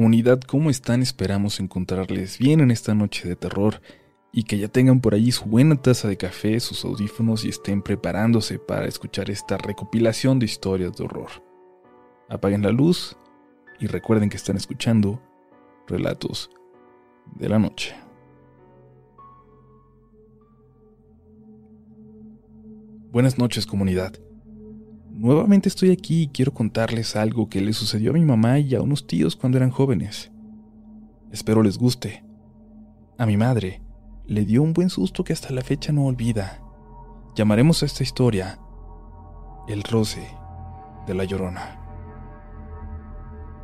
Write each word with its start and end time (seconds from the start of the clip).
Comunidad, 0.00 0.40
¿cómo 0.40 0.70
están? 0.70 1.02
Esperamos 1.02 1.60
encontrarles 1.60 2.38
bien 2.38 2.60
en 2.60 2.70
esta 2.70 2.94
noche 2.94 3.28
de 3.28 3.36
terror 3.36 3.82
y 4.32 4.44
que 4.44 4.56
ya 4.56 4.68
tengan 4.68 5.02
por 5.02 5.12
allí 5.12 5.30
su 5.30 5.44
buena 5.44 5.76
taza 5.76 6.08
de 6.08 6.16
café, 6.16 6.58
sus 6.58 6.86
audífonos 6.86 7.44
y 7.44 7.50
estén 7.50 7.82
preparándose 7.82 8.58
para 8.58 8.86
escuchar 8.86 9.28
esta 9.28 9.58
recopilación 9.58 10.38
de 10.38 10.46
historias 10.46 10.96
de 10.96 11.04
horror. 11.04 11.28
Apaguen 12.30 12.62
la 12.62 12.70
luz 12.70 13.14
y 13.78 13.88
recuerden 13.88 14.30
que 14.30 14.38
están 14.38 14.56
escuchando 14.56 15.20
Relatos 15.86 16.48
de 17.36 17.50
la 17.50 17.58
Noche. 17.58 17.94
Buenas 23.12 23.36
noches 23.36 23.66
comunidad. 23.66 24.14
Nuevamente 25.20 25.68
estoy 25.68 25.90
aquí 25.90 26.22
y 26.22 26.28
quiero 26.28 26.54
contarles 26.54 27.14
algo 27.14 27.50
que 27.50 27.60
le 27.60 27.74
sucedió 27.74 28.12
a 28.12 28.14
mi 28.14 28.24
mamá 28.24 28.58
y 28.58 28.74
a 28.74 28.80
unos 28.80 29.06
tíos 29.06 29.36
cuando 29.36 29.58
eran 29.58 29.68
jóvenes. 29.68 30.32
Espero 31.30 31.62
les 31.62 31.76
guste. 31.76 32.24
A 33.18 33.26
mi 33.26 33.36
madre 33.36 33.82
le 34.26 34.46
dio 34.46 34.62
un 34.62 34.72
buen 34.72 34.88
susto 34.88 35.22
que 35.22 35.34
hasta 35.34 35.52
la 35.52 35.60
fecha 35.60 35.92
no 35.92 36.06
olvida. 36.06 36.62
Llamaremos 37.36 37.82
a 37.82 37.86
esta 37.86 38.02
historia 38.02 38.60
El 39.68 39.82
roce 39.82 40.26
de 41.06 41.12
la 41.12 41.24
llorona. 41.24 41.78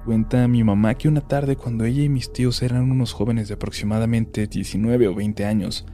Cuenta 0.05 0.47
mi 0.49 0.63
mamá 0.63 0.93
que 0.93 1.09
una 1.09 1.23
tarde 1.23 1.57
cuando 1.57 1.87
ella 1.87 2.03
y 2.03 2.11
mis 2.11 2.35
tíos 2.35 2.61
eran 2.61 2.91
unos 2.91 3.15
jóvenes 3.15 3.49
de 3.49 3.55
aproximadamente 3.55 4.47
19 4.47 5.09
o 5.09 5.15
20 5.15 5.47
años, 5.47 5.87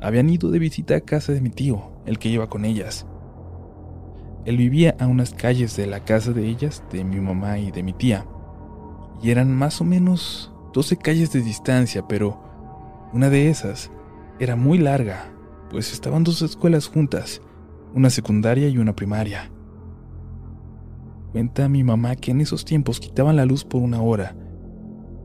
habían 0.00 0.28
ido 0.28 0.50
de 0.50 0.58
visita 0.58 0.96
a 0.96 1.02
casa 1.02 1.32
de 1.32 1.40
mi 1.40 1.50
tío, 1.50 1.92
el 2.04 2.18
que 2.18 2.30
iba 2.30 2.48
con 2.48 2.64
ellas. 2.64 3.06
Él 4.44 4.56
vivía 4.58 4.94
a 4.98 5.06
unas 5.06 5.32
calles 5.32 5.76
de 5.76 5.86
la 5.86 6.00
casa 6.00 6.32
de 6.32 6.46
ellas, 6.46 6.82
de 6.92 7.02
mi 7.04 7.20
mamá 7.20 7.58
y 7.58 7.70
de 7.70 7.82
mi 7.82 7.92
tía, 7.92 8.26
y 9.22 9.30
eran 9.30 9.54
más 9.54 9.80
o 9.80 9.84
menos 9.84 10.52
12 10.74 10.98
calles 10.98 11.32
de 11.32 11.40
distancia, 11.40 12.06
pero 12.06 12.42
una 13.12 13.30
de 13.30 13.48
esas 13.48 13.90
era 14.38 14.56
muy 14.56 14.78
larga, 14.78 15.32
pues 15.70 15.92
estaban 15.92 16.24
dos 16.24 16.42
escuelas 16.42 16.88
juntas, 16.88 17.40
una 17.94 18.10
secundaria 18.10 18.68
y 18.68 18.78
una 18.78 18.94
primaria. 18.94 19.50
Cuenta 21.32 21.68
mi 21.68 21.82
mamá 21.82 22.16
que 22.16 22.32
en 22.32 22.40
esos 22.40 22.64
tiempos 22.64 23.00
quitaban 23.00 23.36
la 23.36 23.46
luz 23.46 23.64
por 23.64 23.80
una 23.82 24.02
hora, 24.02 24.36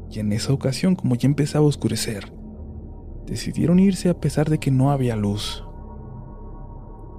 y 0.09 0.19
en 0.19 0.31
esa 0.31 0.53
ocasión, 0.53 0.95
como 0.95 1.15
ya 1.15 1.27
empezaba 1.27 1.65
a 1.65 1.67
oscurecer, 1.67 2.31
decidieron 3.25 3.79
irse 3.79 4.09
a 4.09 4.19
pesar 4.19 4.49
de 4.49 4.59
que 4.59 4.71
no 4.71 4.91
había 4.91 5.15
luz. 5.15 5.63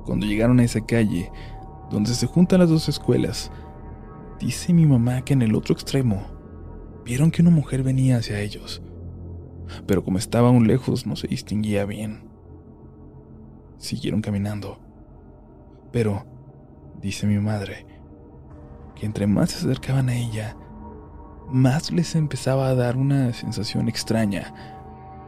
Cuando 0.04 0.26
llegaron 0.26 0.58
a 0.60 0.64
esa 0.64 0.80
calle, 0.80 1.30
donde 1.90 2.14
se 2.14 2.26
juntan 2.26 2.60
las 2.60 2.70
dos 2.70 2.88
escuelas, 2.88 3.50
dice 4.38 4.72
mi 4.72 4.86
mamá 4.86 5.22
que 5.22 5.32
en 5.32 5.42
el 5.42 5.54
otro 5.54 5.74
extremo 5.74 6.22
vieron 7.04 7.30
que 7.30 7.42
una 7.42 7.50
mujer 7.50 7.82
venía 7.82 8.18
hacia 8.18 8.40
ellos, 8.40 8.82
pero 9.86 10.04
como 10.04 10.18
estaba 10.18 10.48
aún 10.48 10.66
lejos 10.66 11.06
no 11.06 11.16
se 11.16 11.28
distinguía 11.28 11.84
bien. 11.84 12.28
Siguieron 13.78 14.20
caminando, 14.20 14.78
pero, 15.90 16.24
dice 17.00 17.26
mi 17.26 17.38
madre, 17.38 17.86
que 18.94 19.06
entre 19.06 19.26
más 19.26 19.50
se 19.50 19.58
acercaban 19.58 20.08
a 20.08 20.14
ella, 20.14 20.56
más 21.48 21.90
les 21.90 22.14
empezaba 22.14 22.68
a 22.68 22.74
dar 22.74 22.96
una 22.96 23.32
sensación 23.32 23.88
extraña, 23.88 24.54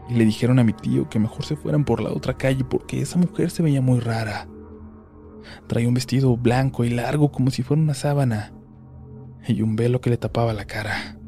y 0.09 0.15
le 0.15 0.25
dijeron 0.25 0.59
a 0.59 0.65
mi 0.65 0.73
tío 0.73 1.09
que 1.09 1.19
mejor 1.19 1.45
se 1.45 1.57
fueran 1.57 1.85
por 1.85 2.01
la 2.01 2.11
otra 2.11 2.37
calle 2.37 2.65
porque 2.65 3.01
esa 3.01 3.19
mujer 3.19 3.51
se 3.51 3.63
veía 3.63 3.81
muy 3.81 4.01
rara. 4.01 4.47
Traía 5.67 5.89
un 5.89 5.95
vestido 5.95 6.37
blanco 6.37 6.85
y 6.85 6.91
largo 6.91 7.33
como 7.33 7.51
si 7.51 7.63
fuera 7.63 7.83
una 7.83 7.95
sábana 7.95 8.53
y 9.47 9.63
un 9.63 9.77
velo 9.77 10.01
que 10.01 10.11
le 10.11 10.17
tapaba 10.17 10.53
la 10.53 10.65
cara. 10.65 11.19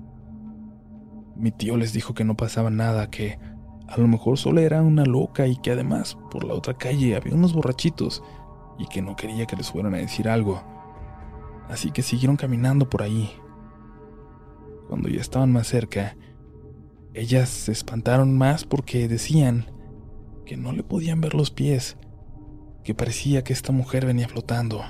Mi 1.37 1.51
tío 1.51 1.77
les 1.77 1.93
dijo 1.93 2.15
que 2.15 2.25
no 2.25 2.37
pasaba 2.37 2.71
nada, 2.71 3.11
que 3.11 3.39
a 3.89 3.99
lo 3.99 4.07
mejor 4.07 4.39
solo 4.39 4.61
era 4.61 4.83
una 4.83 5.05
loca 5.05 5.47
y 5.47 5.57
que 5.57 5.73
además 5.73 6.17
por 6.31 6.45
la 6.45 6.55
otra 6.55 6.75
calle 6.75 7.17
había 7.17 7.35
unos 7.35 7.53
borrachitos 7.53 8.23
y 8.79 8.87
que 8.87 9.03
no 9.03 9.17
quería 9.17 9.47
que 9.47 9.57
les 9.57 9.71
fueran 9.71 9.95
a 9.95 9.99
decir 9.99 10.29
algo. 10.29 10.63
Así 11.69 11.91
que 11.91 12.03
siguieron 12.03 12.37
caminando 12.37 12.89
por 12.89 13.03
ahí. 13.03 13.31
Cuando 14.89 15.09
ya 15.09 15.21
estaban 15.21 15.53
más 15.53 15.67
cerca, 15.67 16.17
ellas 17.15 17.49
se 17.49 17.73
espantaron 17.73 18.37
más 18.37 18.65
porque 18.65 19.09
decían 19.09 19.67
que 20.45 20.57
no 20.57 20.73
le 20.73 20.83
podían 20.83 21.21
ver 21.21 21.35
los 21.35 21.51
pies 21.51 21.97
que 22.85 22.95
parecía 22.95 23.43
que 23.43 23.53
esta 23.53 23.73
mujer 23.73 24.07
venía 24.07 24.29
flotando. 24.29 24.83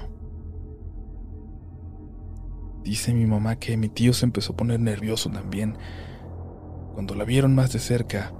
Dice 2.82 3.14
mi 3.14 3.24
mamá 3.24 3.56
que 3.56 3.76
mi 3.76 3.88
tío 3.88 4.12
se 4.12 4.26
empezó 4.26 4.52
a 4.52 4.56
poner 4.56 4.80
nervioso 4.80 5.30
también 5.30 5.78
cuando 6.92 7.14
la 7.14 7.24
vieron 7.24 7.54
más 7.54 7.72
de 7.72 7.78
cerca. 7.78 8.32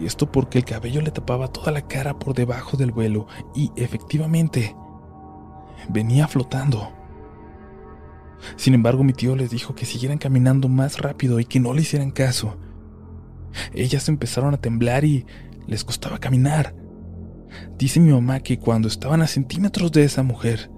Y 0.00 0.06
esto 0.06 0.30
porque 0.30 0.58
el 0.58 0.64
cabello 0.64 1.00
le 1.00 1.12
tapaba 1.12 1.48
toda 1.48 1.72
la 1.72 1.86
cara 1.86 2.18
por 2.18 2.34
debajo 2.34 2.76
del 2.76 2.90
vuelo 2.90 3.26
y 3.54 3.70
efectivamente 3.76 4.76
venía 5.88 6.26
flotando. 6.26 6.92
Sin 8.56 8.74
embargo, 8.74 9.04
mi 9.04 9.12
tío 9.12 9.36
les 9.36 9.50
dijo 9.50 9.74
que 9.74 9.86
siguieran 9.86 10.18
caminando 10.18 10.68
más 10.68 10.98
rápido 10.98 11.40
y 11.40 11.44
que 11.44 11.60
no 11.60 11.72
le 11.72 11.82
hicieran 11.82 12.10
caso. 12.10 12.58
Ellas 13.72 14.08
empezaron 14.08 14.52
a 14.52 14.60
temblar 14.60 15.04
y 15.04 15.24
les 15.66 15.84
costaba 15.84 16.18
caminar. 16.18 16.74
Dice 17.78 18.00
mi 18.00 18.12
mamá 18.12 18.40
que 18.40 18.58
cuando 18.58 18.88
estaban 18.88 19.22
a 19.22 19.26
centímetros 19.26 19.92
de 19.92 20.04
esa 20.04 20.22
mujer, 20.22 20.70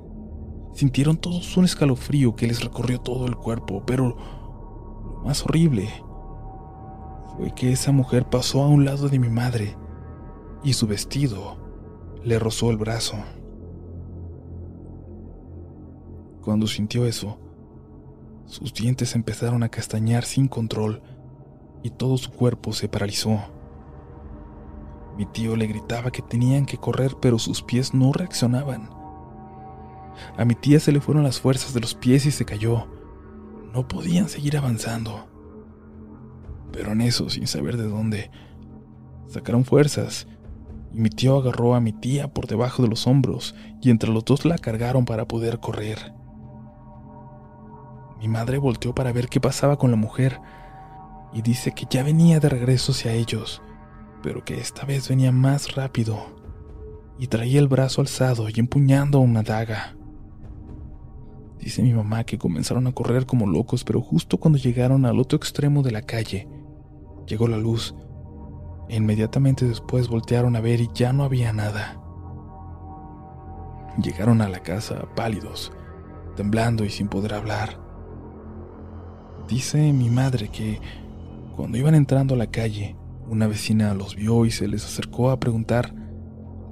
sintieron 0.75 1.17
todos 1.17 1.57
un 1.57 1.65
escalofrío 1.65 2.37
que 2.37 2.47
les 2.47 2.63
recorrió 2.63 3.01
todo 3.01 3.27
el 3.27 3.37
cuerpo, 3.37 3.85
pero 3.87 4.09
lo 4.09 5.23
más 5.25 5.45
horrible 5.45 5.89
fue 7.37 7.55
que 7.55 7.73
esa 7.73 7.93
mujer 7.93 8.27
pasó 8.29 8.63
a 8.63 8.69
un 8.69 8.85
lado 8.85 9.09
de 9.09 9.19
mi 9.19 9.29
madre 9.29 9.77
y 10.63 10.73
su 10.73 10.87
vestido 10.87 11.59
le 12.25 12.39
rozó 12.39 12.71
el 12.71 12.77
brazo. 12.77 13.17
Cuando 16.43 16.67
sintió 16.67 17.07
eso, 17.07 17.39
sus 18.47 18.73
dientes 18.73 19.15
empezaron 19.15 19.63
a 19.63 19.69
castañar 19.69 20.25
sin 20.25 20.47
control 20.49 21.03
y 21.83 21.91
todo 21.91 22.17
su 22.17 22.31
cuerpo 22.31 22.73
se 22.73 22.89
paralizó. 22.89 23.41
Mi 25.17 25.25
tío 25.25 25.57
le 25.57 25.67
gritaba 25.67 26.11
que 26.11 26.21
tenían 26.21 26.67
que 26.67 26.77
correr, 26.77 27.17
pero 27.21 27.39
sus 27.39 27.63
pies 27.63 27.95
no 27.95 28.13
reaccionaban. 28.13 28.91
A 30.37 30.45
mi 30.45 30.55
tía 30.55 30.79
se 30.79 30.93
le 30.93 31.01
fueron 31.01 31.25
las 31.25 31.41
fuerzas 31.41 31.73
de 31.73 31.81
los 31.81 31.95
pies 31.95 32.27
y 32.27 32.31
se 32.31 32.45
cayó. 32.45 32.87
No 33.73 33.89
podían 33.89 34.29
seguir 34.29 34.57
avanzando. 34.57 35.27
Pero 36.71 36.93
en 36.93 37.01
eso, 37.01 37.31
sin 37.31 37.47
saber 37.47 37.79
de 37.79 37.89
dónde, 37.89 38.31
sacaron 39.29 39.65
fuerzas 39.65 40.27
y 40.93 41.01
mi 41.01 41.09
tío 41.09 41.39
agarró 41.39 41.75
a 41.75 41.81
mi 41.81 41.93
tía 41.93 42.29
por 42.29 42.47
debajo 42.47 42.83
de 42.83 42.89
los 42.89 43.07
hombros 43.07 43.55
y 43.81 43.91
entre 43.91 44.11
los 44.11 44.25
dos 44.25 44.45
la 44.45 44.59
cargaron 44.59 45.07
para 45.07 45.27
poder 45.27 45.61
correr. 45.61 46.13
Mi 48.19 48.29
madre 48.29 48.59
volteó 48.59 48.95
para 48.95 49.13
ver 49.13 49.29
qué 49.29 49.41
pasaba 49.41 49.77
con 49.77 49.91
la 49.91 49.97
mujer 49.97 50.41
y 51.33 51.43
dice 51.43 51.73
que 51.73 51.87
ya 51.89 52.03
venía 52.03 52.41
de 52.41 52.49
regreso 52.49 52.93
hacia 52.93 53.13
ellos 53.13 53.63
pero 54.27 54.45
que 54.45 54.59
esta 54.59 54.85
vez 54.85 55.09
venía 55.09 55.31
más 55.31 55.77
rápido 55.77 56.19
y 57.17 57.29
traía 57.29 57.61
el 57.61 57.69
brazo 57.69 58.01
alzado 58.01 58.49
y 58.49 58.59
empuñando 58.59 59.21
una 59.21 59.45
daga. 59.45 59.97
Dice 61.61 61.81
mi 61.81 61.95
mamá 61.95 62.25
que 62.25 62.37
comenzaron 62.37 62.89
a 62.89 62.93
correr 62.93 63.25
como 63.25 63.47
locos, 63.47 63.85
pero 63.85 64.01
justo 64.01 64.39
cuando 64.39 64.59
llegaron 64.59 65.07
al 65.07 65.21
otro 65.21 65.37
extremo 65.37 65.85
de 65.85 65.93
la 65.93 66.03
calle, 66.03 66.49
llegó 67.29 67.47
la 67.47 67.57
luz. 67.57 67.95
E 68.89 68.97
inmediatamente 68.97 69.65
después 69.65 70.09
voltearon 70.09 70.57
a 70.57 70.61
ver 70.61 70.81
y 70.81 70.91
ya 70.93 71.13
no 71.13 71.23
había 71.23 71.53
nada. 71.53 72.03
Llegaron 74.03 74.43
a 74.43 74.49
la 74.49 74.59
casa 74.59 75.07
pálidos, 75.15 75.71
temblando 76.35 76.85
y 76.85 76.91
sin 76.91 77.07
poder 77.07 77.33
hablar. 77.33 77.79
Dice 79.47 79.93
mi 79.93 80.11
madre 80.11 80.49
que 80.49 80.81
cuando 81.55 81.79
iban 81.79 81.95
entrando 81.95 82.35
a 82.35 82.39
la 82.39 82.51
calle, 82.51 82.97
una 83.29 83.47
vecina 83.47 83.95
los 83.95 84.17
vio 84.17 84.45
y 84.45 84.51
se 84.51 84.69
les 84.69 84.85
acercó 84.85 85.31
a 85.31 85.41
preguntar 85.41 85.95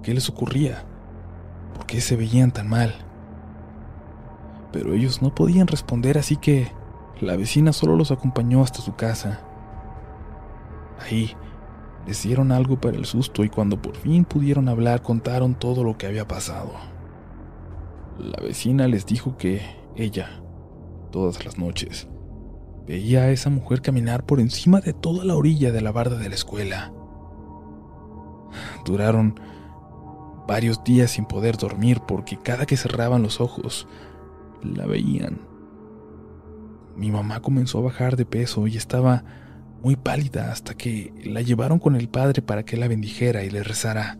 qué 0.02 0.14
les 0.14 0.28
ocurría, 0.28 0.84
por 1.74 1.86
qué 1.86 2.00
se 2.00 2.16
veían 2.16 2.52
tan 2.52 2.68
mal. 2.68 2.94
Pero 4.72 4.94
ellos 4.94 5.22
no 5.22 5.34
podían 5.34 5.66
responder, 5.66 6.18
así 6.18 6.36
que 6.36 6.68
la 7.20 7.36
vecina 7.36 7.72
solo 7.72 7.96
los 7.96 8.10
acompañó 8.10 8.62
hasta 8.62 8.80
su 8.80 8.94
casa. 8.94 9.40
Ahí 11.00 11.34
les 12.06 12.22
dieron 12.22 12.52
algo 12.52 12.80
para 12.80 12.96
el 12.96 13.06
susto 13.06 13.44
y 13.44 13.48
cuando 13.48 13.80
por 13.80 13.96
fin 13.96 14.24
pudieron 14.24 14.68
hablar 14.68 15.02
contaron 15.02 15.54
todo 15.54 15.84
lo 15.84 15.96
que 15.96 16.06
había 16.06 16.28
pasado. 16.28 16.72
La 18.18 18.40
vecina 18.42 18.86
les 18.86 19.06
dijo 19.06 19.36
que 19.36 19.62
ella, 19.96 20.42
todas 21.10 21.44
las 21.44 21.58
noches, 21.58 22.08
Veía 22.86 23.22
a 23.22 23.30
esa 23.30 23.48
mujer 23.48 23.80
caminar 23.80 24.24
por 24.26 24.40
encima 24.40 24.80
de 24.80 24.92
toda 24.92 25.24
la 25.24 25.34
orilla 25.34 25.72
de 25.72 25.80
la 25.80 25.90
barda 25.90 26.18
de 26.18 26.28
la 26.28 26.34
escuela. 26.34 26.92
Duraron 28.84 29.40
varios 30.46 30.84
días 30.84 31.12
sin 31.12 31.24
poder 31.24 31.56
dormir 31.56 32.02
porque 32.06 32.36
cada 32.36 32.66
que 32.66 32.76
cerraban 32.76 33.22
los 33.22 33.40
ojos 33.40 33.88
la 34.62 34.86
veían. 34.86 35.40
Mi 36.94 37.10
mamá 37.10 37.40
comenzó 37.40 37.78
a 37.78 37.82
bajar 37.82 38.16
de 38.16 38.26
peso 38.26 38.66
y 38.66 38.76
estaba 38.76 39.24
muy 39.82 39.96
pálida 39.96 40.52
hasta 40.52 40.74
que 40.74 41.12
la 41.24 41.40
llevaron 41.40 41.78
con 41.78 41.96
el 41.96 42.08
padre 42.08 42.42
para 42.42 42.64
que 42.64 42.76
la 42.76 42.88
bendijera 42.88 43.44
y 43.44 43.50
le 43.50 43.62
rezara. 43.62 44.18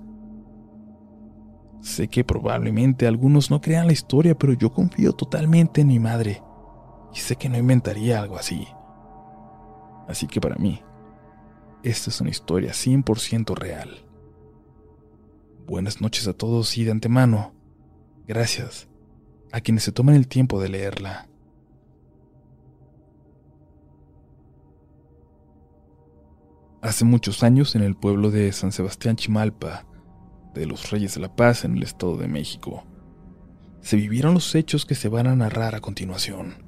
Sé 1.83 2.09
que 2.09 2.25
probablemente 2.25 3.07
algunos 3.07 3.51
no 3.51 3.61
crean 3.61 3.87
la 3.87 3.93
historia, 3.93 4.35
pero 4.35 4.55
yo 4.55 4.73
confío 4.73 5.13
totalmente 5.13 5.83
en 5.83 5.89
mi 5.89 5.99
madre 6.01 6.41
y 7.15 7.19
sé 7.19 7.37
que 7.37 7.49
no 7.49 7.57
inventaría 7.57 8.21
algo 8.21 8.37
así. 8.37 8.67
Así 10.09 10.27
que 10.27 10.41
para 10.41 10.57
mí, 10.57 10.83
esta 11.83 12.11
es 12.11 12.21
una 12.21 12.31
historia 12.31 12.73
100% 12.73 13.55
real. 13.55 14.05
Buenas 15.67 16.01
noches 16.01 16.27
a 16.27 16.33
todos 16.35 16.77
y 16.77 16.85
de 16.85 16.91
antemano, 16.91 17.55
gracias 18.27 18.89
a 19.53 19.61
quienes 19.61 19.85
se 19.85 19.93
toman 19.93 20.17
el 20.17 20.27
tiempo 20.27 20.61
de 20.61 20.69
leerla. 20.69 21.29
Hace 26.83 27.05
muchos 27.05 27.43
años 27.43 27.77
en 27.77 27.83
el 27.83 27.97
pueblo 27.97 28.31
de 28.31 28.53
San 28.53 28.73
Sebastián 28.73 29.17
Chimalpa, 29.17 29.87
de 30.53 30.67
los 30.67 30.91
Reyes 30.91 31.15
de 31.15 31.21
la 31.21 31.35
Paz 31.35 31.65
en 31.65 31.77
el 31.77 31.83
Estado 31.83 32.17
de 32.17 32.29
México, 32.29 32.85
se 33.81 33.97
vivieron 33.97 34.35
los 34.35 34.55
hechos 34.55 34.85
que 34.85 34.95
se 34.95 35.09
van 35.09 35.27
a 35.27 35.37
narrar 35.37 35.75
a 35.75 35.81
continuación. 35.81 36.64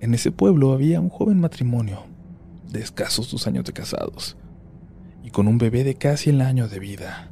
En 0.00 0.14
ese 0.14 0.30
pueblo 0.30 0.72
había 0.72 1.00
un 1.00 1.08
joven 1.08 1.40
matrimonio, 1.40 2.04
de 2.70 2.80
escasos 2.80 3.30
dos 3.30 3.46
años 3.46 3.64
de 3.64 3.72
casados, 3.72 4.36
y 5.22 5.30
con 5.30 5.48
un 5.48 5.58
bebé 5.58 5.84
de 5.84 5.94
casi 5.94 6.30
el 6.30 6.40
año 6.40 6.68
de 6.68 6.78
vida. 6.78 7.30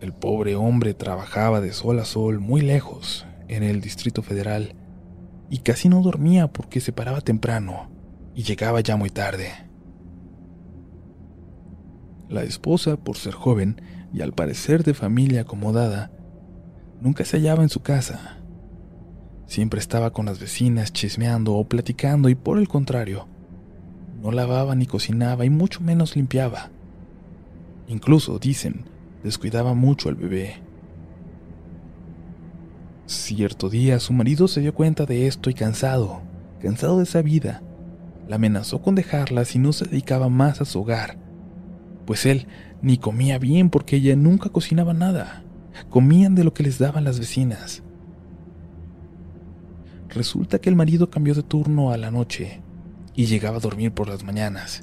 El 0.00 0.12
pobre 0.12 0.54
hombre 0.54 0.94
trabajaba 0.94 1.60
de 1.60 1.72
sol 1.72 1.98
a 1.98 2.04
sol 2.04 2.38
muy 2.38 2.60
lejos, 2.60 3.26
en 3.48 3.62
el 3.64 3.80
Distrito 3.80 4.22
Federal, 4.22 4.74
y 5.50 5.58
casi 5.58 5.88
no 5.88 6.02
dormía 6.02 6.48
porque 6.48 6.80
se 6.80 6.92
paraba 6.92 7.20
temprano 7.20 7.90
y 8.34 8.44
llegaba 8.44 8.80
ya 8.80 8.96
muy 8.96 9.10
tarde. 9.10 9.50
La 12.28 12.42
esposa, 12.44 12.96
por 12.96 13.16
ser 13.16 13.32
joven 13.32 13.80
y 14.12 14.20
al 14.20 14.32
parecer 14.32 14.84
de 14.84 14.94
familia 14.94 15.40
acomodada, 15.40 16.12
nunca 17.00 17.24
se 17.24 17.38
hallaba 17.38 17.62
en 17.62 17.70
su 17.70 17.80
casa. 17.80 18.37
Siempre 19.48 19.80
estaba 19.80 20.12
con 20.12 20.26
las 20.26 20.38
vecinas 20.38 20.92
chismeando 20.92 21.54
o 21.54 21.64
platicando 21.64 22.28
y 22.28 22.34
por 22.34 22.58
el 22.58 22.68
contrario, 22.68 23.26
no 24.22 24.30
lavaba 24.30 24.74
ni 24.74 24.84
cocinaba 24.84 25.46
y 25.46 25.50
mucho 25.50 25.80
menos 25.80 26.16
limpiaba. 26.16 26.68
Incluso, 27.88 28.38
dicen, 28.38 28.84
descuidaba 29.24 29.72
mucho 29.72 30.10
al 30.10 30.16
bebé. 30.16 30.56
Cierto 33.06 33.70
día 33.70 34.00
su 34.00 34.12
marido 34.12 34.48
se 34.48 34.60
dio 34.60 34.74
cuenta 34.74 35.06
de 35.06 35.26
esto 35.26 35.48
y 35.48 35.54
cansado, 35.54 36.20
cansado 36.60 36.98
de 36.98 37.04
esa 37.04 37.22
vida, 37.22 37.62
la 38.28 38.36
amenazó 38.36 38.82
con 38.82 38.94
dejarla 38.94 39.46
si 39.46 39.58
no 39.58 39.72
se 39.72 39.86
dedicaba 39.86 40.28
más 40.28 40.60
a 40.60 40.66
su 40.66 40.82
hogar, 40.82 41.16
pues 42.04 42.26
él 42.26 42.46
ni 42.82 42.98
comía 42.98 43.38
bien 43.38 43.70
porque 43.70 43.96
ella 43.96 44.14
nunca 44.14 44.50
cocinaba 44.50 44.92
nada, 44.92 45.42
comían 45.88 46.34
de 46.34 46.44
lo 46.44 46.52
que 46.52 46.64
les 46.64 46.78
daban 46.78 47.04
las 47.04 47.18
vecinas. 47.18 47.82
Resulta 50.18 50.58
que 50.58 50.68
el 50.68 50.74
marido 50.74 51.10
cambió 51.10 51.32
de 51.32 51.44
turno 51.44 51.92
a 51.92 51.96
la 51.96 52.10
noche 52.10 52.60
y 53.14 53.26
llegaba 53.26 53.58
a 53.58 53.60
dormir 53.60 53.92
por 53.92 54.08
las 54.08 54.24
mañanas, 54.24 54.82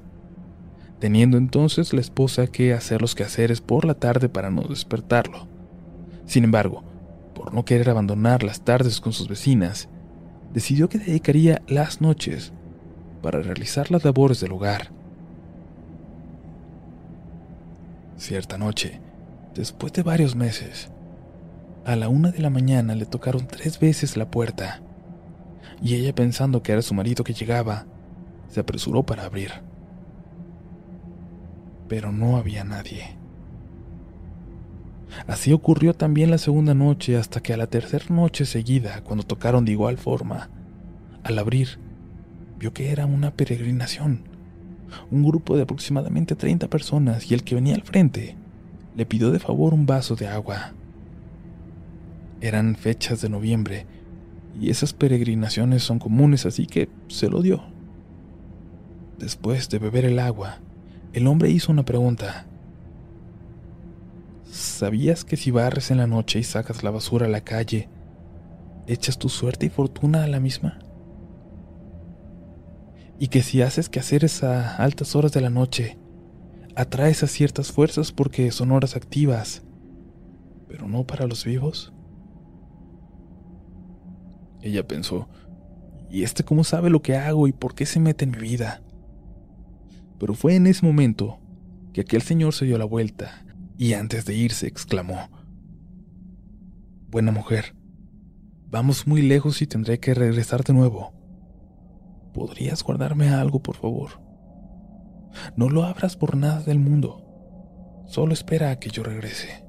teniendo 1.00 1.38
entonces 1.38 1.92
la 1.92 2.00
esposa 2.00 2.48
que 2.48 2.72
hacer 2.72 3.02
los 3.02 3.16
quehaceres 3.16 3.60
por 3.60 3.84
la 3.84 3.96
tarde 3.96 4.30
para 4.30 4.50
no 4.50 4.62
despertarlo. 4.62 5.50
Sin 6.26 6.46
embargo, 6.46 6.86
por 7.34 7.54
no 7.54 7.66
querer 7.66 7.90
abandonar 7.90 8.44
las 8.44 8.62
tardes 8.62 9.02
con 9.02 9.12
sus 9.12 9.28
vecinas, 9.28 9.90
decidió 10.54 10.88
que 10.88 11.00
dedicaría 11.00 11.62
las 11.68 12.00
noches 12.00 12.54
para 13.22 13.42
realizar 13.42 13.92
las 13.92 14.06
labores 14.06 14.40
del 14.40 14.54
hogar. 14.54 14.94
Cierta 18.16 18.58
noche, 18.58 19.02
después 19.54 19.92
de 19.92 20.02
varios 20.02 20.34
meses, 20.34 20.92
a 21.84 21.98
la 21.98 22.08
una 22.08 22.32
de 22.32 22.40
la 22.40 22.50
mañana 22.50 22.96
le 22.96 23.06
tocaron 23.06 23.48
tres 23.48 23.82
veces 23.82 24.16
la 24.16 24.32
puerta, 24.32 24.82
y 25.82 25.96
ella 25.96 26.14
pensando 26.14 26.64
que 26.64 26.72
era 26.72 26.82
su 26.82 26.94
marido 26.94 27.24
que 27.24 27.34
llegaba, 27.34 27.86
se 28.48 28.60
apresuró 28.60 29.04
para 29.04 29.26
abrir. 29.26 29.52
Pero 31.88 32.12
no 32.12 32.38
había 32.38 32.64
nadie. 32.64 33.18
Así 35.28 35.54
ocurrió 35.54 35.94
también 35.94 36.32
la 36.32 36.38
segunda 36.38 36.74
noche 36.74 37.18
hasta 37.18 37.42
que 37.42 37.54
a 37.54 37.58
la 37.58 37.68
tercera 37.68 38.06
noche 38.10 38.46
seguida, 38.46 39.02
cuando 39.04 39.24
tocaron 39.24 39.66
de 39.66 39.72
igual 39.72 39.98
forma, 39.98 40.50
al 41.24 41.40
abrir, 41.40 41.80
vio 42.58 42.74
que 42.74 42.92
era 42.92 43.06
una 43.06 43.32
peregrinación. 43.32 44.24
Un 45.12 45.24
grupo 45.24 45.56
de 45.56 45.64
aproximadamente 45.64 46.36
30 46.36 46.70
personas 46.70 47.30
y 47.30 47.34
el 47.34 47.44
que 47.44 47.56
venía 47.56 47.76
al 47.76 47.84
frente 47.84 48.36
le 48.96 49.06
pidió 49.06 49.32
de 49.32 49.40
favor 49.40 49.74
un 49.74 49.86
vaso 49.86 50.16
de 50.16 50.28
agua. 50.28 50.74
Eran 52.42 52.76
fechas 52.76 53.22
de 53.22 53.30
noviembre 53.30 53.86
y 54.60 54.70
esas 54.70 54.94
peregrinaciones 54.94 55.84
son 55.84 56.00
comunes, 56.00 56.46
así 56.46 56.66
que 56.66 56.90
se 57.08 57.30
lo 57.30 57.42
dio. 57.42 57.64
Después 59.20 59.70
de 59.70 59.80
beber 59.80 60.06
el 60.06 60.20
agua, 60.20 60.60
el 61.14 61.28
hombre 61.28 61.50
hizo 61.50 61.72
una 61.72 61.86
pregunta. 61.86 62.48
¿Sabías 64.44 65.26
que 65.26 65.38
si 65.38 65.52
barres 65.52 65.92
en 65.92 65.98
la 65.98 66.08
noche 66.08 66.40
y 66.40 66.44
sacas 66.44 66.84
la 66.84 66.92
basura 66.92 67.26
a 67.26 67.30
la 67.30 67.42
calle, 67.42 67.90
echas 68.88 69.18
tu 69.18 69.30
suerte 69.30 69.66
y 69.66 69.70
fortuna 69.70 70.24
a 70.24 70.28
la 70.28 70.40
misma? 70.40 70.80
y 73.20 73.28
que 73.28 73.44
si 73.44 73.62
haces 73.62 73.90
que 73.90 74.00
quehaceres 74.00 74.44
a 74.44 74.76
altas 74.76 75.16
horas 75.16 75.32
de 75.32 75.42
la 75.42 75.50
noche, 75.50 75.98
atraes 76.76 77.24
a 77.24 77.28
ciertas 77.28 77.72
fuerzas 77.72 78.12
porque 78.12 78.52
son 78.52 78.72
horas 78.72 78.96
activas, 78.96 79.64
pero 80.68 80.88
no 80.88 81.06
para 81.06 81.28
los 81.28 81.46
vivos. 81.46 81.94
Ella 84.66 84.88
pensó, 84.88 85.30
¿y 86.10 86.24
este 86.24 86.44
cómo 86.44 86.64
sabe 86.64 86.90
lo 86.90 87.04
que 87.04 87.16
hago 87.16 87.48
y 87.48 87.54
por 87.54 87.76
qué 87.76 87.86
se 87.86 88.00
mete 88.00 88.26
en 88.26 88.32
mi 88.32 88.40
vida? 88.40 88.82
Pero 90.20 90.34
fue 90.34 90.56
en 90.56 90.66
ese 90.66 90.84
momento 90.84 91.38
que 91.94 92.02
aquel 92.02 92.24
señor 92.24 92.52
se 92.56 92.66
dio 92.66 92.80
la 92.80 92.86
vuelta 92.86 93.46
y 93.78 93.94
antes 93.94 94.26
de 94.26 94.34
irse 94.34 94.66
exclamó, 94.66 95.30
Buena 97.12 97.32
mujer, 97.32 97.76
vamos 98.68 99.06
muy 99.06 99.22
lejos 99.22 99.62
y 99.62 99.68
tendré 99.68 100.00
que 100.00 100.16
regresar 100.16 100.64
de 100.64 100.74
nuevo. 100.74 101.14
¿Podrías 102.34 102.82
guardarme 102.82 103.30
algo, 103.30 103.62
por 103.62 103.76
favor? 103.76 104.20
No 105.56 105.70
lo 105.70 105.84
abras 105.84 106.18
por 106.18 106.36
nada 106.36 106.62
del 106.62 106.80
mundo. 106.80 107.24
Solo 108.08 108.34
espera 108.34 108.72
a 108.72 108.80
que 108.80 108.90
yo 108.90 109.04
regrese. 109.04 109.64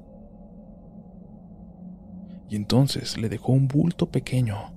Y 2.49 2.55
entonces 2.55 3.15
le 3.19 3.29
dejó 3.29 3.51
un 3.51 3.67
bulto 3.67 4.09
pequeño. 4.09 4.76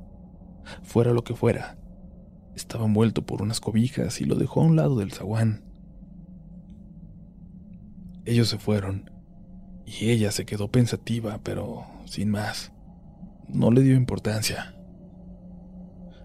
Fuera 0.82 1.12
lo 1.12 1.24
que 1.24 1.34
fuera. 1.34 1.76
Estaba 2.54 2.86
envuelto 2.86 3.24
por 3.24 3.42
unas 3.42 3.60
cobijas 3.60 4.20
y 4.20 4.24
lo 4.24 4.34
dejó 4.34 4.60
a 4.60 4.64
un 4.64 4.76
lado 4.76 4.98
del 4.98 5.12
zaguán. 5.12 5.64
Ellos 8.24 8.48
se 8.48 8.58
fueron 8.58 9.10
y 9.86 10.10
ella 10.10 10.30
se 10.30 10.44
quedó 10.44 10.68
pensativa, 10.68 11.40
pero 11.42 11.86
sin 12.04 12.30
más. 12.30 12.72
No 13.48 13.70
le 13.70 13.82
dio 13.82 13.94
importancia. 13.94 14.76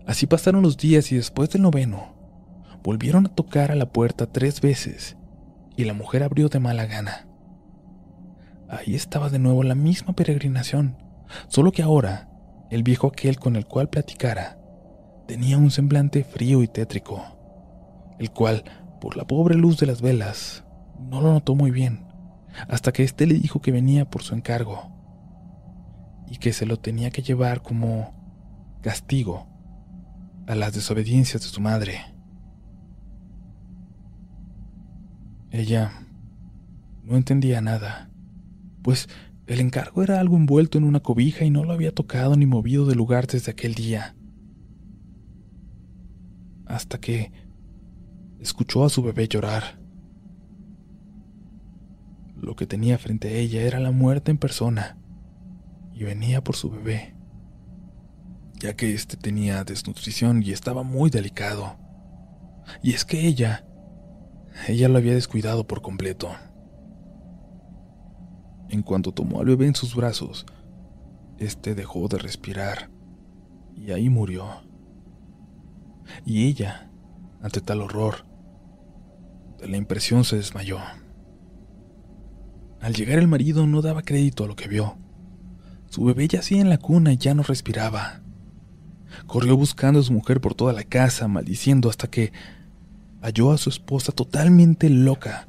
Así 0.06 0.28
pasaron 0.28 0.62
los 0.62 0.78
días 0.78 1.12
y 1.12 1.16
después 1.16 1.50
del 1.50 1.64
noveno, 1.64 2.14
volvieron 2.84 3.26
a 3.26 3.34
tocar 3.34 3.72
a 3.72 3.76
la 3.76 3.92
puerta 3.92 4.28
tres 4.28 4.62
veces 4.62 5.18
y 5.76 5.86
la 5.86 5.94
mujer 5.94 6.22
abrió 6.22 6.48
de 6.50 6.60
mala 6.60 6.86
gana. 6.86 7.28
Ahí 8.70 8.94
estaba 8.94 9.30
de 9.30 9.40
nuevo 9.40 9.64
la 9.64 9.76
misma 9.76 10.14
peregrinación, 10.14 10.98
solo 11.48 11.72
que 11.72 11.82
ahora 11.82 12.30
el 12.76 12.84
viejo 12.84 13.08
aquel 13.08 13.40
con 13.40 13.56
el 13.56 13.66
cual 13.66 13.90
platicara 13.90 14.60
tenía 15.28 15.58
un 15.58 15.72
semblante 15.72 16.26
frío 16.26 16.62
y 16.62 16.68
tétrico, 16.68 17.24
el 18.20 18.32
cual, 18.32 18.66
por 19.00 19.16
la 19.16 19.26
pobre 19.26 19.56
luz 19.56 19.78
de 19.78 19.86
las 19.86 20.02
velas, 20.02 20.66
no 21.00 21.22
lo 21.22 21.32
notó 21.32 21.56
muy 21.56 21.72
bien, 21.72 22.06
hasta 22.68 22.92
que 22.92 23.04
éste 23.04 23.28
le 23.28 23.36
dijo 23.36 23.62
que 23.62 23.72
venía 23.72 24.10
por 24.10 24.24
su 24.24 24.36
encargo 24.36 24.92
y 26.30 26.36
que 26.36 26.52
se 26.52 26.66
lo 26.66 26.78
tenía 26.78 27.12
que 27.12 27.22
llevar 27.22 27.62
como 27.62 28.14
castigo 28.82 29.48
a 30.46 30.54
las 30.54 30.74
desobediencias 30.74 31.44
de 31.44 31.48
su 31.48 31.62
madre. 31.62 32.02
Ella 35.50 35.94
no 37.04 37.16
entendía 37.16 37.62
nada, 37.62 38.10
pues 38.84 39.08
el 39.48 39.60
encargo 39.60 40.02
era 40.02 40.20
algo 40.20 40.38
envuelto 40.38 40.78
en 40.78 40.84
una 40.84 41.02
cobija 41.02 41.46
y 41.46 41.52
no 41.52 41.64
lo 41.64 41.74
había 41.74 41.94
tocado 41.94 42.36
ni 42.36 42.46
movido 42.46 42.86
de 42.86 42.96
lugar 42.96 43.28
desde 43.28 43.52
aquel 43.52 43.76
día. 43.76 44.16
Hasta 46.66 47.00
que 47.00 47.32
escuchó 48.40 48.86
a 48.86 48.90
su 48.90 49.04
bebé 49.04 49.28
llorar. 49.28 49.80
Lo 52.36 52.56
que 52.56 52.66
tenía 52.66 52.98
frente 52.98 53.28
a 53.30 53.32
ella 53.32 53.62
era 53.62 53.80
la 53.80 53.92
muerte 53.92 54.32
en 54.32 54.38
persona 54.38 54.98
y 55.94 56.04
venía 56.04 56.44
por 56.44 56.56
su 56.56 56.70
bebé. 56.70 57.14
ya 58.60 58.76
que 58.76 58.94
éste 58.94 59.18
tenía 59.18 59.64
desnutrición 59.64 60.42
y 60.42 60.52
estaba 60.52 60.82
muy 60.84 61.10
delicado. 61.10 61.78
Y 62.82 62.94
es 62.94 63.04
que 63.06 63.28
ella, 63.28 63.66
ella 64.68 64.88
lo 64.88 64.98
había 64.98 65.14
descuidado 65.14 65.68
por 65.68 65.82
completo. 65.82 66.32
En 68.76 68.82
cuanto 68.82 69.14
tomó 69.14 69.40
al 69.40 69.46
bebé 69.46 69.68
en 69.68 69.74
sus 69.74 69.96
brazos, 69.96 70.46
este 71.38 71.76
dejó 71.76 72.10
de 72.10 72.18
respirar 72.18 72.90
y 73.74 73.92
ahí 73.92 74.10
murió. 74.10 74.50
Y 76.26 76.48
ella, 76.48 76.92
ante 77.42 77.62
tal 77.62 77.82
horror, 77.82 78.26
de 79.60 79.70
la 79.70 79.78
impresión 79.78 80.26
se 80.26 80.36
desmayó. 80.36 80.80
Al 82.82 82.94
llegar 82.94 83.18
el 83.18 83.30
marido 83.30 83.66
no 83.66 83.82
daba 83.82 84.02
crédito 84.02 84.44
a 84.44 84.48
lo 84.48 84.58
que 84.58 84.68
vio. 84.68 84.98
Su 85.88 86.04
bebé 86.04 86.28
yacía 86.28 86.60
en 86.60 86.70
la 86.70 86.78
cuna 86.78 87.14
y 87.14 87.18
ya 87.18 87.34
no 87.34 87.44
respiraba. 87.44 88.24
Corrió 89.26 89.56
buscando 89.56 90.02
a 90.02 90.04
su 90.04 90.12
mujer 90.12 90.42
por 90.42 90.54
toda 90.54 90.74
la 90.74 90.84
casa, 90.84 91.30
maldiciendo 91.30 91.90
hasta 91.90 92.10
que 92.10 92.34
halló 93.22 93.54
a 93.54 93.58
su 93.58 93.70
esposa 93.70 94.12
totalmente 94.12 94.90
loca 94.90 95.48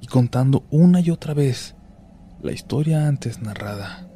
y 0.00 0.06
contando 0.06 0.64
una 0.70 1.00
y 1.00 1.10
otra 1.10 1.34
vez 1.34 1.74
la 2.44 2.52
historia 2.52 3.08
antes 3.08 3.40
narrada. 3.40 4.06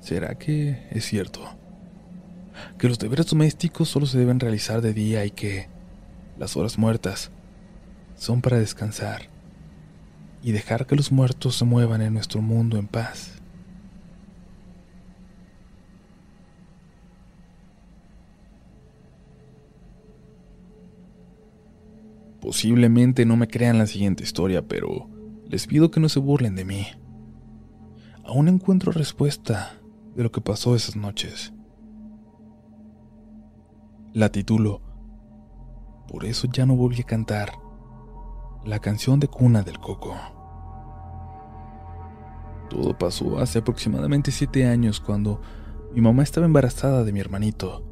¿Será 0.00 0.34
que 0.34 0.88
es 0.90 1.04
cierto? 1.04 1.42
Que 2.76 2.88
los 2.88 2.98
deberes 2.98 3.26
domésticos 3.26 3.88
solo 3.88 4.06
se 4.06 4.18
deben 4.18 4.40
realizar 4.40 4.80
de 4.80 4.92
día 4.92 5.24
y 5.24 5.30
que 5.30 5.68
las 6.38 6.56
horas 6.56 6.76
muertas 6.76 7.30
son 8.16 8.42
para 8.42 8.58
descansar 8.58 9.28
y 10.42 10.50
dejar 10.50 10.86
que 10.86 10.96
los 10.96 11.12
muertos 11.12 11.54
se 11.54 11.64
muevan 11.64 12.02
en 12.02 12.14
nuestro 12.14 12.42
mundo 12.42 12.76
en 12.76 12.88
paz. 12.88 13.40
Posiblemente 22.40 23.24
no 23.24 23.36
me 23.36 23.46
crean 23.46 23.78
la 23.78 23.86
siguiente 23.86 24.24
historia, 24.24 24.62
pero 24.62 25.09
les 25.50 25.66
pido 25.66 25.90
que 25.90 25.98
no 25.98 26.08
se 26.08 26.20
burlen 26.20 26.54
de 26.54 26.64
mí. 26.64 26.86
Aún 28.24 28.46
encuentro 28.46 28.92
respuesta 28.92 29.80
de 30.14 30.22
lo 30.22 30.30
que 30.30 30.40
pasó 30.40 30.76
esas 30.76 30.94
noches. 30.94 31.52
La 34.12 34.30
titulo 34.30 34.80
Por 36.06 36.24
eso 36.24 36.46
ya 36.52 36.66
no 36.66 36.76
volví 36.76 37.00
a 37.00 37.04
cantar 37.04 37.52
la 38.64 38.78
canción 38.78 39.18
de 39.18 39.26
cuna 39.26 39.62
del 39.62 39.80
coco. 39.80 40.14
Todo 42.68 42.96
pasó 42.96 43.40
hace 43.40 43.58
aproximadamente 43.58 44.30
siete 44.30 44.66
años 44.66 45.00
cuando 45.00 45.40
mi 45.92 46.00
mamá 46.00 46.22
estaba 46.22 46.46
embarazada 46.46 47.02
de 47.02 47.12
mi 47.12 47.18
hermanito. 47.18 47.84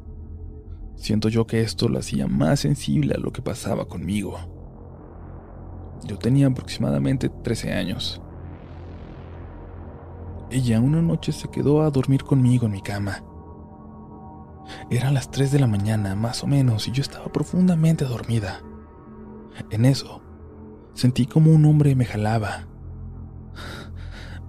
Siento 0.95 1.27
yo 1.27 1.45
que 1.45 1.59
esto 1.59 1.89
la 1.89 1.99
hacía 1.99 2.27
más 2.27 2.61
sensible 2.61 3.15
a 3.15 3.19
lo 3.19 3.33
que 3.33 3.41
pasaba 3.41 3.85
conmigo. 3.85 4.58
Yo 6.05 6.17
tenía 6.17 6.47
aproximadamente 6.47 7.29
13 7.29 7.73
años. 7.73 8.21
Ella 10.51 10.79
una 10.79 11.01
noche 11.01 11.31
se 11.31 11.49
quedó 11.49 11.81
a 11.81 11.91
dormir 11.91 12.23
conmigo 12.23 12.65
en 12.65 12.71
mi 12.71 12.81
cama. 12.81 13.23
Eran 14.89 15.13
las 15.13 15.29
3 15.29 15.51
de 15.51 15.59
la 15.59 15.67
mañana, 15.67 16.15
más 16.15 16.43
o 16.43 16.47
menos, 16.47 16.87
y 16.87 16.91
yo 16.91 17.01
estaba 17.01 17.31
profundamente 17.31 18.05
dormida. 18.05 18.61
En 19.69 19.85
eso, 19.85 20.21
sentí 20.93 21.25
como 21.25 21.51
un 21.51 21.65
hombre 21.65 21.95
me 21.95 22.05
jalaba. 22.05 22.67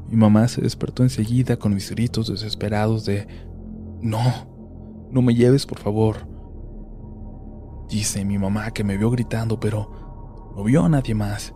Mi 0.08 0.16
mamá 0.16 0.48
se 0.48 0.60
despertó 0.60 1.02
enseguida 1.02 1.56
con 1.56 1.74
mis 1.74 1.90
gritos 1.90 2.28
desesperados 2.28 3.04
de, 3.04 3.26
no, 4.00 4.20
no 5.10 5.22
me 5.22 5.34
lleves, 5.34 5.66
por 5.66 5.78
favor. 5.78 6.28
Dice 7.88 8.24
mi 8.24 8.38
mamá 8.38 8.70
que 8.70 8.84
me 8.84 8.96
vio 8.96 9.10
gritando, 9.10 9.60
pero 9.60 9.99
no 10.54 10.64
vio 10.64 10.84
a 10.84 10.88
nadie 10.88 11.14
más. 11.14 11.54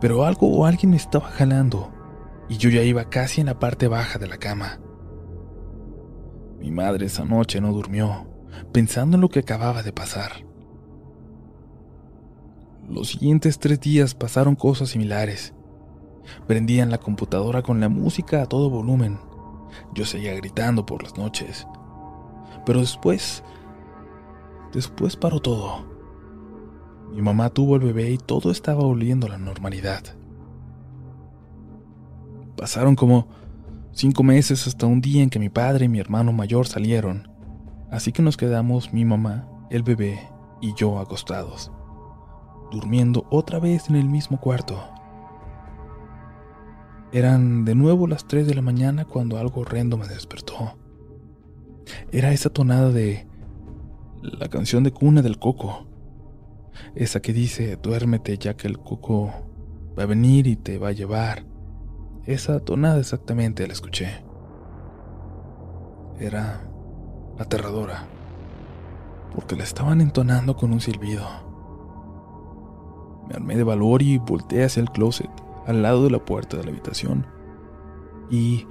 Pero 0.00 0.24
algo 0.24 0.48
o 0.48 0.66
alguien 0.66 0.90
me 0.90 0.96
estaba 0.96 1.28
jalando, 1.28 1.92
y 2.48 2.56
yo 2.56 2.70
ya 2.70 2.82
iba 2.82 3.10
casi 3.10 3.40
en 3.40 3.46
la 3.46 3.58
parte 3.58 3.88
baja 3.88 4.18
de 4.18 4.26
la 4.26 4.38
cama. 4.38 4.80
Mi 6.58 6.70
madre 6.70 7.06
esa 7.06 7.24
noche 7.24 7.60
no 7.60 7.72
durmió, 7.72 8.26
pensando 8.72 9.16
en 9.16 9.20
lo 9.20 9.28
que 9.28 9.40
acababa 9.40 9.82
de 9.82 9.92
pasar. 9.92 10.46
Los 12.88 13.08
siguientes 13.08 13.58
tres 13.58 13.80
días 13.80 14.14
pasaron 14.14 14.56
cosas 14.56 14.90
similares. 14.90 15.54
Prendían 16.46 16.90
la 16.90 16.98
computadora 16.98 17.62
con 17.62 17.80
la 17.80 17.88
música 17.88 18.42
a 18.42 18.46
todo 18.46 18.70
volumen. 18.70 19.18
Yo 19.94 20.04
seguía 20.04 20.34
gritando 20.34 20.86
por 20.86 21.02
las 21.02 21.16
noches. 21.16 21.66
Pero 22.64 22.80
después... 22.80 23.42
Después 24.72 25.16
paró 25.16 25.40
todo. 25.40 25.93
Mi 27.14 27.22
mamá 27.22 27.48
tuvo 27.50 27.76
el 27.76 27.82
bebé 27.82 28.10
y 28.10 28.18
todo 28.18 28.50
estaba 28.50 28.82
volviendo 28.82 29.28
a 29.28 29.30
la 29.30 29.38
normalidad. 29.38 30.02
Pasaron 32.56 32.96
como 32.96 33.28
cinco 33.92 34.24
meses 34.24 34.66
hasta 34.66 34.86
un 34.86 35.00
día 35.00 35.22
en 35.22 35.30
que 35.30 35.38
mi 35.38 35.48
padre 35.48 35.84
y 35.84 35.88
mi 35.88 36.00
hermano 36.00 36.32
mayor 36.32 36.66
salieron, 36.66 37.28
así 37.88 38.10
que 38.10 38.20
nos 38.20 38.36
quedamos 38.36 38.92
mi 38.92 39.04
mamá, 39.04 39.48
el 39.70 39.84
bebé 39.84 40.28
y 40.60 40.74
yo 40.74 40.98
acostados, 40.98 41.70
durmiendo 42.72 43.26
otra 43.30 43.60
vez 43.60 43.88
en 43.88 43.94
el 43.94 44.08
mismo 44.08 44.40
cuarto. 44.40 44.82
Eran 47.12 47.64
de 47.64 47.76
nuevo 47.76 48.08
las 48.08 48.26
3 48.26 48.44
de 48.44 48.56
la 48.56 48.62
mañana 48.62 49.04
cuando 49.04 49.38
algo 49.38 49.60
horrendo 49.60 49.96
me 49.96 50.08
despertó. 50.08 50.76
Era 52.10 52.32
esa 52.32 52.50
tonada 52.50 52.90
de 52.90 53.28
la 54.20 54.48
canción 54.48 54.82
de 54.82 54.90
cuna 54.90 55.22
del 55.22 55.38
coco. 55.38 55.86
Esa 56.94 57.20
que 57.20 57.32
dice, 57.32 57.76
duérmete 57.76 58.38
ya 58.38 58.56
que 58.56 58.68
el 58.68 58.78
coco 58.78 59.32
va 59.98 60.04
a 60.04 60.06
venir 60.06 60.46
y 60.46 60.56
te 60.56 60.78
va 60.78 60.88
a 60.88 60.92
llevar. 60.92 61.44
Esa 62.26 62.60
tonada 62.60 62.98
exactamente 62.98 63.66
la 63.66 63.72
escuché. 63.72 64.24
Era 66.18 66.62
aterradora, 67.38 68.06
porque 69.34 69.56
la 69.56 69.64
estaban 69.64 70.00
entonando 70.00 70.56
con 70.56 70.72
un 70.72 70.80
silbido. 70.80 71.26
Me 73.28 73.34
armé 73.34 73.56
de 73.56 73.64
valor 73.64 74.02
y 74.02 74.18
volteé 74.18 74.64
hacia 74.64 74.80
el 74.80 74.90
closet 74.90 75.30
al 75.66 75.82
lado 75.82 76.04
de 76.04 76.10
la 76.10 76.24
puerta 76.24 76.56
de 76.56 76.64
la 76.64 76.70
habitación. 76.70 77.26
Y 78.30 78.66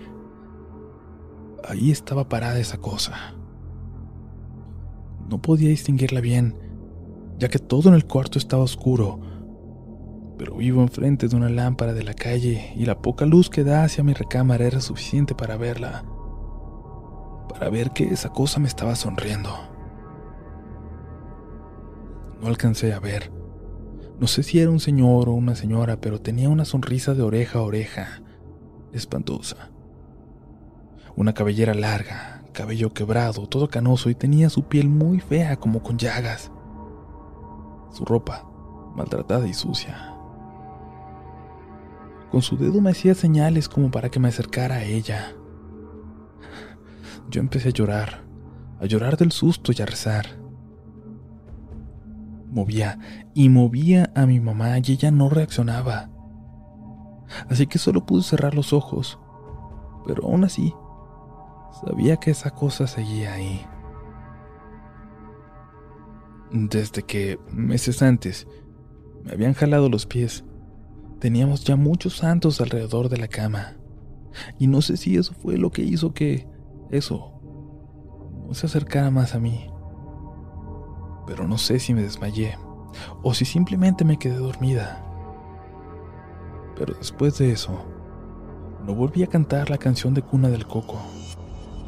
ahí 1.68 1.92
estaba 1.92 2.30
parada 2.30 2.60
esa 2.60 2.78
cosa. 2.78 3.34
No 5.30 5.42
podía 5.42 5.70
distinguirla 5.70 6.22
bien, 6.22 6.56
ya 7.44 7.50
que 7.50 7.60
todo 7.60 7.90
en 7.90 7.96
el 7.96 8.06
cuarto 8.06 8.40
estaba 8.40 8.64
oscuro, 8.64 9.20
pero 10.38 10.56
vivo 10.56 10.82
enfrente 10.82 11.28
de 11.28 11.36
una 11.36 11.50
lámpara 11.50 11.94
de 11.94 12.04
la 12.04 12.14
calle 12.14 12.72
y 12.78 12.86
la 12.86 13.02
poca 13.02 13.26
luz 13.26 13.50
que 13.50 13.66
da 13.66 13.84
hacia 13.84 14.02
mi 14.02 14.14
recámara 14.14 14.66
era 14.66 14.80
suficiente 14.80 15.36
para 15.36 15.58
verla, 15.58 16.06
para 17.50 17.70
ver 17.70 17.92
que 17.92 18.06
esa 18.06 18.30
cosa 18.30 18.62
me 18.62 18.70
estaba 18.70 18.96
sonriendo. 18.96 19.50
No 22.40 22.48
alcancé 22.48 22.94
a 22.94 23.00
ver 23.02 23.44
no 24.24 24.28
sé 24.28 24.42
si 24.42 24.58
era 24.58 24.72
un 24.72 24.80
señor 24.80 25.28
o 25.28 25.34
una 25.34 25.54
señora, 25.54 26.00
pero 26.00 26.22
tenía 26.22 26.48
una 26.48 26.64
sonrisa 26.64 27.14
de 27.14 27.24
oreja 27.24 27.60
a 27.60 27.64
oreja, 27.64 28.22
espantosa. 28.94 29.70
Una 31.18 31.34
cabellera 31.34 31.74
larga, 31.74 32.46
cabello 32.54 32.94
quebrado, 32.94 33.50
todo 33.50 33.68
canoso 33.68 34.10
y 34.10 34.16
tenía 34.16 34.50
su 34.50 34.64
piel 34.64 34.88
muy 34.88 35.20
fea 35.20 35.58
como 35.58 35.84
con 35.84 35.98
llagas. 35.98 36.53
Su 37.94 38.04
ropa, 38.04 38.46
maltratada 38.96 39.48
y 39.48 39.54
sucia. 39.54 40.14
Con 42.30 42.42
su 42.42 42.58
dedo 42.58 42.82
me 42.82 42.92
hacía 42.92 43.16
señales 43.16 43.70
como 43.70 43.90
para 43.90 44.10
que 44.10 44.20
me 44.20 44.28
acercara 44.28 44.76
a 44.76 44.84
ella. 44.84 45.34
Yo 47.30 47.40
empecé 47.40 47.70
a 47.70 47.72
llorar, 47.72 48.26
a 48.82 48.86
llorar 48.86 49.16
del 49.16 49.32
susto 49.32 49.72
y 49.72 49.82
a 49.82 49.86
rezar 49.86 50.44
movía 52.54 53.00
y 53.34 53.50
movía 53.50 54.12
a 54.16 54.26
mi 54.26 54.40
mamá 54.40 54.78
y 54.78 54.92
ella 54.92 55.12
no 55.12 55.30
reaccionaba. 55.30 56.10
Así 57.50 57.68
que 57.68 57.80
solo 57.80 58.06
pude 58.06 58.22
cerrar 58.22 58.54
los 58.54 58.74
ojos, 58.74 59.20
pero 60.06 60.24
aún 60.24 60.44
así 60.44 60.74
sabía 61.84 62.18
que 62.18 62.32
esa 62.32 62.52
cosa 62.52 62.86
seguía 62.86 63.34
ahí. 63.34 63.66
Desde 66.54 67.04
que, 67.04 67.38
meses 67.52 68.02
antes, 68.02 68.48
me 69.24 69.34
habían 69.34 69.54
jalado 69.54 69.90
los 69.90 70.06
pies, 70.06 70.46
teníamos 71.20 71.66
ya 71.66 71.76
muchos 71.76 72.16
santos 72.18 72.62
alrededor 72.62 73.10
de 73.10 73.18
la 73.18 73.28
cama. 73.28 73.76
Y 74.58 74.68
no 74.68 74.82
sé 74.82 74.96
si 74.96 75.18
eso 75.18 75.34
fue 75.34 75.58
lo 75.58 75.72
que 75.72 75.82
hizo 75.82 76.14
que 76.14 76.48
eso 76.90 77.30
no 78.48 78.54
se 78.54 78.68
acercara 78.68 79.12
más 79.12 79.36
a 79.36 79.40
mí 79.40 79.74
pero 81.26 81.48
no 81.48 81.58
sé 81.58 81.80
si 81.80 81.94
me 81.94 82.04
desmayé 82.04 82.58
o 83.22 83.34
si 83.34 83.46
simplemente 83.46 84.06
me 84.06 84.18
quedé 84.18 84.36
dormida. 84.36 85.04
Pero 86.76 86.94
después 86.96 87.38
de 87.38 87.52
eso, 87.52 87.86
no 88.86 88.94
volví 88.94 89.24
a 89.24 89.28
cantar 89.28 89.70
la 89.70 89.78
canción 89.78 90.14
de 90.14 90.22
cuna 90.22 90.50
del 90.50 90.68
coco. 90.68 91.00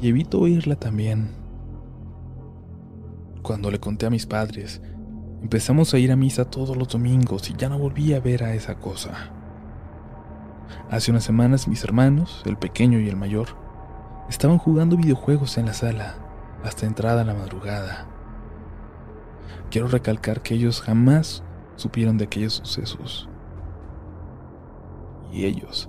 y 0.02 0.10
evito 0.10 0.40
oírla 0.40 0.76
también. 0.76 1.45
Cuando 3.46 3.70
le 3.70 3.80
conté 3.80 4.08
a 4.08 4.10
mis 4.10 4.26
padres, 4.26 4.82
empezamos 5.44 5.94
a 5.94 6.00
ir 6.00 6.12
a 6.12 6.16
misa 6.16 6.50
todos 6.50 6.76
los 6.76 6.88
domingos 6.88 7.48
y 7.52 7.54
ya 7.56 7.70
no 7.70 7.78
volví 7.78 8.12
a 8.16 8.20
ver 8.20 8.44
a 8.44 8.56
esa 8.56 8.80
cosa. 8.80 9.12
Hace 10.90 11.12
unas 11.12 11.26
semanas 11.26 11.68
mis 11.68 11.84
hermanos, 11.84 12.42
el 12.48 12.58
pequeño 12.58 13.00
y 13.00 13.08
el 13.08 13.16
mayor, 13.16 13.50
estaban 14.30 14.58
jugando 14.58 14.98
videojuegos 14.98 15.60
en 15.60 15.68
la 15.68 15.74
sala 15.74 16.16
hasta 16.64 16.88
entrada 16.88 17.24
la 17.24 17.36
madrugada. 17.36 18.08
Quiero 19.70 19.90
recalcar 19.90 20.42
que 20.42 20.56
ellos 20.56 20.82
jamás 20.82 21.44
supieron 21.76 22.18
de 22.18 22.24
aquellos 22.24 22.54
sucesos. 22.54 23.30
Y 25.32 25.46
ellos 25.46 25.88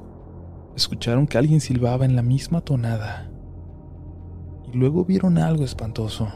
escucharon 0.77 1.27
que 1.27 1.39
alguien 1.39 1.63
silbaba 1.63 2.05
en 2.05 2.17
la 2.17 2.23
misma 2.23 2.61
tonada. 2.61 3.31
Y 4.71 4.77
luego 4.77 5.07
vieron 5.07 5.39
algo 5.39 5.65
espantoso. 5.65 6.31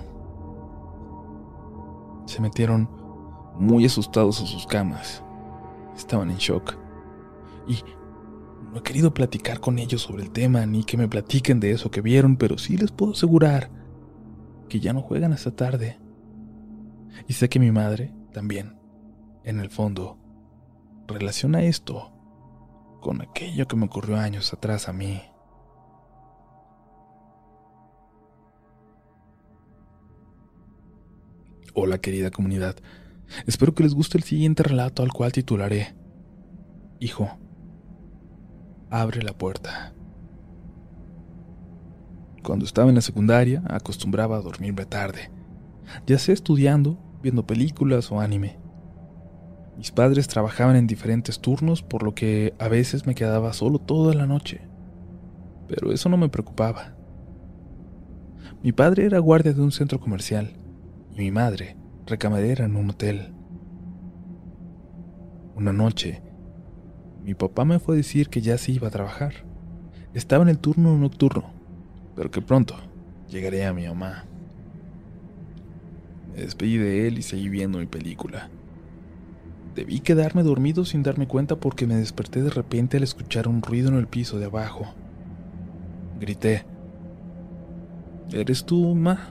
Se 2.30 2.40
metieron 2.40 2.88
muy 3.58 3.84
asustados 3.84 4.40
a 4.40 4.46
sus 4.46 4.64
camas. 4.64 5.24
Estaban 5.96 6.30
en 6.30 6.36
shock. 6.36 6.76
Y 7.66 7.82
no 8.72 8.78
he 8.78 8.82
querido 8.84 9.12
platicar 9.12 9.58
con 9.58 9.80
ellos 9.80 10.02
sobre 10.02 10.22
el 10.22 10.30
tema 10.30 10.64
ni 10.64 10.84
que 10.84 10.96
me 10.96 11.08
platiquen 11.08 11.58
de 11.58 11.72
eso 11.72 11.90
que 11.90 12.00
vieron, 12.00 12.36
pero 12.36 12.56
sí 12.56 12.76
les 12.76 12.92
puedo 12.92 13.14
asegurar 13.14 13.68
que 14.68 14.78
ya 14.78 14.92
no 14.92 15.02
juegan 15.02 15.32
hasta 15.32 15.50
tarde. 15.50 15.98
Y 17.26 17.32
sé 17.32 17.48
que 17.48 17.58
mi 17.58 17.72
madre 17.72 18.14
también, 18.32 18.78
en 19.42 19.58
el 19.58 19.68
fondo, 19.68 20.16
relaciona 21.08 21.64
esto 21.64 22.12
con 23.00 23.22
aquello 23.22 23.66
que 23.66 23.74
me 23.74 23.86
ocurrió 23.86 24.18
años 24.18 24.52
atrás 24.52 24.88
a 24.88 24.92
mí. 24.92 25.20
Hola 31.72 31.98
querida 31.98 32.32
comunidad, 32.32 32.74
espero 33.46 33.76
que 33.76 33.84
les 33.84 33.94
guste 33.94 34.18
el 34.18 34.24
siguiente 34.24 34.64
relato 34.64 35.04
al 35.04 35.12
cual 35.12 35.30
titularé 35.30 35.94
Hijo, 36.98 37.30
abre 38.90 39.22
la 39.22 39.32
puerta. 39.32 39.94
Cuando 42.42 42.64
estaba 42.64 42.88
en 42.88 42.96
la 42.96 43.02
secundaria 43.02 43.62
acostumbraba 43.68 44.36
a 44.36 44.40
dormirme 44.40 44.84
tarde, 44.84 45.30
ya 46.08 46.18
sea 46.18 46.34
estudiando, 46.34 46.98
viendo 47.22 47.46
películas 47.46 48.10
o 48.10 48.18
anime. 48.18 48.58
Mis 49.76 49.92
padres 49.92 50.26
trabajaban 50.26 50.74
en 50.74 50.88
diferentes 50.88 51.40
turnos, 51.40 51.82
por 51.82 52.02
lo 52.02 52.16
que 52.16 52.52
a 52.58 52.66
veces 52.66 53.06
me 53.06 53.14
quedaba 53.14 53.52
solo 53.52 53.78
toda 53.78 54.12
la 54.14 54.26
noche. 54.26 54.60
Pero 55.68 55.92
eso 55.92 56.08
no 56.08 56.16
me 56.16 56.28
preocupaba. 56.28 56.96
Mi 58.60 58.72
padre 58.72 59.04
era 59.04 59.20
guardia 59.20 59.52
de 59.52 59.62
un 59.62 59.70
centro 59.70 60.00
comercial 60.00 60.59
mi 61.16 61.30
madre 61.30 61.76
recamadera 62.06 62.64
en 62.64 62.76
un 62.76 62.90
hotel. 62.90 63.32
Una 65.54 65.72
noche, 65.72 66.22
mi 67.22 67.34
papá 67.34 67.64
me 67.64 67.78
fue 67.78 67.94
a 67.94 67.98
decir 67.98 68.28
que 68.28 68.40
ya 68.40 68.56
se 68.58 68.72
iba 68.72 68.88
a 68.88 68.92
trabajar. 68.92 69.34
Estaba 70.14 70.42
en 70.42 70.48
el 70.48 70.58
turno 70.58 70.96
nocturno, 70.96 71.52
pero 72.16 72.30
que 72.30 72.40
pronto 72.40 72.76
llegaría 73.28 73.68
a 73.68 73.72
mi 73.72 73.86
mamá. 73.86 74.24
Me 76.32 76.42
despedí 76.42 76.78
de 76.78 77.06
él 77.06 77.18
y 77.18 77.22
seguí 77.22 77.48
viendo 77.48 77.78
mi 77.78 77.86
película. 77.86 78.48
Debí 79.74 80.00
quedarme 80.00 80.42
dormido 80.42 80.84
sin 80.84 81.02
darme 81.02 81.26
cuenta 81.28 81.56
porque 81.56 81.86
me 81.86 81.94
desperté 81.94 82.42
de 82.42 82.50
repente 82.50 82.96
al 82.96 83.02
escuchar 83.02 83.46
un 83.46 83.62
ruido 83.62 83.88
en 83.88 83.96
el 83.96 84.06
piso 84.06 84.38
de 84.38 84.46
abajo. 84.46 84.94
Grité. 86.18 86.64
¿Eres 88.32 88.64
tú, 88.64 88.94
Ma? 88.94 89.30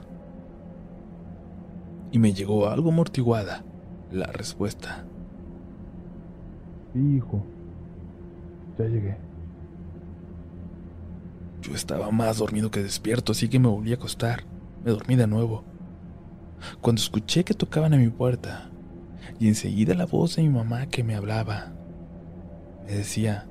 Y 2.12 2.18
me 2.18 2.32
llegó 2.32 2.68
algo 2.68 2.90
amortiguada 2.90 3.64
la 4.10 4.26
respuesta. 4.26 5.04
Sí, 6.92 7.16
hijo. 7.16 7.44
Ya 8.78 8.84
llegué. 8.86 9.16
Yo 11.62 11.74
estaba 11.74 12.10
más 12.10 12.38
dormido 12.38 12.70
que 12.70 12.82
despierto, 12.82 13.32
así 13.32 13.48
que 13.48 13.58
me 13.58 13.68
volví 13.68 13.92
a 13.92 13.96
acostar. 13.96 14.44
Me 14.84 14.90
dormí 14.90 15.14
de 15.16 15.26
nuevo. 15.26 15.64
Cuando 16.80 17.00
escuché 17.00 17.44
que 17.44 17.54
tocaban 17.54 17.94
a 17.94 17.98
mi 17.98 18.08
puerta, 18.08 18.70
y 19.38 19.48
enseguida 19.48 19.94
la 19.94 20.06
voz 20.06 20.36
de 20.36 20.42
mi 20.42 20.48
mamá 20.48 20.86
que 20.86 21.04
me 21.04 21.14
hablaba. 21.14 21.72
Me 22.86 22.92
decía, 22.92 23.46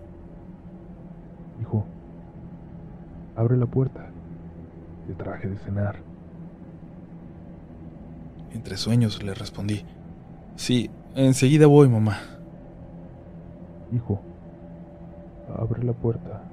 Hijo, 1.62 1.86
abre 3.36 3.58
la 3.58 3.66
puerta. 3.66 4.10
Te 5.08 5.14
traje 5.14 5.48
de 5.48 5.58
cenar. 5.58 6.09
Entre 8.54 8.78
sueños 8.78 9.22
le 9.24 9.34
respondí, 9.34 9.86
Sí, 10.56 10.90
enseguida 11.16 11.68
voy, 11.68 11.88
mamá. 11.88 12.18
Hijo, 13.94 14.22
abre 15.58 15.84
la 15.84 15.94
puerta. 15.94 16.44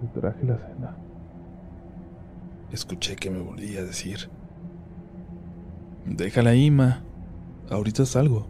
Te 0.00 0.20
traje 0.20 0.44
la 0.44 0.58
cena. 0.58 0.96
Escuché 2.70 3.16
que 3.16 3.30
me 3.30 3.40
volvía 3.40 3.80
a 3.80 3.84
decir, 3.84 4.28
Déjala 6.04 6.50
ahí, 6.50 6.70
ma. 6.70 7.02
Ahorita 7.70 8.04
salgo. 8.04 8.46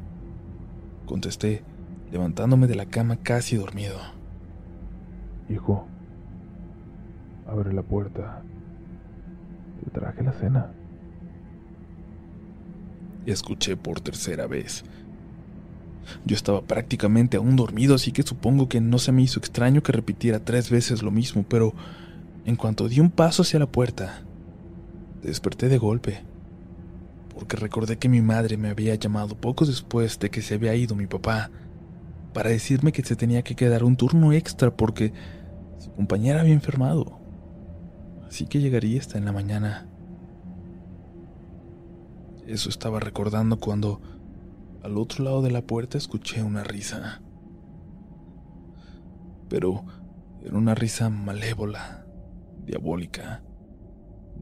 Contesté, 1.06 1.62
levantándome 2.10 2.66
de 2.66 2.74
la 2.74 2.86
cama 2.86 3.18
casi 3.18 3.56
dormido. 3.56 3.98
Hijo, 5.48 5.86
abre 7.46 7.72
la 7.72 7.82
puerta. 7.82 8.42
Te 9.84 9.90
traje 9.90 10.22
la 10.22 10.32
cena. 10.32 10.72
Y 13.26 13.30
escuché 13.30 13.76
por 13.76 14.00
tercera 14.00 14.46
vez. 14.46 14.84
Yo 16.24 16.34
estaba 16.34 16.62
prácticamente 16.62 17.36
aún 17.36 17.56
dormido, 17.56 17.94
así 17.94 18.12
que 18.12 18.22
supongo 18.22 18.68
que 18.68 18.80
no 18.80 18.98
se 18.98 19.12
me 19.12 19.22
hizo 19.22 19.38
extraño 19.38 19.82
que 19.82 19.92
repitiera 19.92 20.44
tres 20.44 20.70
veces 20.70 21.02
lo 21.02 21.10
mismo, 21.10 21.44
pero 21.48 21.74
en 22.44 22.56
cuanto 22.56 22.88
di 22.88 23.00
un 23.00 23.10
paso 23.10 23.42
hacia 23.42 23.60
la 23.60 23.66
puerta, 23.66 24.22
desperté 25.22 25.68
de 25.68 25.78
golpe 25.78 26.32
porque 27.42 27.56
recordé 27.56 27.98
que 27.98 28.08
mi 28.08 28.20
madre 28.20 28.56
me 28.56 28.68
había 28.68 28.94
llamado 28.94 29.34
poco 29.34 29.64
después 29.64 30.18
de 30.20 30.30
que 30.30 30.42
se 30.42 30.54
había 30.54 30.74
ido 30.74 30.94
mi 30.94 31.08
papá 31.08 31.50
para 32.32 32.50
decirme 32.50 32.92
que 32.92 33.02
se 33.02 33.16
tenía 33.16 33.42
que 33.42 33.56
quedar 33.56 33.84
un 33.84 33.96
turno 33.96 34.32
extra 34.32 34.74
porque 34.74 35.12
su 35.78 35.90
compañera 35.92 36.40
había 36.40 36.54
enfermado. 36.54 37.18
Así 38.28 38.46
que 38.46 38.60
llegaría 38.60 39.00
hasta 39.00 39.18
en 39.18 39.24
la 39.24 39.32
mañana. 39.32 39.88
Eso 42.46 42.68
estaba 42.68 43.00
recordando 43.00 43.58
cuando 43.58 44.00
al 44.82 44.98
otro 44.98 45.24
lado 45.24 45.42
de 45.42 45.50
la 45.50 45.62
puerta 45.62 45.96
escuché 45.96 46.42
una 46.42 46.64
risa. 46.64 47.22
Pero 49.48 49.84
era 50.42 50.56
una 50.56 50.74
risa 50.74 51.08
malévola, 51.08 52.04
diabólica, 52.64 53.42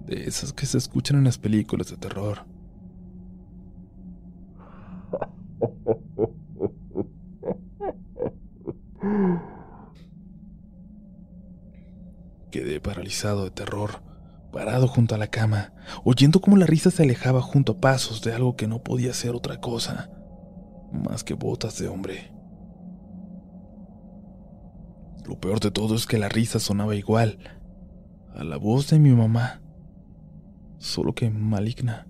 de 0.06 0.24
esas 0.24 0.52
que 0.52 0.66
se 0.66 0.78
escuchan 0.78 1.18
en 1.18 1.24
las 1.24 1.38
películas 1.38 1.90
de 1.90 1.96
terror. 1.98 2.46
Quedé 12.50 12.80
paralizado 12.80 13.44
de 13.44 13.50
terror, 13.50 14.02
parado 14.50 14.88
junto 14.88 15.14
a 15.14 15.18
la 15.18 15.28
cama, 15.28 15.72
oyendo 16.04 16.40
cómo 16.40 16.56
la 16.56 16.66
risa 16.66 16.90
se 16.90 17.02
alejaba 17.02 17.40
junto 17.40 17.72
a 17.72 17.80
pasos 17.80 18.22
de 18.22 18.32
algo 18.32 18.56
que 18.56 18.66
no 18.66 18.82
podía 18.82 19.14
ser 19.14 19.34
otra 19.34 19.60
cosa, 19.60 20.10
más 20.92 21.24
que 21.24 21.34
botas 21.34 21.78
de 21.78 21.88
hombre. 21.88 22.32
Lo 25.24 25.38
peor 25.38 25.60
de 25.60 25.70
todo 25.70 25.94
es 25.94 26.06
que 26.06 26.18
la 26.18 26.28
risa 26.28 26.58
sonaba 26.58 26.96
igual 26.96 27.38
a 28.34 28.44
la 28.44 28.56
voz 28.56 28.90
de 28.90 28.98
mi 28.98 29.10
mamá, 29.10 29.60
solo 30.78 31.14
que 31.14 31.30
maligna. 31.30 32.06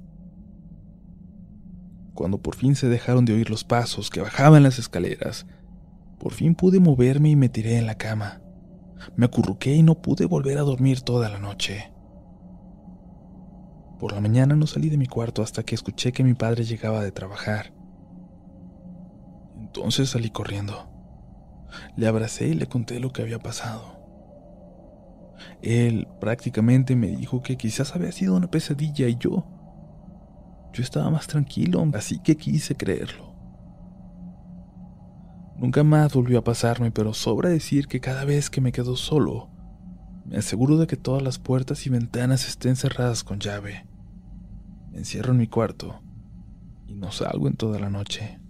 Cuando 2.14 2.38
por 2.38 2.54
fin 2.54 2.76
se 2.76 2.88
dejaron 2.88 3.24
de 3.24 3.32
oír 3.34 3.50
los 3.50 3.64
pasos 3.64 4.10
que 4.10 4.20
bajaban 4.20 4.62
las 4.62 4.78
escaleras, 4.78 5.46
por 6.18 6.32
fin 6.32 6.54
pude 6.54 6.80
moverme 6.80 7.30
y 7.30 7.36
me 7.36 7.48
tiré 7.48 7.78
en 7.78 7.86
la 7.86 7.96
cama. 7.96 8.42
Me 9.16 9.24
acurruqué 9.24 9.74
y 9.74 9.82
no 9.82 10.02
pude 10.02 10.26
volver 10.26 10.58
a 10.58 10.62
dormir 10.62 11.00
toda 11.00 11.28
la 11.30 11.38
noche. 11.38 11.92
Por 14.00 14.12
la 14.12 14.20
mañana 14.22 14.56
no 14.56 14.66
salí 14.66 14.88
de 14.88 14.96
mi 14.96 15.06
cuarto 15.06 15.42
hasta 15.42 15.62
que 15.62 15.74
escuché 15.74 16.10
que 16.10 16.24
mi 16.24 16.32
padre 16.32 16.64
llegaba 16.64 17.04
de 17.04 17.12
trabajar. 17.12 17.74
Entonces 19.60 20.08
salí 20.08 20.30
corriendo. 20.30 20.88
Le 21.96 22.06
abracé 22.06 22.48
y 22.48 22.54
le 22.54 22.66
conté 22.66 22.98
lo 22.98 23.12
que 23.12 23.20
había 23.20 23.38
pasado. 23.38 24.00
Él 25.60 26.08
prácticamente 26.18 26.96
me 26.96 27.08
dijo 27.08 27.42
que 27.42 27.58
quizás 27.58 27.94
había 27.94 28.10
sido 28.10 28.36
una 28.36 28.50
pesadilla 28.50 29.06
y 29.06 29.16
yo... 29.18 29.46
Yo 30.72 30.82
estaba 30.82 31.10
más 31.10 31.26
tranquilo, 31.26 31.86
así 31.94 32.20
que 32.20 32.36
quise 32.36 32.76
creerlo. 32.76 33.34
Nunca 35.58 35.84
más 35.84 36.14
volvió 36.14 36.38
a 36.38 36.44
pasarme, 36.44 36.90
pero 36.90 37.12
sobra 37.12 37.50
decir 37.50 37.86
que 37.86 38.00
cada 38.00 38.24
vez 38.24 38.48
que 38.48 38.62
me 38.62 38.72
quedo 38.72 38.96
solo, 38.96 39.50
Me 40.24 40.36
aseguro 40.36 40.76
de 40.76 40.86
que 40.86 40.96
todas 40.96 41.22
las 41.22 41.38
puertas 41.38 41.86
y 41.86 41.90
ventanas 41.90 42.46
estén 42.46 42.76
cerradas 42.76 43.24
con 43.24 43.40
llave. 43.40 43.89
Me 44.90 44.98
encierro 44.98 45.32
en 45.32 45.38
mi 45.38 45.46
cuarto 45.46 46.00
y 46.86 46.94
no 46.94 47.12
salgo 47.12 47.48
en 47.48 47.56
toda 47.56 47.78
la 47.78 47.90
noche. 47.90 48.40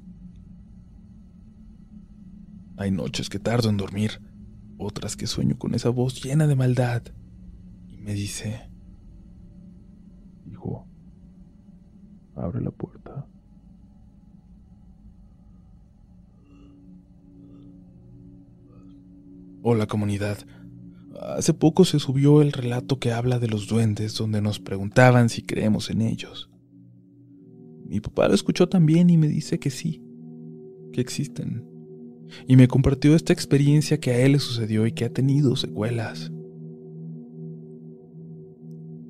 Hay 2.77 2.91
noches 2.91 3.29
que 3.29 3.39
tardo 3.39 3.69
en 3.69 3.77
dormir, 3.77 4.23
otras 4.79 5.17
que 5.17 5.27
sueño 5.27 5.59
con 5.59 5.75
esa 5.75 5.91
voz 5.91 6.23
llena 6.23 6.47
de 6.47 6.57
maldad 6.57 7.03
y 7.89 7.99
me 7.99 8.15
dice, 8.15 8.71
Hijo, 10.47 10.87
abre 12.35 12.63
la 12.63 12.71
puerta. 12.71 13.27
Hola 19.63 19.87
comunidad. 19.87 20.39
Hace 21.21 21.53
poco 21.53 21.85
se 21.85 21.99
subió 21.99 22.41
el 22.41 22.51
relato 22.51 22.99
que 22.99 23.13
habla 23.13 23.39
de 23.39 23.47
los 23.47 23.69
duendes 23.69 24.15
donde 24.15 24.41
nos 24.41 24.59
preguntaban 24.59 25.29
si 25.29 25.43
creemos 25.43 25.91
en 25.91 26.01
ellos. 26.01 26.49
Mi 27.87 28.01
papá 28.01 28.27
lo 28.27 28.35
escuchó 28.35 28.71
también 28.71 29.11
y 29.11 29.19
me 29.19 29.29
dice 29.29 29.59
que 29.59 29.69
sí, 29.69 30.03
que 30.95 31.03
existen. 31.03 31.63
Y 32.49 32.57
me 32.57 32.69
compartió 32.69 33.15
esta 33.15 33.35
experiencia 33.35 34.01
que 34.01 34.13
a 34.13 34.19
él 34.21 34.33
le 34.33 34.39
sucedió 34.39 34.87
y 34.87 34.93
que 34.93 35.05
ha 35.05 35.13
tenido 35.13 35.57
secuelas. 35.57 36.33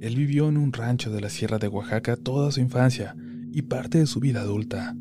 Él 0.01 0.17
vivió 0.17 0.49
en 0.49 0.57
un 0.57 0.73
rancho 0.73 1.13
de 1.13 1.21
la 1.21 1.31
Sierra 1.31 1.59
de 1.61 1.69
Oaxaca 1.69 2.17
toda 2.17 2.51
su 2.51 2.59
infancia 2.59 3.15
y 3.53 3.63
parte 3.63 3.99
de 3.99 4.07
su 4.07 4.19
vida 4.19 4.41
adulta. 4.41 4.97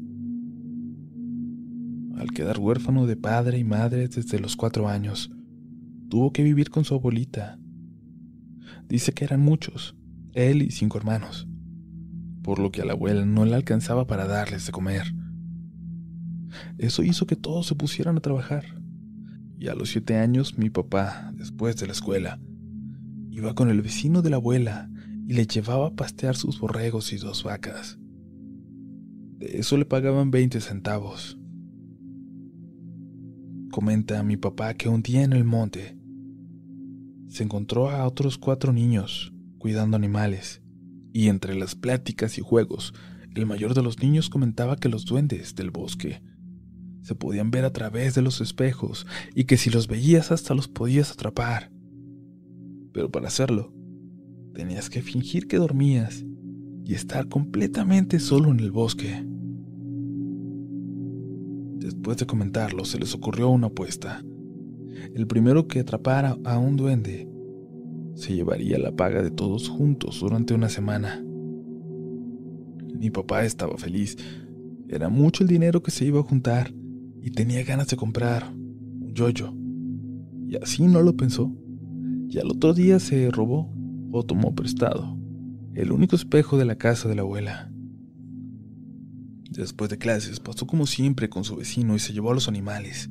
Al 2.17 2.29
quedar 2.35 2.59
huérfano 2.59 3.07
de 3.07 3.15
padre 3.15 3.57
y 3.57 3.63
madre 3.63 4.09
desde 4.09 4.37
los 4.37 4.55
cuatro 4.55 4.87
años, 4.87 5.31
tuvo 6.09 6.33
que 6.33 6.43
vivir 6.43 6.69
con 6.69 6.83
su 6.83 6.95
abuelita. 6.95 7.59
Dice 8.87 9.13
que 9.13 9.23
eran 9.23 9.41
muchos, 9.41 9.95
él 10.33 10.63
y 10.63 10.71
cinco 10.71 10.97
hermanos, 10.97 11.47
por 12.43 12.59
lo 12.59 12.71
que 12.71 12.81
a 12.81 12.85
la 12.85 12.93
abuela 12.93 13.25
no 13.25 13.45
le 13.45 13.55
alcanzaba 13.55 14.07
para 14.07 14.25
darles 14.27 14.65
de 14.65 14.71
comer. 14.71 15.13
Eso 16.77 17.03
hizo 17.03 17.27
que 17.27 17.35
todos 17.35 17.67
se 17.67 17.75
pusieran 17.75 18.17
a 18.17 18.21
trabajar. 18.21 18.65
Y 19.59 19.67
a 19.67 19.75
los 19.75 19.89
siete 19.89 20.17
años 20.17 20.57
mi 20.57 20.69
papá, 20.69 21.31
después 21.35 21.75
de 21.77 21.85
la 21.85 21.91
escuela, 21.91 22.39
iba 23.29 23.53
con 23.53 23.69
el 23.69 23.81
vecino 23.81 24.21
de 24.21 24.29
la 24.31 24.37
abuela 24.37 24.89
y 25.27 25.33
le 25.33 25.45
llevaba 25.45 25.87
a 25.87 25.95
pastear 25.95 26.35
sus 26.35 26.59
borregos 26.59 27.13
y 27.13 27.17
dos 27.17 27.43
vacas. 27.43 27.99
De 29.37 29.59
eso 29.59 29.77
le 29.77 29.85
pagaban 29.85 30.31
20 30.31 30.59
centavos. 30.59 31.37
Comenta 33.69 34.19
a 34.19 34.23
mi 34.23 34.37
papá 34.37 34.73
que 34.73 34.89
un 34.89 35.03
día 35.03 35.23
en 35.23 35.33
el 35.33 35.43
monte 35.43 35.98
se 37.29 37.43
encontró 37.43 37.89
a 37.89 38.05
otros 38.05 38.37
cuatro 38.37 38.73
niños 38.73 39.33
cuidando 39.57 39.95
animales, 39.95 40.61
y 41.13 41.29
entre 41.29 41.55
las 41.55 41.75
pláticas 41.75 42.37
y 42.37 42.41
juegos, 42.41 42.93
el 43.35 43.45
mayor 43.45 43.73
de 43.73 43.83
los 43.83 43.99
niños 43.99 44.29
comentaba 44.29 44.75
que 44.75 44.89
los 44.89 45.05
duendes 45.05 45.55
del 45.55 45.71
bosque 45.71 46.21
se 47.01 47.15
podían 47.15 47.49
ver 47.49 47.65
a 47.65 47.73
través 47.73 48.13
de 48.15 48.21
los 48.21 48.41
espejos 48.41 49.07
y 49.33 49.45
que 49.45 49.57
si 49.57 49.69
los 49.69 49.87
veías 49.87 50.31
hasta 50.31 50.53
los 50.53 50.67
podías 50.67 51.11
atrapar. 51.11 51.71
Pero 52.93 53.09
para 53.09 53.27
hacerlo, 53.27 53.73
tenías 54.53 54.89
que 54.89 55.01
fingir 55.01 55.47
que 55.47 55.57
dormías 55.57 56.23
y 56.85 56.93
estar 56.93 57.27
completamente 57.27 58.19
solo 58.19 58.51
en 58.51 58.59
el 58.59 58.71
bosque. 58.71 59.25
Después 61.77 62.17
de 62.17 62.27
comentarlo, 62.27 62.85
se 62.85 62.99
les 62.99 63.13
ocurrió 63.15 63.49
una 63.49 63.67
apuesta. 63.67 64.23
El 65.13 65.27
primero 65.27 65.67
que 65.67 65.79
atrapara 65.79 66.38
a 66.43 66.57
un 66.57 66.75
duende 66.75 67.27
se 68.15 68.35
llevaría 68.35 68.77
la 68.77 68.91
paga 68.91 69.21
de 69.21 69.31
todos 69.31 69.69
juntos 69.69 70.19
durante 70.19 70.53
una 70.53 70.69
semana. 70.69 71.23
Mi 72.93 73.09
papá 73.09 73.45
estaba 73.45 73.77
feliz. 73.77 74.17
Era 74.88 75.09
mucho 75.09 75.43
el 75.43 75.49
dinero 75.49 75.81
que 75.81 75.91
se 75.91 76.05
iba 76.05 76.19
a 76.19 76.23
juntar 76.23 76.73
y 77.21 77.31
tenía 77.31 77.63
ganas 77.63 77.88
de 77.88 77.97
comprar 77.97 78.51
un 78.53 79.13
yoyo. 79.13 79.53
Y 80.47 80.57
así 80.57 80.83
no 80.83 81.01
lo 81.01 81.15
pensó. 81.15 81.53
Y 82.27 82.39
al 82.39 82.51
otro 82.51 82.73
día 82.73 82.99
se 82.99 83.31
robó 83.31 83.73
o 84.12 84.23
tomó 84.23 84.53
prestado 84.53 85.17
el 85.75 85.91
único 85.91 86.15
espejo 86.15 86.57
de 86.57 86.65
la 86.65 86.77
casa 86.77 87.07
de 87.07 87.15
la 87.15 87.21
abuela. 87.21 87.71
Después 89.49 89.89
de 89.89 89.97
clases 89.97 90.39
pasó 90.39 90.67
como 90.67 90.85
siempre 90.85 91.29
con 91.29 91.43
su 91.43 91.55
vecino 91.55 91.95
y 91.95 91.99
se 91.99 92.12
llevó 92.12 92.31
a 92.31 92.33
los 92.33 92.47
animales 92.47 93.09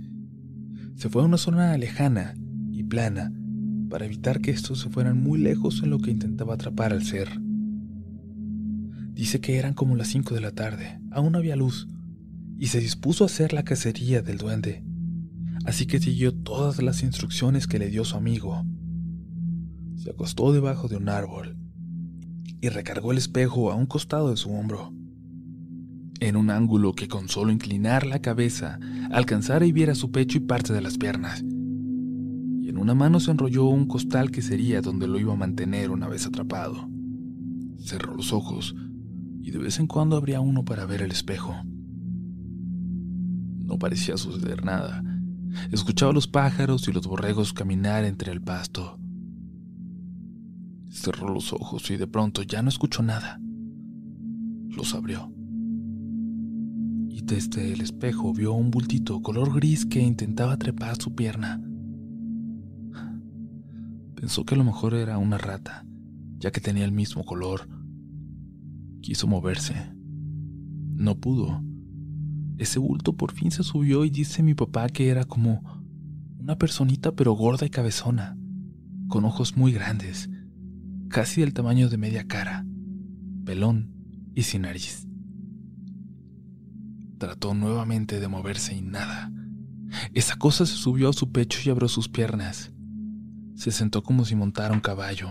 se 0.98 1.08
fue 1.08 1.22
a 1.22 1.26
una 1.26 1.38
zona 1.38 1.78
lejana 1.78 2.34
y 2.72 2.82
plana 2.82 3.32
para 3.88 4.04
evitar 4.04 4.40
que 4.40 4.50
estos 4.50 4.80
se 4.80 4.90
fueran 4.90 5.22
muy 5.22 5.38
lejos 5.38 5.80
en 5.84 5.90
lo 5.90 6.00
que 6.00 6.10
intentaba 6.10 6.54
atrapar 6.54 6.92
al 6.92 7.04
ser. 7.04 7.28
Dice 9.12 9.40
que 9.40 9.58
eran 9.58 9.74
como 9.74 9.94
las 9.94 10.08
5 10.08 10.34
de 10.34 10.40
la 10.40 10.50
tarde, 10.50 11.00
aún 11.12 11.36
había 11.36 11.54
luz, 11.54 11.88
y 12.58 12.66
se 12.66 12.80
dispuso 12.80 13.22
a 13.22 13.26
hacer 13.28 13.52
la 13.52 13.62
cacería 13.62 14.22
del 14.22 14.38
duende, 14.38 14.84
así 15.64 15.86
que 15.86 16.00
siguió 16.00 16.34
todas 16.34 16.82
las 16.82 17.04
instrucciones 17.04 17.68
que 17.68 17.78
le 17.78 17.90
dio 17.90 18.04
su 18.04 18.16
amigo. 18.16 18.64
Se 19.94 20.10
acostó 20.10 20.52
debajo 20.52 20.88
de 20.88 20.96
un 20.96 21.08
árbol 21.08 21.56
y 22.60 22.70
recargó 22.70 23.12
el 23.12 23.18
espejo 23.18 23.70
a 23.70 23.76
un 23.76 23.86
costado 23.86 24.30
de 24.30 24.36
su 24.36 24.50
hombro 24.50 24.92
en 26.20 26.36
un 26.36 26.50
ángulo 26.50 26.94
que 26.94 27.08
con 27.08 27.28
solo 27.28 27.52
inclinar 27.52 28.06
la 28.06 28.20
cabeza 28.20 28.78
alcanzara 29.10 29.66
y 29.66 29.72
viera 29.72 29.94
su 29.94 30.10
pecho 30.10 30.38
y 30.38 30.40
parte 30.40 30.72
de 30.72 30.80
las 30.80 30.98
piernas. 30.98 31.42
Y 31.42 32.68
en 32.68 32.78
una 32.78 32.94
mano 32.94 33.20
se 33.20 33.30
enrolló 33.30 33.66
un 33.66 33.86
costal 33.86 34.30
que 34.30 34.42
sería 34.42 34.80
donde 34.80 35.06
lo 35.06 35.18
iba 35.18 35.32
a 35.32 35.36
mantener 35.36 35.90
una 35.90 36.08
vez 36.08 36.26
atrapado. 36.26 36.88
Cerró 37.78 38.14
los 38.14 38.32
ojos 38.32 38.74
y 39.40 39.50
de 39.50 39.58
vez 39.58 39.78
en 39.78 39.86
cuando 39.86 40.16
abría 40.16 40.40
uno 40.40 40.64
para 40.64 40.86
ver 40.86 41.02
el 41.02 41.10
espejo. 41.10 41.54
No 43.64 43.78
parecía 43.78 44.16
suceder 44.16 44.64
nada. 44.64 45.02
Escuchaba 45.70 46.12
los 46.12 46.26
pájaros 46.26 46.88
y 46.88 46.92
los 46.92 47.06
borregos 47.06 47.52
caminar 47.52 48.04
entre 48.04 48.32
el 48.32 48.42
pasto. 48.42 48.98
Cerró 50.90 51.32
los 51.32 51.52
ojos 51.52 51.90
y 51.90 51.96
de 51.96 52.06
pronto 52.06 52.42
ya 52.42 52.62
no 52.62 52.68
escuchó 52.68 53.02
nada. 53.02 53.40
Los 54.70 54.94
abrió 54.94 55.32
y 57.18 57.22
desde 57.22 57.72
el 57.72 57.80
espejo 57.80 58.32
vio 58.32 58.52
un 58.52 58.70
bultito 58.70 59.20
color 59.22 59.52
gris 59.52 59.84
que 59.84 60.00
intentaba 60.00 60.56
trepar 60.56 61.02
su 61.02 61.16
pierna. 61.16 61.60
Pensó 64.14 64.44
que 64.44 64.54
a 64.54 64.58
lo 64.58 64.62
mejor 64.62 64.94
era 64.94 65.18
una 65.18 65.36
rata, 65.36 65.84
ya 66.38 66.52
que 66.52 66.60
tenía 66.60 66.84
el 66.84 66.92
mismo 66.92 67.24
color. 67.24 67.68
Quiso 69.02 69.26
moverse. 69.26 69.74
No 70.94 71.18
pudo. 71.18 71.60
Ese 72.56 72.78
bulto 72.78 73.16
por 73.16 73.32
fin 73.32 73.50
se 73.50 73.64
subió 73.64 74.04
y 74.04 74.10
dice 74.10 74.44
mi 74.44 74.54
papá 74.54 74.88
que 74.88 75.08
era 75.08 75.24
como 75.24 75.62
una 76.38 76.56
personita 76.56 77.16
pero 77.16 77.32
gorda 77.32 77.66
y 77.66 77.70
cabezona, 77.70 78.38
con 79.08 79.24
ojos 79.24 79.56
muy 79.56 79.72
grandes, 79.72 80.30
casi 81.08 81.40
del 81.40 81.52
tamaño 81.52 81.88
de 81.88 81.98
media 81.98 82.28
cara, 82.28 82.64
pelón 83.44 83.92
y 84.36 84.42
sin 84.42 84.62
nariz. 84.62 85.07
Trató 87.18 87.52
nuevamente 87.52 88.20
de 88.20 88.28
moverse 88.28 88.76
y 88.76 88.80
nada. 88.80 89.32
Esa 90.14 90.36
cosa 90.36 90.66
se 90.66 90.74
subió 90.74 91.08
a 91.08 91.12
su 91.12 91.32
pecho 91.32 91.58
y 91.64 91.70
abrió 91.70 91.88
sus 91.88 92.08
piernas. 92.08 92.72
Se 93.56 93.72
sentó 93.72 94.04
como 94.04 94.24
si 94.24 94.36
montara 94.36 94.72
un 94.72 94.80
caballo. 94.80 95.30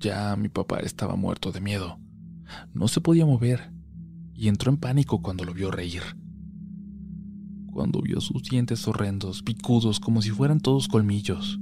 Ya 0.00 0.34
mi 0.34 0.48
papá 0.48 0.80
estaba 0.80 1.14
muerto 1.14 1.52
de 1.52 1.60
miedo. 1.60 2.00
No 2.72 2.88
se 2.88 3.00
podía 3.00 3.24
mover 3.24 3.72
y 4.34 4.48
entró 4.48 4.72
en 4.72 4.78
pánico 4.78 5.22
cuando 5.22 5.44
lo 5.44 5.54
vio 5.54 5.70
reír. 5.70 6.02
Cuando 7.70 8.00
vio 8.02 8.20
sus 8.20 8.42
dientes 8.42 8.88
horrendos, 8.88 9.42
picudos 9.42 10.00
como 10.00 10.20
si 10.20 10.30
fueran 10.30 10.58
todos 10.58 10.88
colmillos. 10.88 11.60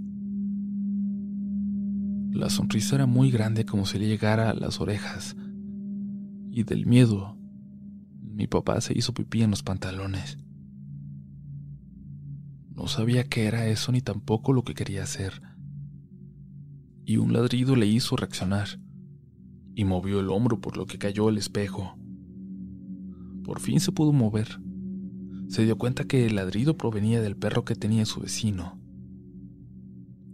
La 2.30 2.48
sonrisa 2.48 2.94
era 2.94 3.06
muy 3.06 3.30
grande 3.30 3.66
como 3.66 3.84
si 3.84 3.98
le 3.98 4.08
llegara 4.08 4.48
a 4.48 4.54
las 4.54 4.80
orejas. 4.80 5.36
Y 6.50 6.64
del 6.64 6.86
miedo 6.86 7.36
mi 8.34 8.46
papá 8.46 8.80
se 8.80 8.96
hizo 8.96 9.12
pipí 9.12 9.42
en 9.42 9.50
los 9.50 9.62
pantalones. 9.62 10.38
No 12.74 12.86
sabía 12.86 13.24
qué 13.24 13.44
era 13.44 13.66
eso 13.66 13.92
ni 13.92 14.00
tampoco 14.00 14.52
lo 14.52 14.64
que 14.64 14.74
quería 14.74 15.02
hacer. 15.02 15.42
Y 17.04 17.18
un 17.18 17.32
ladrido 17.32 17.76
le 17.76 17.86
hizo 17.86 18.16
reaccionar 18.16 18.80
y 19.74 19.84
movió 19.84 20.20
el 20.20 20.30
hombro 20.30 20.60
por 20.60 20.76
lo 20.76 20.86
que 20.86 20.98
cayó 20.98 21.28
el 21.28 21.36
espejo. 21.36 21.98
Por 23.44 23.60
fin 23.60 23.80
se 23.80 23.92
pudo 23.92 24.12
mover. 24.12 24.60
Se 25.48 25.64
dio 25.64 25.76
cuenta 25.76 26.04
que 26.04 26.26
el 26.26 26.36
ladrido 26.36 26.78
provenía 26.78 27.20
del 27.20 27.36
perro 27.36 27.64
que 27.64 27.74
tenía 27.74 28.06
su 28.06 28.20
vecino. 28.20 28.80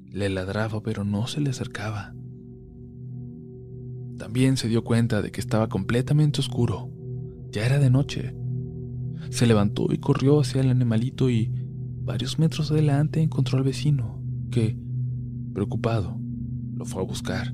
Le 0.06 0.28
ladraba 0.28 0.82
pero 0.82 1.04
no 1.04 1.26
se 1.26 1.40
le 1.40 1.50
acercaba. 1.50 2.14
También 4.18 4.56
se 4.56 4.68
dio 4.68 4.84
cuenta 4.84 5.20
de 5.22 5.32
que 5.32 5.40
estaba 5.40 5.68
completamente 5.68 6.40
oscuro 6.40 6.92
ya 7.50 7.66
era 7.66 7.78
de 7.78 7.90
noche. 7.90 8.34
Se 9.30 9.46
levantó 9.46 9.92
y 9.92 9.98
corrió 9.98 10.40
hacia 10.40 10.60
el 10.60 10.70
animalito 10.70 11.30
y 11.30 11.52
varios 12.02 12.38
metros 12.38 12.70
adelante 12.70 13.20
encontró 13.20 13.58
al 13.58 13.64
vecino, 13.64 14.22
que 14.50 14.76
Preocupado, 15.58 16.20
lo 16.76 16.84
fue 16.84 17.02
a 17.02 17.04
buscar. 17.04 17.52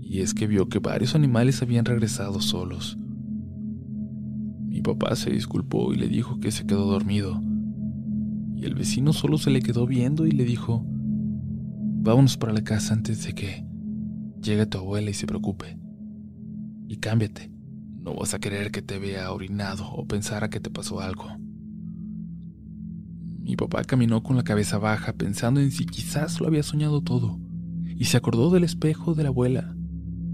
Y 0.00 0.20
es 0.20 0.32
que 0.32 0.46
vio 0.46 0.70
que 0.70 0.78
varios 0.78 1.14
animales 1.14 1.60
habían 1.60 1.84
regresado 1.84 2.40
solos. 2.40 2.98
Mi 4.66 4.80
papá 4.80 5.14
se 5.14 5.30
disculpó 5.30 5.92
y 5.92 5.96
le 5.96 6.08
dijo 6.08 6.40
que 6.40 6.50
se 6.52 6.64
quedó 6.64 6.86
dormido. 6.86 7.38
Y 8.56 8.64
el 8.64 8.74
vecino 8.74 9.12
solo 9.12 9.36
se 9.36 9.50
le 9.50 9.60
quedó 9.60 9.86
viendo 9.86 10.26
y 10.26 10.30
le 10.30 10.44
dijo, 10.44 10.86
vámonos 10.86 12.38
para 12.38 12.54
la 12.54 12.64
casa 12.64 12.94
antes 12.94 13.22
de 13.26 13.34
que 13.34 13.66
llegue 14.40 14.64
tu 14.64 14.78
abuela 14.78 15.10
y 15.10 15.14
se 15.14 15.26
preocupe. 15.26 15.81
Y 16.92 16.98
cámbiate. 16.98 17.50
No 18.02 18.14
vas 18.14 18.34
a 18.34 18.38
querer 18.38 18.70
que 18.70 18.82
te 18.82 18.98
vea 18.98 19.32
orinado 19.32 19.90
o 19.90 20.06
pensara 20.06 20.50
que 20.50 20.60
te 20.60 20.68
pasó 20.68 21.00
algo. 21.00 21.24
Mi 23.40 23.56
papá 23.56 23.82
caminó 23.84 24.22
con 24.22 24.36
la 24.36 24.44
cabeza 24.44 24.76
baja 24.76 25.14
pensando 25.14 25.62
en 25.62 25.70
si 25.70 25.86
quizás 25.86 26.38
lo 26.38 26.48
había 26.48 26.62
soñado 26.62 27.00
todo 27.00 27.40
y 27.96 28.04
se 28.04 28.18
acordó 28.18 28.50
del 28.50 28.64
espejo 28.64 29.14
de 29.14 29.22
la 29.22 29.30
abuela. 29.30 29.74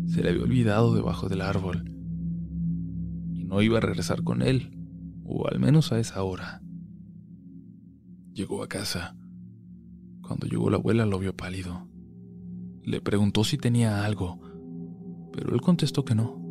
Se 0.08 0.20
le 0.20 0.30
había 0.30 0.42
olvidado 0.42 0.96
debajo 0.96 1.28
del 1.28 1.42
árbol 1.42 1.94
y 3.34 3.44
no 3.44 3.62
iba 3.62 3.78
a 3.78 3.82
regresar 3.82 4.24
con 4.24 4.42
él, 4.42 4.76
o 5.22 5.46
al 5.46 5.60
menos 5.60 5.92
a 5.92 6.00
esa 6.00 6.24
hora. 6.24 6.60
Llegó 8.32 8.64
a 8.64 8.68
casa. 8.68 9.16
Cuando 10.22 10.48
llegó 10.48 10.70
la 10.70 10.78
abuela 10.78 11.06
lo 11.06 11.20
vio 11.20 11.36
pálido. 11.36 11.88
Le 12.82 13.00
preguntó 13.00 13.44
si 13.44 13.58
tenía 13.58 14.04
algo, 14.04 14.40
pero 15.32 15.54
él 15.54 15.60
contestó 15.60 16.04
que 16.04 16.16
no. 16.16 16.47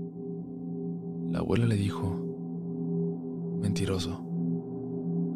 La 1.31 1.39
abuela 1.39 1.65
le 1.65 1.75
dijo, 1.75 2.15
mentiroso, 3.61 4.23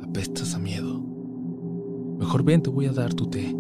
apestas 0.04 0.56
a 0.56 0.60
miedo. 0.60 1.04
Mejor 2.17 2.43
ven, 2.43 2.62
te 2.62 2.69
voy 2.69 2.86
a 2.86 2.93
dar 2.93 3.13
tu 3.13 3.27
té. 3.27 3.56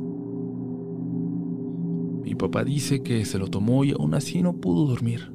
Mi 2.23 2.35
papá 2.35 2.63
dice 2.63 3.03
que 3.03 3.25
se 3.25 3.37
lo 3.37 3.47
tomó 3.47 3.83
y 3.83 3.91
aún 3.91 4.13
así 4.13 4.41
no 4.41 4.57
pudo 4.61 4.85
dormir. 4.85 5.33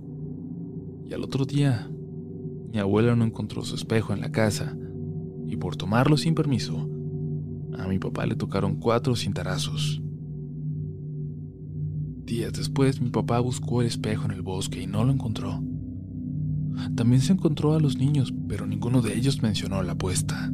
Y 1.04 1.12
al 1.12 1.22
otro 1.22 1.44
día, 1.44 1.90
mi 2.72 2.78
abuela 2.78 3.14
no 3.14 3.24
encontró 3.24 3.62
su 3.62 3.74
espejo 3.74 4.12
en 4.12 4.20
la 4.20 4.32
casa 4.32 4.76
y 5.46 5.56
por 5.56 5.76
tomarlo 5.76 6.16
sin 6.16 6.34
permiso, 6.34 6.88
a 7.78 7.86
mi 7.86 7.98
papá 7.98 8.26
le 8.26 8.36
tocaron 8.36 8.76
cuatro 8.76 9.14
cintarazos. 9.14 10.02
Días 12.24 12.52
después, 12.52 13.00
mi 13.00 13.10
papá 13.10 13.38
buscó 13.40 13.82
el 13.82 13.86
espejo 13.86 14.24
en 14.24 14.32
el 14.32 14.42
bosque 14.42 14.82
y 14.82 14.86
no 14.86 15.04
lo 15.04 15.12
encontró. 15.12 15.62
También 16.94 17.20
se 17.20 17.32
encontró 17.32 17.74
a 17.74 17.80
los 17.80 17.96
niños, 17.96 18.32
pero 18.48 18.66
ninguno 18.66 19.02
de 19.02 19.16
ellos 19.16 19.42
mencionó 19.42 19.82
la 19.82 19.92
apuesta. 19.92 20.52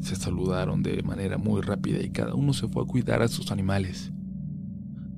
Se 0.00 0.16
saludaron 0.16 0.82
de 0.82 1.02
manera 1.02 1.38
muy 1.38 1.60
rápida 1.60 2.02
y 2.02 2.10
cada 2.10 2.34
uno 2.34 2.52
se 2.52 2.68
fue 2.68 2.82
a 2.82 2.86
cuidar 2.86 3.22
a 3.22 3.28
sus 3.28 3.50
animales. 3.50 4.12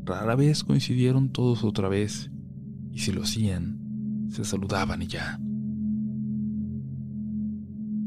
Rara 0.04 0.34
vez 0.34 0.64
coincidieron 0.64 1.30
todos 1.30 1.62
otra 1.64 1.88
vez, 1.88 2.30
y 2.90 3.00
si 3.00 3.12
lo 3.12 3.22
hacían, 3.22 4.26
se 4.30 4.44
saludaban 4.44 5.02
y 5.02 5.06
ya. 5.06 5.38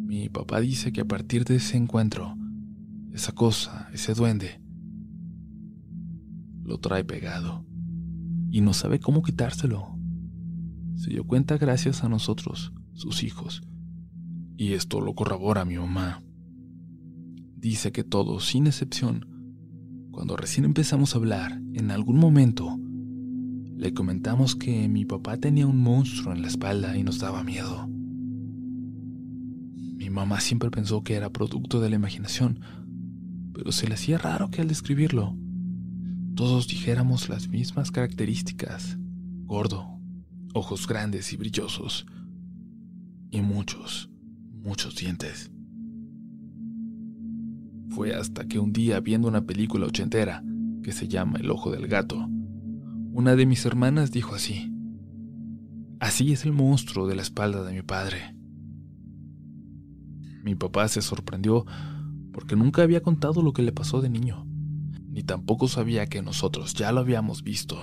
Mi 0.05 0.29
papá 0.29 0.59
dice 0.59 0.91
que 0.91 1.01
a 1.01 1.07
partir 1.07 1.45
de 1.45 1.55
ese 1.57 1.77
encuentro, 1.77 2.35
esa 3.13 3.33
cosa, 3.33 3.89
ese 3.93 4.13
duende, 4.13 4.61
lo 6.63 6.79
trae 6.79 7.03
pegado 7.03 7.65
y 8.49 8.61
no 8.61 8.73
sabe 8.73 8.99
cómo 8.99 9.21
quitárselo 9.21 9.92
se 10.95 11.09
dio 11.09 11.25
cuenta 11.25 11.57
gracias 11.57 12.03
a 12.03 12.09
nosotros, 12.09 12.73
sus 12.93 13.23
hijos. 13.23 13.63
Y 14.57 14.73
esto 14.73 15.01
lo 15.01 15.15
corrobora 15.15 15.65
mi 15.65 15.77
mamá. 15.77 16.23
Dice 17.57 17.91
que 17.91 18.03
todos, 18.03 18.45
sin 18.47 18.67
excepción, 18.67 19.27
cuando 20.11 20.35
recién 20.37 20.65
empezamos 20.65 21.15
a 21.15 21.17
hablar, 21.17 21.61
en 21.73 21.89
algún 21.89 22.17
momento, 22.17 22.77
le 23.75 23.93
comentamos 23.93 24.55
que 24.55 24.87
mi 24.87 25.05
papá 25.05 25.37
tenía 25.37 25.65
un 25.65 25.81
monstruo 25.81 26.33
en 26.33 26.41
la 26.41 26.47
espalda 26.47 26.95
y 26.97 27.03
nos 27.03 27.19
daba 27.19 27.43
miedo. 27.43 27.87
Mi 29.95 30.09
mamá 30.09 30.39
siempre 30.39 30.69
pensó 30.69 31.03
que 31.03 31.15
era 31.15 31.31
producto 31.31 31.81
de 31.81 31.89
la 31.89 31.95
imaginación, 31.95 32.59
pero 33.53 33.71
se 33.71 33.87
le 33.87 33.95
hacía 33.95 34.17
raro 34.17 34.49
que 34.49 34.61
al 34.61 34.67
describirlo, 34.67 35.35
todos 36.35 36.67
dijéramos 36.67 37.29
las 37.29 37.47
mismas 37.47 37.91
características, 37.91 38.97
gordo, 39.45 39.92
ojos 40.53 40.87
grandes 40.87 41.33
y 41.33 41.37
brillosos, 41.37 42.05
y 43.29 43.41
muchos, 43.41 44.09
muchos 44.51 44.95
dientes. 44.95 45.51
Fue 47.89 48.13
hasta 48.15 48.47
que 48.47 48.59
un 48.59 48.71
día, 48.73 48.99
viendo 48.99 49.27
una 49.27 49.45
película 49.45 49.87
ochentera 49.87 50.43
que 50.83 50.91
se 50.91 51.07
llama 51.07 51.39
El 51.39 51.51
ojo 51.51 51.71
del 51.71 51.87
gato, 51.87 52.27
una 53.11 53.35
de 53.35 53.45
mis 53.45 53.65
hermanas 53.65 54.11
dijo 54.11 54.35
así, 54.35 54.71
Así 55.99 56.33
es 56.33 56.43
el 56.43 56.51
monstruo 56.51 57.07
de 57.07 57.15
la 57.15 57.21
espalda 57.21 57.63
de 57.63 57.73
mi 57.73 57.81
padre. 57.81 58.35
Mi 60.43 60.55
papá 60.55 60.87
se 60.89 61.01
sorprendió 61.01 61.65
porque 62.33 62.55
nunca 62.55 62.81
había 62.81 63.01
contado 63.01 63.41
lo 63.41 63.53
que 63.53 63.61
le 63.61 63.71
pasó 63.71 64.01
de 64.01 64.09
niño, 64.09 64.45
ni 65.07 65.23
tampoco 65.23 65.67
sabía 65.67 66.07
que 66.07 66.21
nosotros 66.21 66.73
ya 66.73 66.91
lo 66.91 66.99
habíamos 66.99 67.43
visto. 67.43 67.77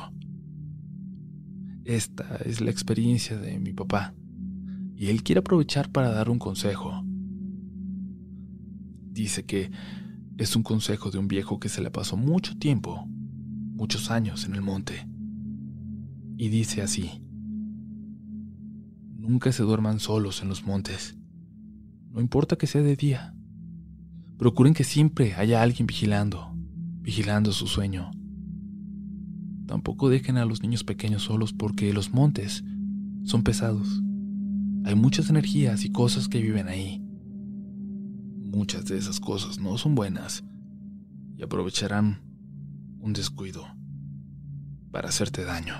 Esta 1.85 2.37
es 2.45 2.61
la 2.61 2.71
experiencia 2.71 3.39
de 3.39 3.59
mi 3.59 3.73
papá, 3.73 4.15
y 4.95 5.07
él 5.09 5.23
quiere 5.23 5.39
aprovechar 5.39 5.91
para 5.91 6.11
dar 6.11 6.29
un 6.29 6.39
consejo. 6.39 7.03
Dice 9.13 9.45
que 9.45 9.71
es 10.37 10.57
un 10.57 10.63
consejo 10.63 11.11
de 11.11 11.19
un 11.19 11.27
viejo 11.27 11.59
que 11.59 11.69
se 11.69 11.81
le 11.81 11.91
pasó 11.91 12.17
mucho 12.17 12.57
tiempo, 12.59 13.07
muchos 13.07 14.11
años 14.11 14.45
en 14.45 14.55
el 14.55 14.63
monte. 14.63 15.09
Y 16.37 16.49
dice 16.49 16.83
así, 16.83 17.23
nunca 19.17 19.51
se 19.53 19.63
duerman 19.63 20.01
solos 20.01 20.43
en 20.43 20.49
los 20.49 20.67
montes, 20.67 21.17
no 22.11 22.21
importa 22.21 22.57
que 22.57 22.67
sea 22.67 22.83
de 22.83 22.97
día. 22.97 23.35
Procuren 24.37 24.75
que 24.75 24.85
siempre 24.85 25.35
haya 25.35 25.63
alguien 25.63 25.87
vigilando, 25.87 26.55
vigilando 27.03 27.53
su 27.53 27.67
sueño 27.67 28.11
Tampoco 29.71 30.09
dejen 30.09 30.37
a 30.37 30.45
los 30.45 30.65
niños 30.65 30.83
pequeños 30.83 31.23
solos 31.23 31.53
porque 31.53 31.93
los 31.93 32.13
montes 32.13 32.65
son 33.23 33.45
pesados. 33.45 34.03
Hay 34.85 34.97
muchas 34.97 35.31
energías 35.31 35.85
y 35.85 35.93
cosas 35.93 36.27
que 36.27 36.43
viven 36.43 36.67
ahí. 36.67 37.01
Muchas 38.51 38.87
de 38.87 38.99
esas 38.99 39.21
cosas 39.21 39.61
no 39.61 39.79
son 39.79 39.95
buenas 39.95 40.43
y 41.37 41.45
aprovecharán 41.45 42.21
un 42.99 43.13
descuido 43.13 43.65
para 44.91 45.11
hacerte 45.11 45.45
daño. 45.45 45.75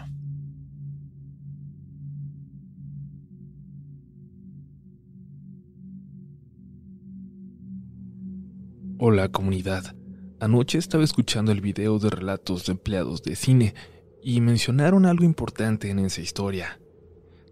Hola 8.99 9.31
comunidad. 9.33 10.00
Anoche 10.41 10.79
estaba 10.79 11.05
escuchando 11.05 11.53
el 11.53 11.61
video 11.61 11.99
de 11.99 12.09
relatos 12.09 12.65
de 12.65 12.73
empleados 12.73 13.23
de 13.23 13.37
cine 13.37 13.75
y 14.23 14.41
mencionaron 14.41 15.05
algo 15.05 15.25
importante 15.25 15.91
en 15.91 15.99
esa 15.99 16.23
historia, 16.23 16.81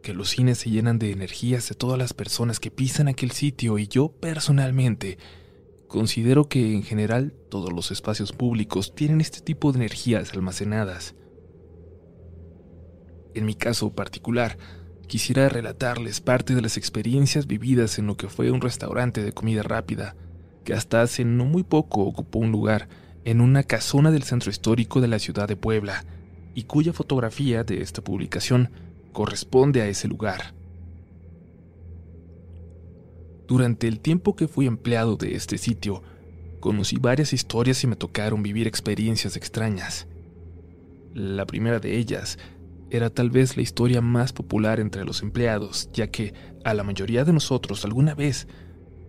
que 0.02 0.14
los 0.14 0.30
cines 0.30 0.56
se 0.56 0.70
llenan 0.70 0.98
de 0.98 1.12
energías 1.12 1.68
de 1.68 1.74
todas 1.74 1.98
las 1.98 2.14
personas 2.14 2.60
que 2.60 2.70
pisan 2.70 3.08
aquel 3.08 3.32
sitio 3.32 3.78
y 3.78 3.88
yo 3.88 4.08
personalmente 4.08 5.18
considero 5.86 6.48
que 6.48 6.72
en 6.72 6.82
general 6.82 7.34
todos 7.50 7.74
los 7.74 7.90
espacios 7.90 8.32
públicos 8.32 8.94
tienen 8.94 9.20
este 9.20 9.42
tipo 9.42 9.70
de 9.70 9.80
energías 9.80 10.32
almacenadas. 10.32 11.14
En 13.34 13.44
mi 13.44 13.54
caso 13.54 13.92
particular, 13.92 14.56
quisiera 15.06 15.50
relatarles 15.50 16.22
parte 16.22 16.54
de 16.54 16.62
las 16.62 16.78
experiencias 16.78 17.46
vividas 17.46 17.98
en 17.98 18.06
lo 18.06 18.16
que 18.16 18.28
fue 18.28 18.50
un 18.50 18.62
restaurante 18.62 19.22
de 19.22 19.32
comida 19.32 19.62
rápida 19.62 20.16
que 20.64 20.74
hasta 20.74 21.02
hace 21.02 21.24
no 21.24 21.44
muy 21.44 21.62
poco 21.62 22.02
ocupó 22.02 22.38
un 22.38 22.52
lugar 22.52 22.88
en 23.24 23.40
una 23.40 23.62
casona 23.62 24.10
del 24.10 24.22
centro 24.22 24.50
histórico 24.50 25.00
de 25.00 25.08
la 25.08 25.18
ciudad 25.18 25.48
de 25.48 25.56
Puebla, 25.56 26.04
y 26.54 26.64
cuya 26.64 26.92
fotografía 26.92 27.62
de 27.62 27.82
esta 27.82 28.02
publicación 28.02 28.70
corresponde 29.12 29.80
a 29.82 29.86
ese 29.86 30.08
lugar. 30.08 30.54
Durante 33.46 33.88
el 33.88 34.00
tiempo 34.00 34.36
que 34.36 34.48
fui 34.48 34.66
empleado 34.66 35.16
de 35.16 35.34
este 35.34 35.56
sitio, 35.56 36.02
conocí 36.60 36.96
varias 36.96 37.32
historias 37.32 37.82
y 37.84 37.86
me 37.86 37.96
tocaron 37.96 38.42
vivir 38.42 38.66
experiencias 38.66 39.36
extrañas. 39.36 40.06
La 41.14 41.46
primera 41.46 41.80
de 41.80 41.96
ellas 41.96 42.38
era 42.90 43.10
tal 43.10 43.30
vez 43.30 43.56
la 43.56 43.62
historia 43.62 44.00
más 44.00 44.32
popular 44.32 44.80
entre 44.80 45.04
los 45.04 45.22
empleados, 45.22 45.90
ya 45.92 46.08
que 46.08 46.34
a 46.64 46.74
la 46.74 46.84
mayoría 46.84 47.24
de 47.24 47.32
nosotros 47.32 47.84
alguna 47.84 48.14
vez 48.14 48.48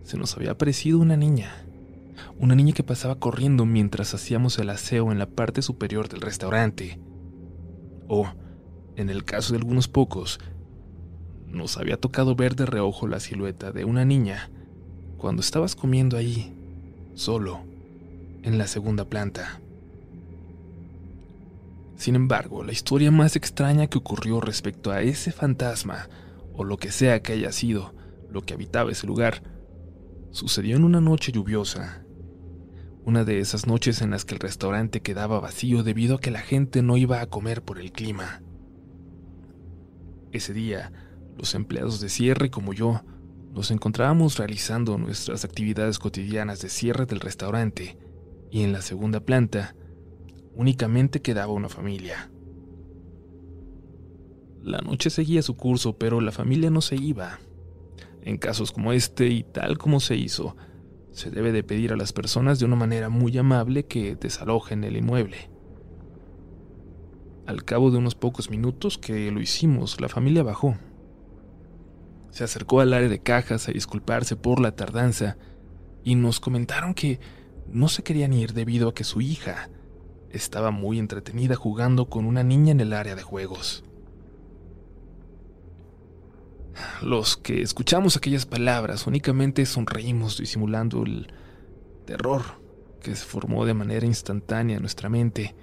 se 0.04 0.16
nos 0.16 0.36
había 0.36 0.52
aparecido 0.52 0.98
una 0.98 1.16
niña. 1.16 1.64
Una 2.38 2.54
niña 2.54 2.72
que 2.72 2.82
pasaba 2.82 3.16
corriendo 3.16 3.66
mientras 3.66 4.14
hacíamos 4.14 4.58
el 4.58 4.70
aseo 4.70 5.12
en 5.12 5.18
la 5.18 5.26
parte 5.26 5.62
superior 5.62 6.08
del 6.08 6.20
restaurante. 6.20 6.98
O, 8.08 8.26
en 8.96 9.10
el 9.10 9.24
caso 9.24 9.52
de 9.52 9.58
algunos 9.58 9.88
pocos, 9.88 10.40
nos 11.46 11.76
había 11.76 11.96
tocado 11.96 12.34
ver 12.34 12.56
de 12.56 12.66
reojo 12.66 13.06
la 13.06 13.20
silueta 13.20 13.72
de 13.72 13.84
una 13.84 14.04
niña 14.04 14.50
cuando 15.16 15.42
estabas 15.42 15.74
comiendo 15.76 16.16
ahí, 16.16 16.54
solo, 17.14 17.60
en 18.42 18.56
la 18.56 18.66
segunda 18.66 19.04
planta. 19.04 19.60
Sin 21.96 22.14
embargo, 22.16 22.64
la 22.64 22.72
historia 22.72 23.10
más 23.10 23.36
extraña 23.36 23.86
que 23.86 23.98
ocurrió 23.98 24.40
respecto 24.40 24.90
a 24.90 25.02
ese 25.02 25.32
fantasma, 25.32 26.08
o 26.54 26.64
lo 26.64 26.78
que 26.78 26.90
sea 26.90 27.20
que 27.20 27.34
haya 27.34 27.52
sido 27.52 27.92
lo 28.30 28.42
que 28.42 28.54
habitaba 28.54 28.90
ese 28.90 29.06
lugar, 29.06 29.42
sucedió 30.30 30.76
en 30.76 30.84
una 30.84 31.00
noche 31.00 31.32
lluviosa. 31.32 32.04
Una 33.04 33.24
de 33.24 33.40
esas 33.40 33.66
noches 33.66 34.02
en 34.02 34.10
las 34.10 34.24
que 34.24 34.34
el 34.34 34.40
restaurante 34.40 35.00
quedaba 35.00 35.40
vacío 35.40 35.82
debido 35.82 36.16
a 36.16 36.20
que 36.20 36.30
la 36.30 36.40
gente 36.40 36.82
no 36.82 36.96
iba 36.96 37.20
a 37.20 37.26
comer 37.26 37.62
por 37.62 37.78
el 37.78 37.92
clima. 37.92 38.42
Ese 40.32 40.52
día, 40.52 40.92
los 41.36 41.54
empleados 41.54 42.00
de 42.00 42.08
cierre 42.08 42.50
como 42.50 42.72
yo 42.72 43.02
nos 43.52 43.70
encontrábamos 43.70 44.38
realizando 44.38 44.96
nuestras 44.96 45.44
actividades 45.44 45.98
cotidianas 45.98 46.60
de 46.60 46.68
cierre 46.68 47.06
del 47.06 47.20
restaurante 47.20 47.98
y 48.50 48.62
en 48.62 48.72
la 48.72 48.82
segunda 48.82 49.20
planta 49.20 49.74
únicamente 50.54 51.20
quedaba 51.22 51.52
una 51.52 51.68
familia. 51.68 52.30
La 54.62 54.78
noche 54.78 55.10
seguía 55.10 55.42
su 55.42 55.56
curso, 55.56 55.96
pero 55.96 56.20
la 56.20 56.32
familia 56.32 56.70
no 56.70 56.80
se 56.80 56.96
iba. 56.96 57.40
En 58.22 58.38
casos 58.38 58.72
como 58.72 58.92
este 58.92 59.28
y 59.28 59.42
tal 59.42 59.78
como 59.78 60.00
se 60.00 60.16
hizo, 60.16 60.56
se 61.10 61.30
debe 61.30 61.52
de 61.52 61.64
pedir 61.64 61.92
a 61.92 61.96
las 61.96 62.12
personas 62.12 62.58
de 62.58 62.66
una 62.66 62.76
manera 62.76 63.08
muy 63.08 63.36
amable 63.38 63.86
que 63.86 64.16
desalojen 64.16 64.84
el 64.84 64.96
inmueble. 64.96 65.50
Al 67.46 67.64
cabo 67.64 67.90
de 67.90 67.98
unos 67.98 68.14
pocos 68.14 68.50
minutos 68.50 68.98
que 68.98 69.30
lo 69.30 69.40
hicimos, 69.40 70.00
la 70.00 70.08
familia 70.08 70.42
bajó 70.42 70.76
se 72.30 72.44
acercó 72.44 72.80
al 72.80 72.94
área 72.94 73.08
de 73.08 73.20
cajas 73.20 73.68
a 73.68 73.72
disculparse 73.72 74.36
por 74.36 74.60
la 74.60 74.74
tardanza 74.74 75.36
y 76.04 76.14
nos 76.14 76.40
comentaron 76.40 76.94
que 76.94 77.20
no 77.66 77.88
se 77.88 78.02
querían 78.02 78.32
ir 78.32 78.52
debido 78.52 78.88
a 78.88 78.94
que 78.94 79.04
su 79.04 79.20
hija 79.20 79.68
estaba 80.30 80.70
muy 80.70 80.98
entretenida 80.98 81.56
jugando 81.56 82.08
con 82.08 82.24
una 82.24 82.42
niña 82.42 82.72
en 82.72 82.80
el 82.80 82.92
área 82.92 83.16
de 83.16 83.22
juegos. 83.22 83.84
Los 87.02 87.36
que 87.36 87.62
escuchamos 87.62 88.16
aquellas 88.16 88.46
palabras 88.46 89.06
únicamente 89.06 89.66
sonreímos 89.66 90.38
disimulando 90.38 91.02
el 91.02 91.32
terror 92.06 92.42
que 93.00 93.14
se 93.16 93.24
formó 93.24 93.64
de 93.64 93.74
manera 93.74 94.06
instantánea 94.06 94.76
en 94.76 94.82
nuestra 94.82 95.08
mente, 95.08 95.54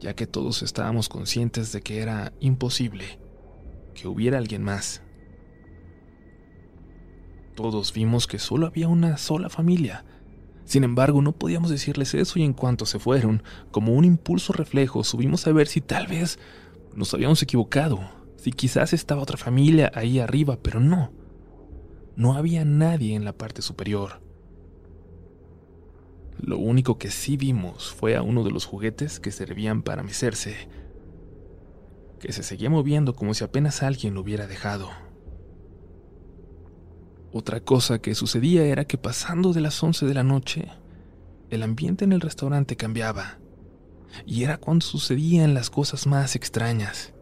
ya 0.00 0.14
que 0.14 0.26
todos 0.26 0.62
estábamos 0.62 1.08
conscientes 1.08 1.72
de 1.72 1.82
que 1.82 2.00
era 2.00 2.32
imposible 2.40 3.18
que 3.94 4.08
hubiera 4.08 4.38
alguien 4.38 4.62
más 4.62 5.02
todos 7.60 7.92
vimos 7.92 8.26
que 8.26 8.38
solo 8.38 8.66
había 8.66 8.88
una 8.88 9.18
sola 9.18 9.50
familia. 9.50 10.04
Sin 10.64 10.82
embargo, 10.82 11.20
no 11.20 11.32
podíamos 11.32 11.70
decirles 11.70 12.14
eso 12.14 12.38
y 12.38 12.42
en 12.42 12.54
cuanto 12.54 12.86
se 12.86 12.98
fueron, 12.98 13.42
como 13.70 13.92
un 13.92 14.06
impulso 14.06 14.54
reflejo, 14.54 15.04
subimos 15.04 15.46
a 15.46 15.52
ver 15.52 15.66
si 15.66 15.82
tal 15.82 16.06
vez 16.06 16.38
nos 16.94 17.12
habíamos 17.12 17.42
equivocado, 17.42 18.00
si 18.40 18.52
quizás 18.52 18.94
estaba 18.94 19.20
otra 19.20 19.36
familia 19.36 19.92
ahí 19.94 20.18
arriba, 20.18 20.58
pero 20.62 20.80
no. 20.80 21.12
No 22.16 22.34
había 22.34 22.64
nadie 22.64 23.14
en 23.14 23.26
la 23.26 23.34
parte 23.34 23.60
superior. 23.60 24.22
Lo 26.40 26.56
único 26.56 26.96
que 26.96 27.10
sí 27.10 27.36
vimos 27.36 27.92
fue 27.92 28.16
a 28.16 28.22
uno 28.22 28.42
de 28.42 28.50
los 28.50 28.64
juguetes 28.64 29.20
que 29.20 29.30
servían 29.30 29.82
para 29.82 30.02
mecerse, 30.02 30.56
que 32.18 32.32
se 32.32 32.42
seguía 32.42 32.70
moviendo 32.70 33.14
como 33.14 33.34
si 33.34 33.44
apenas 33.44 33.82
alguien 33.82 34.14
lo 34.14 34.22
hubiera 34.22 34.46
dejado. 34.46 34.88
Otra 37.30 37.60
cosa 37.60 38.00
que 38.00 38.14
sucedía 38.14 38.64
era 38.64 38.86
que 38.86 38.96
pasando 38.96 39.52
de 39.52 39.60
las 39.60 39.82
11 39.82 40.06
de 40.06 40.14
la 40.14 40.24
noche, 40.24 40.68
el 41.50 41.62
ambiente 41.62 42.06
en 42.06 42.12
el 42.12 42.22
restaurante 42.22 42.74
cambiaba. 42.74 43.38
Y 44.24 44.44
era 44.44 44.56
cuando 44.56 44.86
sucedían 44.86 45.52
las 45.52 45.68
cosas 45.68 46.06
más 46.06 46.36
extrañas. 46.36 47.12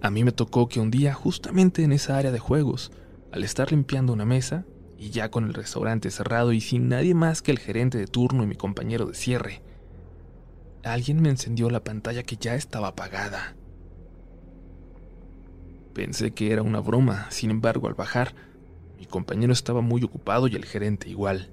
A 0.00 0.10
mí 0.10 0.24
me 0.24 0.32
tocó 0.32 0.68
que 0.68 0.80
un 0.80 0.90
día, 0.90 1.14
justamente 1.14 1.82
en 1.82 1.92
esa 1.92 2.16
área 2.16 2.32
de 2.32 2.38
juegos, 2.38 2.92
al 3.32 3.44
estar 3.44 3.70
limpiando 3.70 4.12
una 4.12 4.24
mesa, 4.24 4.64
y 4.98 5.10
ya 5.10 5.30
con 5.30 5.44
el 5.44 5.54
restaurante 5.54 6.10
cerrado 6.10 6.52
y 6.52 6.60
sin 6.60 6.88
nadie 6.88 7.14
más 7.14 7.40
que 7.40 7.50
el 7.50 7.58
gerente 7.58 7.96
de 7.96 8.06
turno 8.06 8.42
y 8.42 8.46
mi 8.46 8.54
compañero 8.54 9.06
de 9.06 9.14
cierre, 9.14 9.62
alguien 10.84 11.22
me 11.22 11.30
encendió 11.30 11.70
la 11.70 11.82
pantalla 11.82 12.22
que 12.22 12.36
ya 12.36 12.54
estaba 12.54 12.88
apagada. 12.88 13.56
Pensé 15.94 16.32
que 16.32 16.52
era 16.52 16.62
una 16.62 16.80
broma, 16.80 17.30
sin 17.30 17.50
embargo, 17.50 17.88
al 17.88 17.94
bajar, 17.94 18.34
mi 18.98 19.06
compañero 19.06 19.52
estaba 19.52 19.80
muy 19.80 20.02
ocupado 20.04 20.46
y 20.46 20.54
el 20.54 20.64
gerente 20.64 21.08
igual. 21.08 21.50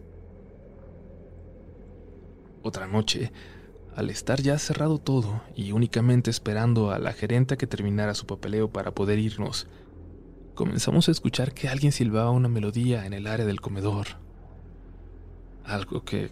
Otra 2.63 2.87
noche, 2.87 3.31
al 3.97 4.11
estar 4.11 4.39
ya 4.39 4.59
cerrado 4.59 4.99
todo 4.99 5.41
y 5.55 5.71
únicamente 5.71 6.29
esperando 6.29 6.91
a 6.91 6.99
la 6.99 7.13
gerenta 7.13 7.57
que 7.57 7.65
terminara 7.65 8.13
su 8.13 8.27
papeleo 8.27 8.69
para 8.69 8.91
poder 8.91 9.17
irnos, 9.17 9.65
comenzamos 10.53 11.07
a 11.07 11.11
escuchar 11.11 11.51
que 11.55 11.67
alguien 11.67 11.91
silbaba 11.91 12.29
una 12.29 12.47
melodía 12.47 13.07
en 13.07 13.13
el 13.13 13.25
área 13.25 13.47
del 13.47 13.59
comedor. 13.59 14.05
Algo 15.63 16.05
que 16.05 16.29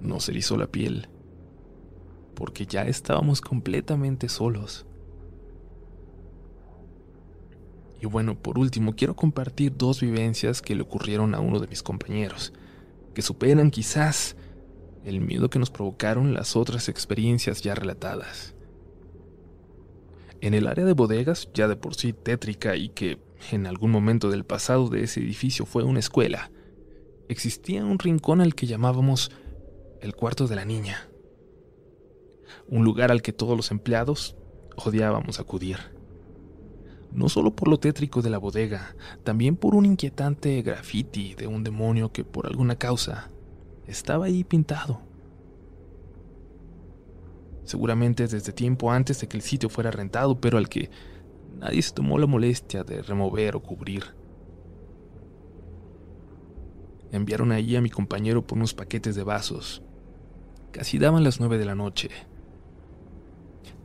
nos 0.00 0.28
erizó 0.28 0.56
la 0.56 0.68
piel, 0.68 1.08
porque 2.36 2.66
ya 2.66 2.82
estábamos 2.82 3.40
completamente 3.40 4.28
solos. 4.28 4.86
Y 8.00 8.06
bueno, 8.06 8.38
por 8.38 8.60
último, 8.60 8.94
quiero 8.94 9.16
compartir 9.16 9.76
dos 9.76 10.00
vivencias 10.00 10.62
que 10.62 10.76
le 10.76 10.82
ocurrieron 10.82 11.34
a 11.34 11.40
uno 11.40 11.58
de 11.58 11.66
mis 11.66 11.82
compañeros, 11.82 12.52
que 13.12 13.22
superan 13.22 13.72
quizás 13.72 14.36
el 15.04 15.20
miedo 15.20 15.50
que 15.50 15.58
nos 15.58 15.70
provocaron 15.70 16.34
las 16.34 16.56
otras 16.56 16.88
experiencias 16.88 17.62
ya 17.62 17.74
relatadas. 17.74 18.54
En 20.40 20.54
el 20.54 20.66
área 20.66 20.84
de 20.84 20.92
bodegas, 20.92 21.48
ya 21.52 21.68
de 21.68 21.76
por 21.76 21.94
sí 21.94 22.12
tétrica 22.12 22.76
y 22.76 22.90
que 22.90 23.18
en 23.50 23.66
algún 23.66 23.90
momento 23.90 24.30
del 24.30 24.44
pasado 24.44 24.88
de 24.88 25.04
ese 25.04 25.20
edificio 25.20 25.66
fue 25.66 25.82
una 25.82 25.98
escuela, 25.98 26.50
existía 27.28 27.84
un 27.84 27.98
rincón 27.98 28.40
al 28.40 28.54
que 28.54 28.66
llamábamos 28.66 29.30
el 30.00 30.14
cuarto 30.14 30.46
de 30.46 30.56
la 30.56 30.64
niña. 30.64 31.08
Un 32.68 32.84
lugar 32.84 33.10
al 33.10 33.22
que 33.22 33.32
todos 33.32 33.56
los 33.56 33.70
empleados 33.70 34.36
odiábamos 34.76 35.40
acudir 35.40 35.78
no 37.12 37.28
solo 37.28 37.54
por 37.54 37.68
lo 37.68 37.78
tétrico 37.78 38.22
de 38.22 38.30
la 38.30 38.38
bodega, 38.38 38.94
también 39.24 39.56
por 39.56 39.74
un 39.74 39.86
inquietante 39.86 40.60
graffiti 40.62 41.34
de 41.34 41.46
un 41.46 41.64
demonio 41.64 42.12
que 42.12 42.24
por 42.24 42.46
alguna 42.46 42.76
causa 42.76 43.30
estaba 43.88 44.26
ahí 44.26 44.44
pintado. 44.44 45.00
Seguramente 47.64 48.26
desde 48.26 48.52
tiempo 48.52 48.92
antes 48.92 49.20
de 49.20 49.28
que 49.28 49.36
el 49.36 49.42
sitio 49.42 49.68
fuera 49.68 49.90
rentado, 49.90 50.40
pero 50.40 50.58
al 50.58 50.68
que 50.68 50.90
nadie 51.58 51.82
se 51.82 51.92
tomó 51.92 52.18
la 52.18 52.26
molestia 52.26 52.84
de 52.84 53.02
remover 53.02 53.56
o 53.56 53.62
cubrir. 53.62 54.04
Enviaron 57.10 57.52
ahí 57.52 57.74
a 57.76 57.80
mi 57.80 57.90
compañero 57.90 58.46
por 58.46 58.58
unos 58.58 58.74
paquetes 58.74 59.16
de 59.16 59.22
vasos. 59.22 59.82
Casi 60.72 60.98
daban 60.98 61.24
las 61.24 61.40
nueve 61.40 61.58
de 61.58 61.64
la 61.64 61.74
noche. 61.74 62.10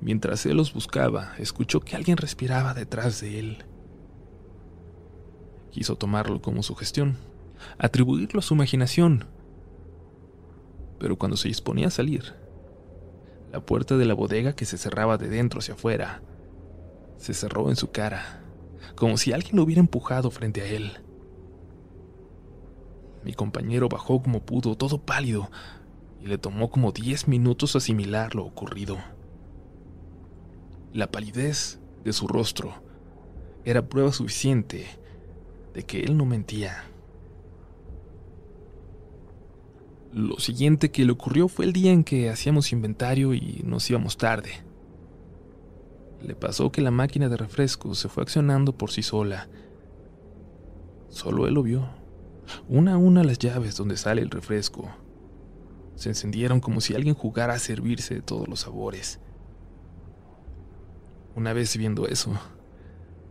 Mientras 0.02 0.46
él 0.46 0.58
los 0.58 0.74
buscaba, 0.74 1.34
escuchó 1.38 1.80
que 1.80 1.96
alguien 1.96 2.18
respiraba 2.18 2.74
detrás 2.74 3.22
de 3.22 3.40
él. 3.40 3.66
Quiso 5.72 5.96
tomarlo 5.96 6.42
como 6.42 6.62
sugestión, 6.62 7.18
atribuirlo 7.78 8.40
a 8.40 8.44
su 8.44 8.54
imaginación. 8.54 9.26
Pero 11.04 11.18
cuando 11.18 11.36
se 11.36 11.50
disponía 11.50 11.88
a 11.88 11.92
salir, 11.92 12.34
la 13.52 13.60
puerta 13.60 13.98
de 13.98 14.06
la 14.06 14.14
bodega 14.14 14.56
que 14.56 14.64
se 14.64 14.78
cerraba 14.78 15.18
de 15.18 15.28
dentro 15.28 15.60
hacia 15.60 15.74
afuera 15.74 16.22
se 17.18 17.34
cerró 17.34 17.70
en 17.70 17.76
su 17.76 17.92
cara, 17.92 18.42
como 18.96 19.18
si 19.18 19.34
alguien 19.34 19.58
lo 19.58 19.64
hubiera 19.64 19.82
empujado 19.82 20.32
frente 20.32 20.62
a 20.62 20.66
él. 20.66 20.94
Mi 23.26 23.34
compañero 23.34 23.90
bajó 23.90 24.24
como 24.24 24.46
pudo, 24.46 24.78
todo 24.78 24.98
pálido, 24.98 25.52
y 26.22 26.28
le 26.28 26.38
tomó 26.38 26.70
como 26.70 26.94
diez 26.94 27.28
minutos 27.28 27.76
asimilar 27.76 28.34
lo 28.34 28.46
ocurrido. 28.46 28.98
La 30.94 31.12
palidez 31.12 31.82
de 32.06 32.14
su 32.14 32.30
rostro 32.30 32.76
era 33.66 33.90
prueba 33.90 34.14
suficiente 34.14 34.88
de 35.74 35.84
que 35.84 36.00
él 36.00 36.16
no 36.16 36.24
mentía. 36.26 36.86
Lo 40.14 40.38
siguiente 40.38 40.92
que 40.92 41.06
le 41.06 41.12
ocurrió 41.12 41.48
fue 41.48 41.66
el 41.66 41.74
día 41.74 41.92
en 41.92 42.04
que 42.04 42.30
hacíamos 42.30 42.72
inventario 42.72 43.34
y 43.34 43.64
nos 43.66 43.90
íbamos 43.90 44.16
tarde. 44.16 44.52
Le 46.22 46.36
pasó 46.36 46.72
que 46.72 46.82
la 46.82 46.92
máquina 46.92 47.30
de 47.30 47.38
refrescos 47.38 47.98
se 47.98 48.10
fue 48.10 48.22
accionando 48.22 48.78
por 48.78 48.92
sí 48.92 49.02
sola. 49.02 49.50
Solo 51.10 51.48
él 51.48 51.56
lo 51.56 51.64
vio. 51.64 51.90
Una 52.70 52.94
a 52.94 52.98
una 52.98 53.24
las 53.24 53.40
llaves 53.40 53.76
donde 53.76 53.98
sale 53.98 54.22
el 54.22 54.30
refresco. 54.30 54.88
Se 55.96 56.10
encendieron 56.10 56.60
como 56.60 56.80
si 56.80 56.94
alguien 56.94 57.16
jugara 57.16 57.56
a 57.56 57.60
servirse 57.60 58.14
de 58.14 58.22
todos 58.22 58.48
los 58.48 58.60
sabores. 58.60 59.20
Una 61.36 61.54
vez 61.54 61.76
viendo 61.76 62.08
eso, 62.08 62.32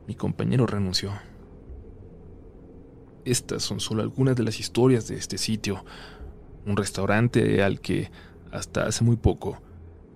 mi 0.08 0.16
compañero 0.16 0.66
renunció. 0.66 1.12
Estas 3.24 3.62
son 3.62 3.78
solo 3.78 4.02
algunas 4.02 4.34
de 4.34 4.42
las 4.42 4.58
historias 4.58 5.06
de 5.06 5.14
este 5.14 5.38
sitio, 5.38 5.84
un 6.66 6.76
restaurante 6.76 7.62
al 7.62 7.80
que, 7.80 8.10
hasta 8.50 8.86
hace 8.86 9.04
muy 9.04 9.16
poco, 9.16 9.60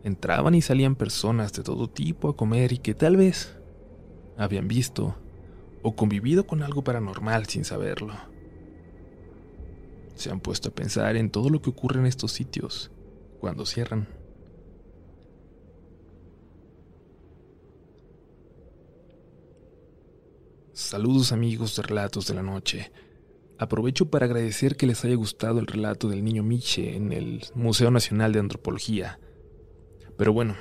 entraban 0.04 0.54
y 0.54 0.62
salían 0.62 0.94
personas 0.94 1.52
de 1.52 1.62
todo 1.62 1.88
tipo 1.88 2.28
a 2.28 2.36
comer 2.36 2.72
y 2.72 2.78
que 2.78 2.94
tal 2.94 3.16
vez 3.16 3.56
habían 4.36 4.68
visto 4.68 5.16
o 5.82 5.96
convivido 5.96 6.46
con 6.46 6.62
algo 6.62 6.82
paranormal 6.82 7.46
sin 7.46 7.64
saberlo. 7.64 8.14
Se 10.14 10.30
han 10.30 10.40
puesto 10.40 10.68
a 10.70 10.74
pensar 10.74 11.16
en 11.16 11.30
todo 11.30 11.50
lo 11.50 11.60
que 11.60 11.70
ocurre 11.70 12.00
en 12.00 12.06
estos 12.06 12.32
sitios 12.32 12.90
cuando 13.40 13.66
cierran. 13.66 14.08
Saludos 20.72 21.32
amigos 21.32 21.74
de 21.76 21.82
Relatos 21.82 22.26
de 22.26 22.34
la 22.34 22.42
Noche. 22.42 22.92
Aprovecho 23.58 24.10
para 24.10 24.26
agradecer 24.26 24.76
que 24.76 24.86
les 24.86 25.02
haya 25.04 25.14
gustado 25.14 25.60
el 25.60 25.66
relato 25.66 26.08
del 26.08 26.22
niño 26.22 26.42
Miche 26.42 26.94
en 26.94 27.12
el 27.12 27.42
Museo 27.54 27.90
Nacional 27.90 28.32
de 28.32 28.40
Antropología. 28.40 29.18
Pero 30.18 30.32
bueno, 30.32 30.56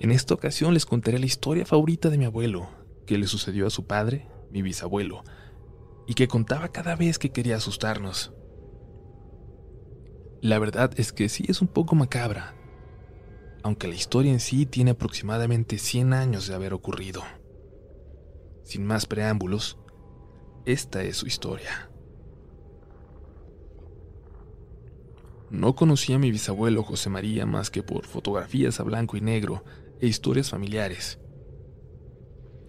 en 0.00 0.10
esta 0.10 0.34
ocasión 0.34 0.74
les 0.74 0.84
contaré 0.84 1.18
la 1.20 1.26
historia 1.26 1.64
favorita 1.64 2.10
de 2.10 2.18
mi 2.18 2.24
abuelo, 2.24 2.68
que 3.06 3.18
le 3.18 3.28
sucedió 3.28 3.68
a 3.68 3.70
su 3.70 3.86
padre, 3.86 4.28
mi 4.50 4.62
bisabuelo, 4.62 5.22
y 6.08 6.14
que 6.14 6.26
contaba 6.26 6.72
cada 6.72 6.96
vez 6.96 7.18
que 7.20 7.30
quería 7.30 7.56
asustarnos. 7.56 8.32
La 10.42 10.58
verdad 10.58 10.90
es 10.96 11.12
que 11.12 11.28
sí 11.28 11.44
es 11.48 11.60
un 11.60 11.68
poco 11.68 11.94
macabra, 11.94 12.56
aunque 13.62 13.86
la 13.86 13.94
historia 13.94 14.32
en 14.32 14.40
sí 14.40 14.66
tiene 14.66 14.92
aproximadamente 14.92 15.78
100 15.78 16.14
años 16.14 16.48
de 16.48 16.54
haber 16.54 16.72
ocurrido. 16.72 17.22
Sin 18.64 18.86
más 18.86 19.06
preámbulos, 19.06 19.78
esta 20.64 21.02
es 21.02 21.16
su 21.16 21.26
historia. 21.26 21.89
No 25.50 25.74
conocía 25.74 26.16
a 26.16 26.18
mi 26.20 26.30
bisabuelo 26.30 26.84
José 26.84 27.10
María 27.10 27.44
más 27.44 27.70
que 27.70 27.82
por 27.82 28.06
fotografías 28.06 28.78
a 28.78 28.84
blanco 28.84 29.16
y 29.16 29.20
negro 29.20 29.64
e 30.00 30.06
historias 30.06 30.50
familiares. 30.50 31.18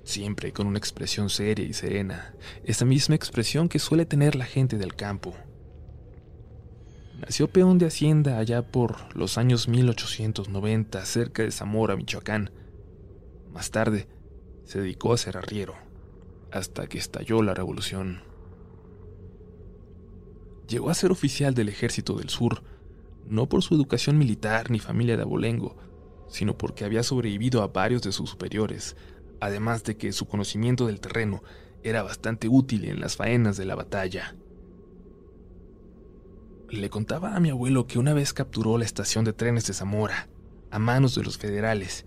Siempre 0.04 0.52
con 0.52 0.66
una 0.66 0.80
expresión 0.80 1.30
seria 1.30 1.64
y 1.64 1.74
serena, 1.74 2.36
esa 2.64 2.86
misma 2.86 3.16
expresión 3.16 3.70
que 3.70 3.78
suele 3.78 4.06
tener 4.06 4.36
la 4.36 4.46
gente 4.46 4.78
del 4.78 4.96
campo. 4.96 5.36
Nació 7.20 7.52
peón 7.52 7.78
de 7.78 7.86
hacienda 7.86 8.40
allá 8.40 8.72
por 8.72 9.16
los 9.16 9.38
años 9.38 9.68
1890 9.68 11.06
cerca 11.06 11.44
de 11.44 11.52
Zamora, 11.52 11.96
Michoacán. 11.96 12.50
Más 13.52 13.70
tarde, 13.70 14.08
se 14.66 14.82
dedicó 14.82 15.14
a 15.14 15.18
ser 15.18 15.38
arriero 15.38 15.76
hasta 16.52 16.88
que 16.88 16.98
estalló 16.98 17.44
la 17.44 17.54
revolución. 17.54 18.24
Llegó 20.68 20.90
a 20.90 20.96
ser 20.96 21.12
oficial 21.12 21.54
del 21.54 21.70
ejército 21.70 22.16
del 22.16 22.30
sur, 22.30 22.64
no 23.32 23.48
por 23.48 23.64
su 23.64 23.74
educación 23.76 24.18
militar 24.18 24.70
ni 24.70 24.80
familia 24.80 25.16
de 25.16 25.24
abolengo, 25.24 25.78
sino 26.28 26.58
porque 26.58 26.84
había 26.84 27.02
sobrevivido 27.02 27.64
a 27.64 27.68
varios 27.68 28.02
de 28.02 28.12
sus 28.12 28.30
superiores, 28.30 28.98
además 29.40 29.86
de 29.86 29.96
que 29.96 30.12
su 30.12 30.28
conocimiento 30.28 30.86
del 30.86 31.00
terreno 31.00 31.42
era 31.82 32.04
bastante 32.04 32.50
útil 32.50 32.84
en 32.86 33.00
las 33.00 33.16
faenas 33.16 33.56
de 33.56 33.64
la 33.64 33.76
batalla. 33.76 34.36
Le 36.70 36.90
contaba 36.90 37.36
a 37.36 37.40
mi 37.40 37.50
abuelo 37.50 37.88
que 37.88 38.00
una 38.00 38.14
vez 38.14 38.34
capturó 38.34 38.78
la 38.78 38.86
estación 38.86 39.24
de 39.24 39.32
trenes 39.32 39.66
de 39.66 39.74
Zamora, 39.74 40.28
a 40.70 40.78
manos 40.78 41.16
de 41.16 41.24
los 41.24 41.38
federales, 41.38 42.06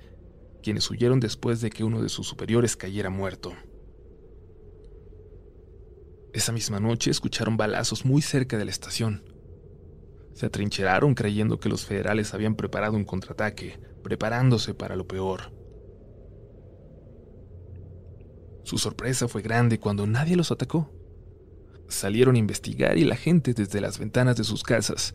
quienes 0.63 0.91
huyeron 0.91 1.21
después 1.21 1.63
de 1.63 1.71
que 1.71 1.85
uno 1.85 2.03
de 2.03 2.11
sus 2.11 2.27
superiores 2.27 2.77
cayera 2.77 3.09
muerto. 3.09 3.55
Esa 6.35 6.53
misma 6.53 6.81
noche 6.81 7.11
escucharon 7.11 7.57
balazos 7.57 8.05
muy 8.05 8.21
cerca 8.21 8.59
de 8.59 8.67
la 8.67 8.71
estación. 8.71 9.34
Se 10.35 10.47
atrincheraron 10.47 11.15
creyendo 11.15 11.59
que 11.59 11.69
los 11.69 11.85
federales 11.87 12.35
habían 12.35 12.57
preparado 12.57 12.97
un 12.97 13.05
contraataque, 13.05 13.81
preparándose 14.03 14.75
para 14.75 14.97
lo 14.97 15.07
peor. 15.07 15.53
Su 18.65 18.79
sorpresa 18.79 19.29
fue 19.29 19.43
grande 19.43 19.79
cuando 19.79 20.07
nadie 20.07 20.37
los 20.37 20.51
atacó. 20.51 20.91
Salieron 21.89 22.35
a 22.35 22.39
investigar 22.39 22.99
y 22.99 23.05
la 23.05 23.17
gente 23.17 23.55
desde 23.55 23.81
las 23.81 23.99
ventanas 23.99 24.37
de 24.37 24.45
sus 24.45 24.63
casas 24.63 25.15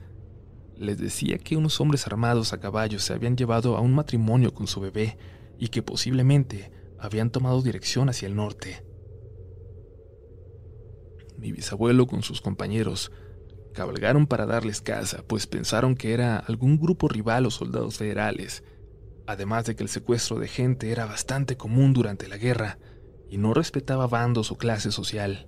les 0.77 0.97
decía 0.97 1.37
que 1.37 1.57
unos 1.57 1.81
hombres 1.81 2.07
armados 2.07 2.53
a 2.53 2.59
caballo 2.59 2.99
se 2.99 3.13
habían 3.13 3.35
llevado 3.35 3.75
a 3.75 3.81
un 3.81 3.93
matrimonio 3.93 4.53
con 4.53 4.67
su 4.67 4.79
bebé 4.79 5.17
y 5.57 5.67
que 5.67 5.83
posiblemente 5.83 6.71
habían 6.97 7.31
tomado 7.31 7.61
dirección 7.61 8.07
hacia 8.07 8.27
el 8.27 8.35
norte 8.35 8.89
mi 11.39 11.51
bisabuelo 11.51 12.05
con 12.05 12.21
sus 12.21 12.41
compañeros 12.41 13.11
cabalgaron 13.79 14.27
para 14.27 14.45
darles 14.45 14.81
caza, 14.81 15.23
pues 15.25 15.47
pensaron 15.47 15.95
que 15.95 16.11
era 16.13 16.37
algún 16.37 16.77
grupo 16.77 17.07
rival 17.07 17.45
o 17.45 17.49
soldados 17.49 17.95
federales, 17.95 18.61
además 19.25 19.63
de 19.63 19.77
que 19.77 19.83
el 19.83 19.87
secuestro 19.87 20.37
de 20.37 20.49
gente 20.49 20.91
era 20.91 21.05
bastante 21.05 21.55
común 21.55 21.93
durante 21.93 22.27
la 22.27 22.35
guerra 22.35 22.77
y 23.29 23.37
no 23.37 23.53
respetaba 23.53 24.05
bandos 24.05 24.51
o 24.51 24.57
clase 24.57 24.91
social. 24.91 25.47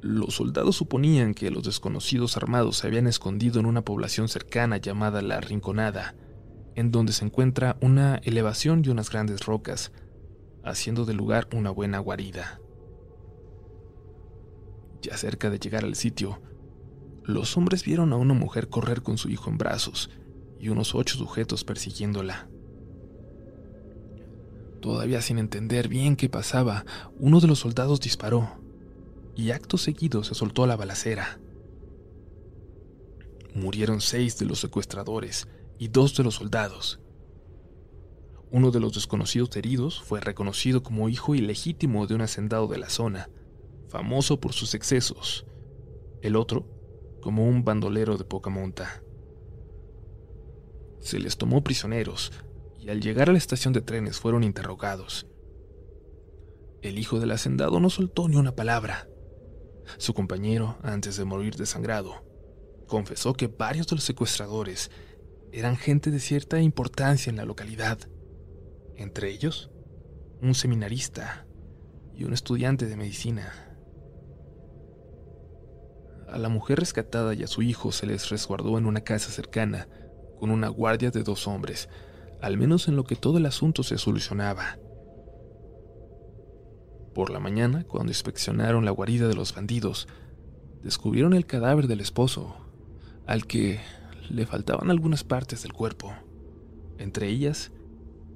Los 0.00 0.36
soldados 0.36 0.76
suponían 0.76 1.34
que 1.34 1.50
los 1.50 1.64
desconocidos 1.64 2.36
armados 2.36 2.76
se 2.76 2.86
habían 2.86 3.08
escondido 3.08 3.58
en 3.58 3.66
una 3.66 3.82
población 3.82 4.28
cercana 4.28 4.76
llamada 4.76 5.20
La 5.20 5.40
Rinconada, 5.40 6.14
en 6.76 6.92
donde 6.92 7.12
se 7.12 7.24
encuentra 7.24 7.76
una 7.80 8.20
elevación 8.22 8.84
y 8.84 8.90
unas 8.90 9.10
grandes 9.10 9.44
rocas, 9.44 9.90
haciendo 10.62 11.04
del 11.06 11.16
lugar 11.16 11.48
una 11.52 11.70
buena 11.70 11.98
guarida. 11.98 12.60
Ya 15.02 15.16
cerca 15.16 15.50
de 15.50 15.58
llegar 15.58 15.84
al 15.84 15.94
sitio, 15.94 16.40
los 17.24 17.56
hombres 17.56 17.84
vieron 17.84 18.12
a 18.12 18.16
una 18.16 18.34
mujer 18.34 18.68
correr 18.68 19.02
con 19.02 19.18
su 19.18 19.28
hijo 19.28 19.50
en 19.50 19.58
brazos 19.58 20.10
y 20.58 20.70
unos 20.70 20.94
ocho 20.94 21.16
sujetos 21.16 21.62
persiguiéndola. 21.62 22.48
Todavía 24.80 25.20
sin 25.20 25.38
entender 25.38 25.88
bien 25.88 26.16
qué 26.16 26.28
pasaba, 26.28 26.84
uno 27.18 27.40
de 27.40 27.48
los 27.48 27.58
soldados 27.58 28.00
disparó 28.00 28.60
y 29.36 29.50
acto 29.50 29.76
seguido 29.76 30.24
se 30.24 30.34
soltó 30.34 30.66
la 30.66 30.76
balacera. 30.76 31.38
Murieron 33.54 34.00
seis 34.00 34.38
de 34.38 34.46
los 34.46 34.60
secuestradores 34.60 35.48
y 35.78 35.88
dos 35.88 36.16
de 36.16 36.24
los 36.24 36.36
soldados. 36.36 37.00
Uno 38.50 38.70
de 38.70 38.80
los 38.80 38.94
desconocidos 38.94 39.54
heridos 39.56 40.00
fue 40.00 40.20
reconocido 40.20 40.82
como 40.82 41.08
hijo 41.08 41.34
ilegítimo 41.34 42.06
de 42.06 42.14
un 42.14 42.22
hacendado 42.22 42.66
de 42.68 42.78
la 42.78 42.88
zona, 42.88 43.28
famoso 43.88 44.40
por 44.40 44.52
sus 44.52 44.74
excesos, 44.74 45.46
el 46.22 46.36
otro 46.36 46.66
como 47.20 47.44
un 47.44 47.64
bandolero 47.64 48.16
de 48.16 48.24
poca 48.24 48.50
monta. 48.50 49.02
Se 51.00 51.18
les 51.18 51.36
tomó 51.36 51.62
prisioneros 51.62 52.32
y 52.78 52.90
al 52.90 53.00
llegar 53.00 53.28
a 53.28 53.32
la 53.32 53.38
estación 53.38 53.72
de 53.72 53.80
trenes 53.80 54.18
fueron 54.18 54.44
interrogados. 54.44 55.26
El 56.82 56.98
hijo 56.98 57.18
del 57.18 57.32
hacendado 57.32 57.80
no 57.80 57.90
soltó 57.90 58.28
ni 58.28 58.36
una 58.36 58.54
palabra. 58.54 59.08
Su 59.96 60.14
compañero, 60.14 60.78
antes 60.82 61.16
de 61.16 61.24
morir 61.24 61.56
desangrado, 61.56 62.24
confesó 62.86 63.34
que 63.34 63.48
varios 63.48 63.86
de 63.88 63.96
los 63.96 64.04
secuestradores 64.04 64.90
eran 65.50 65.76
gente 65.76 66.10
de 66.10 66.20
cierta 66.20 66.60
importancia 66.60 67.30
en 67.30 67.36
la 67.36 67.44
localidad, 67.44 67.98
entre 68.96 69.30
ellos 69.30 69.70
un 70.40 70.54
seminarista 70.54 71.46
y 72.14 72.24
un 72.24 72.32
estudiante 72.32 72.86
de 72.86 72.96
medicina. 72.96 73.67
A 76.30 76.38
la 76.38 76.48
mujer 76.48 76.78
rescatada 76.78 77.34
y 77.34 77.42
a 77.42 77.46
su 77.46 77.62
hijo 77.62 77.90
se 77.90 78.06
les 78.06 78.28
resguardó 78.28 78.76
en 78.76 78.86
una 78.86 79.00
casa 79.00 79.30
cercana, 79.30 79.88
con 80.38 80.50
una 80.50 80.68
guardia 80.68 81.10
de 81.10 81.22
dos 81.22 81.46
hombres, 81.46 81.88
al 82.40 82.56
menos 82.56 82.86
en 82.88 82.96
lo 82.96 83.04
que 83.04 83.16
todo 83.16 83.38
el 83.38 83.46
asunto 83.46 83.82
se 83.82 83.98
solucionaba. 83.98 84.78
Por 87.14 87.30
la 87.30 87.40
mañana, 87.40 87.84
cuando 87.84 88.10
inspeccionaron 88.10 88.84
la 88.84 88.90
guarida 88.90 89.26
de 89.26 89.34
los 89.34 89.54
bandidos, 89.54 90.06
descubrieron 90.82 91.32
el 91.32 91.46
cadáver 91.46 91.88
del 91.88 92.00
esposo, 92.00 92.56
al 93.26 93.46
que 93.46 93.80
le 94.28 94.46
faltaban 94.46 94.90
algunas 94.90 95.24
partes 95.24 95.62
del 95.62 95.72
cuerpo, 95.72 96.12
entre 96.98 97.28
ellas 97.28 97.72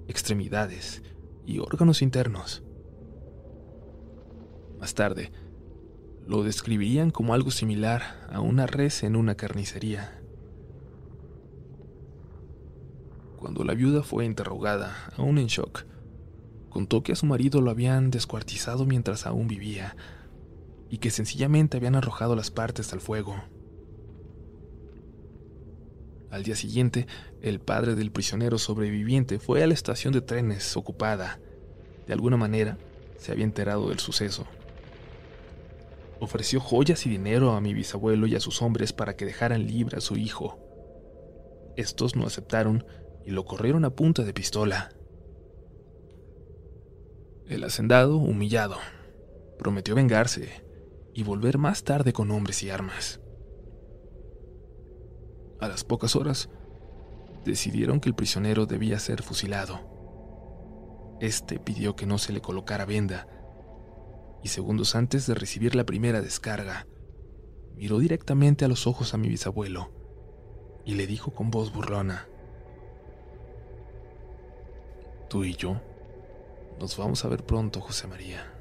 extremidades 0.09 1.03
y 1.47 1.59
órganos 1.59 2.03
internos. 2.03 2.62
Más 4.80 4.95
tarde, 4.95 5.30
lo 6.26 6.42
describirían 6.42 7.10
como 7.10 7.34
algo 7.34 7.50
similar 7.50 8.26
a 8.30 8.40
una 8.40 8.66
res 8.66 9.02
en 9.02 9.16
una 9.16 9.34
carnicería. 9.34 10.18
Cuando 13.36 13.64
la 13.64 13.74
viuda 13.74 14.02
fue 14.02 14.24
interrogada, 14.24 15.10
aún 15.16 15.38
en 15.38 15.48
shock, 15.48 15.84
contó 16.70 17.02
que 17.02 17.12
a 17.12 17.16
su 17.16 17.26
marido 17.26 17.60
lo 17.60 17.70
habían 17.70 18.10
descuartizado 18.10 18.86
mientras 18.86 19.26
aún 19.26 19.48
vivía 19.48 19.96
y 20.88 20.98
que 20.98 21.10
sencillamente 21.10 21.76
habían 21.76 21.96
arrojado 21.96 22.36
las 22.36 22.50
partes 22.50 22.92
al 22.92 23.00
fuego. 23.00 23.34
Al 26.30 26.44
día 26.44 26.56
siguiente, 26.56 27.06
el 27.42 27.60
padre 27.60 27.94
del 27.94 28.12
prisionero 28.12 28.58
sobreviviente 28.58 29.38
fue 29.38 29.62
a 29.62 29.66
la 29.66 29.74
estación 29.74 30.14
de 30.14 30.22
trenes 30.22 30.76
ocupada. 30.76 31.40
De 32.06 32.12
alguna 32.12 32.36
manera, 32.36 32.78
se 33.18 33.32
había 33.32 33.44
enterado 33.44 33.88
del 33.88 33.98
suceso 33.98 34.46
ofreció 36.22 36.60
joyas 36.60 37.04
y 37.04 37.10
dinero 37.10 37.50
a 37.50 37.60
mi 37.60 37.74
bisabuelo 37.74 38.28
y 38.28 38.36
a 38.36 38.40
sus 38.40 38.62
hombres 38.62 38.92
para 38.92 39.16
que 39.16 39.24
dejaran 39.24 39.66
libre 39.66 39.98
a 39.98 40.00
su 40.00 40.16
hijo. 40.16 40.56
Estos 41.76 42.14
no 42.14 42.24
aceptaron 42.24 42.86
y 43.26 43.32
lo 43.32 43.44
corrieron 43.44 43.84
a 43.84 43.90
punta 43.90 44.22
de 44.22 44.32
pistola. 44.32 44.90
El 47.48 47.64
hacendado, 47.64 48.18
humillado, 48.18 48.76
prometió 49.58 49.96
vengarse 49.96 50.64
y 51.12 51.24
volver 51.24 51.58
más 51.58 51.82
tarde 51.82 52.12
con 52.12 52.30
hombres 52.30 52.62
y 52.62 52.70
armas. 52.70 53.20
A 55.60 55.66
las 55.66 55.82
pocas 55.82 56.14
horas, 56.14 56.50
decidieron 57.44 57.98
que 57.98 58.08
el 58.08 58.14
prisionero 58.14 58.66
debía 58.66 59.00
ser 59.00 59.22
fusilado. 59.22 59.80
Este 61.20 61.58
pidió 61.58 61.96
que 61.96 62.06
no 62.06 62.18
se 62.18 62.32
le 62.32 62.40
colocara 62.40 62.84
venda, 62.84 63.26
y 64.43 64.49
segundos 64.49 64.95
antes 64.95 65.26
de 65.26 65.34
recibir 65.34 65.74
la 65.74 65.84
primera 65.84 66.20
descarga, 66.20 66.86
miró 67.76 67.99
directamente 67.99 68.64
a 68.64 68.68
los 68.68 68.86
ojos 68.86 69.14
a 69.14 69.18
mi 69.18 69.28
bisabuelo 69.28 69.90
y 70.84 70.95
le 70.95 71.07
dijo 71.07 71.32
con 71.32 71.51
voz 71.51 71.72
burlona, 71.72 72.28
Tú 75.28 75.45
y 75.45 75.55
yo 75.55 75.80
nos 76.78 76.97
vamos 76.99 77.24
a 77.24 77.28
ver 77.28 77.45
pronto, 77.45 77.80
José 77.80 78.07
María. 78.07 78.53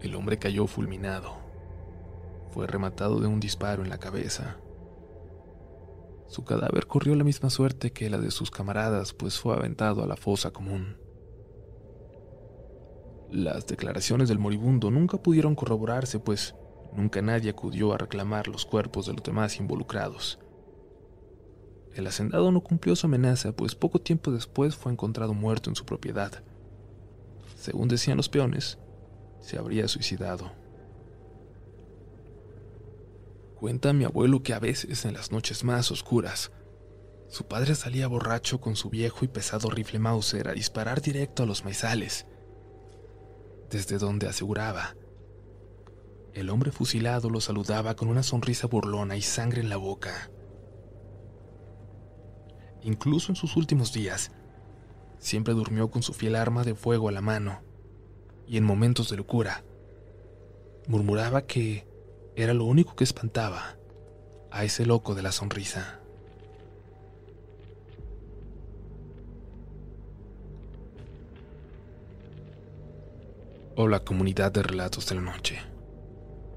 El 0.00 0.14
hombre 0.14 0.38
cayó 0.38 0.66
fulminado. 0.68 1.38
Fue 2.52 2.68
rematado 2.68 3.18
de 3.18 3.26
un 3.26 3.40
disparo 3.40 3.82
en 3.82 3.88
la 3.88 3.98
cabeza. 3.98 4.58
Su 6.28 6.44
cadáver 6.44 6.86
corrió 6.86 7.16
la 7.16 7.24
misma 7.24 7.50
suerte 7.50 7.90
que 7.90 8.10
la 8.10 8.18
de 8.18 8.30
sus 8.30 8.50
camaradas, 8.50 9.12
pues 9.12 9.40
fue 9.40 9.56
aventado 9.56 10.04
a 10.04 10.06
la 10.06 10.16
fosa 10.16 10.52
común. 10.52 10.98
Las 13.30 13.66
declaraciones 13.66 14.28
del 14.28 14.38
moribundo 14.38 14.90
nunca 14.90 15.18
pudieron 15.18 15.54
corroborarse, 15.54 16.18
pues 16.18 16.54
nunca 16.94 17.20
nadie 17.20 17.50
acudió 17.50 17.92
a 17.92 17.98
reclamar 17.98 18.48
los 18.48 18.64
cuerpos 18.64 19.06
de 19.06 19.12
los 19.12 19.22
demás 19.22 19.58
involucrados. 19.58 20.38
El 21.94 22.06
hacendado 22.06 22.50
no 22.52 22.62
cumplió 22.62 22.96
su 22.96 23.06
amenaza, 23.06 23.52
pues 23.52 23.74
poco 23.74 24.00
tiempo 24.00 24.30
después 24.30 24.76
fue 24.76 24.92
encontrado 24.92 25.34
muerto 25.34 25.68
en 25.68 25.76
su 25.76 25.84
propiedad. 25.84 26.42
Según 27.56 27.88
decían 27.88 28.16
los 28.16 28.28
peones, 28.28 28.78
se 29.40 29.58
habría 29.58 29.88
suicidado. 29.88 30.52
Cuenta 33.56 33.92
mi 33.92 34.04
abuelo 34.04 34.42
que 34.42 34.54
a 34.54 34.60
veces 34.60 35.04
en 35.04 35.14
las 35.14 35.32
noches 35.32 35.64
más 35.64 35.90
oscuras, 35.90 36.52
su 37.28 37.46
padre 37.46 37.74
salía 37.74 38.06
borracho 38.06 38.60
con 38.60 38.74
su 38.76 38.88
viejo 38.88 39.24
y 39.24 39.28
pesado 39.28 39.68
rifle 39.68 39.98
Mauser 39.98 40.48
a 40.48 40.52
disparar 40.52 41.02
directo 41.02 41.42
a 41.42 41.46
los 41.46 41.64
maizales, 41.64 42.26
desde 43.70 43.98
donde 43.98 44.28
aseguraba. 44.28 44.96
El 46.34 46.50
hombre 46.50 46.70
fusilado 46.70 47.30
lo 47.30 47.40
saludaba 47.40 47.96
con 47.96 48.08
una 48.08 48.22
sonrisa 48.22 48.66
burlona 48.66 49.16
y 49.16 49.22
sangre 49.22 49.60
en 49.60 49.68
la 49.68 49.76
boca. 49.76 50.30
Incluso 52.82 53.32
en 53.32 53.36
sus 53.36 53.56
últimos 53.56 53.92
días, 53.92 54.30
siempre 55.18 55.54
durmió 55.54 55.90
con 55.90 56.02
su 56.02 56.12
fiel 56.12 56.36
arma 56.36 56.64
de 56.64 56.74
fuego 56.74 57.08
a 57.08 57.12
la 57.12 57.20
mano, 57.20 57.60
y 58.46 58.56
en 58.56 58.64
momentos 58.64 59.10
de 59.10 59.16
locura, 59.16 59.64
murmuraba 60.86 61.42
que 61.42 61.86
era 62.36 62.54
lo 62.54 62.64
único 62.64 62.94
que 62.94 63.04
espantaba 63.04 63.76
a 64.50 64.64
ese 64.64 64.86
loco 64.86 65.14
de 65.14 65.22
la 65.22 65.32
sonrisa. 65.32 65.97
Hola 73.80 74.00
comunidad 74.00 74.50
de 74.50 74.64
relatos 74.64 75.08
de 75.08 75.14
la 75.14 75.20
noche. 75.20 75.60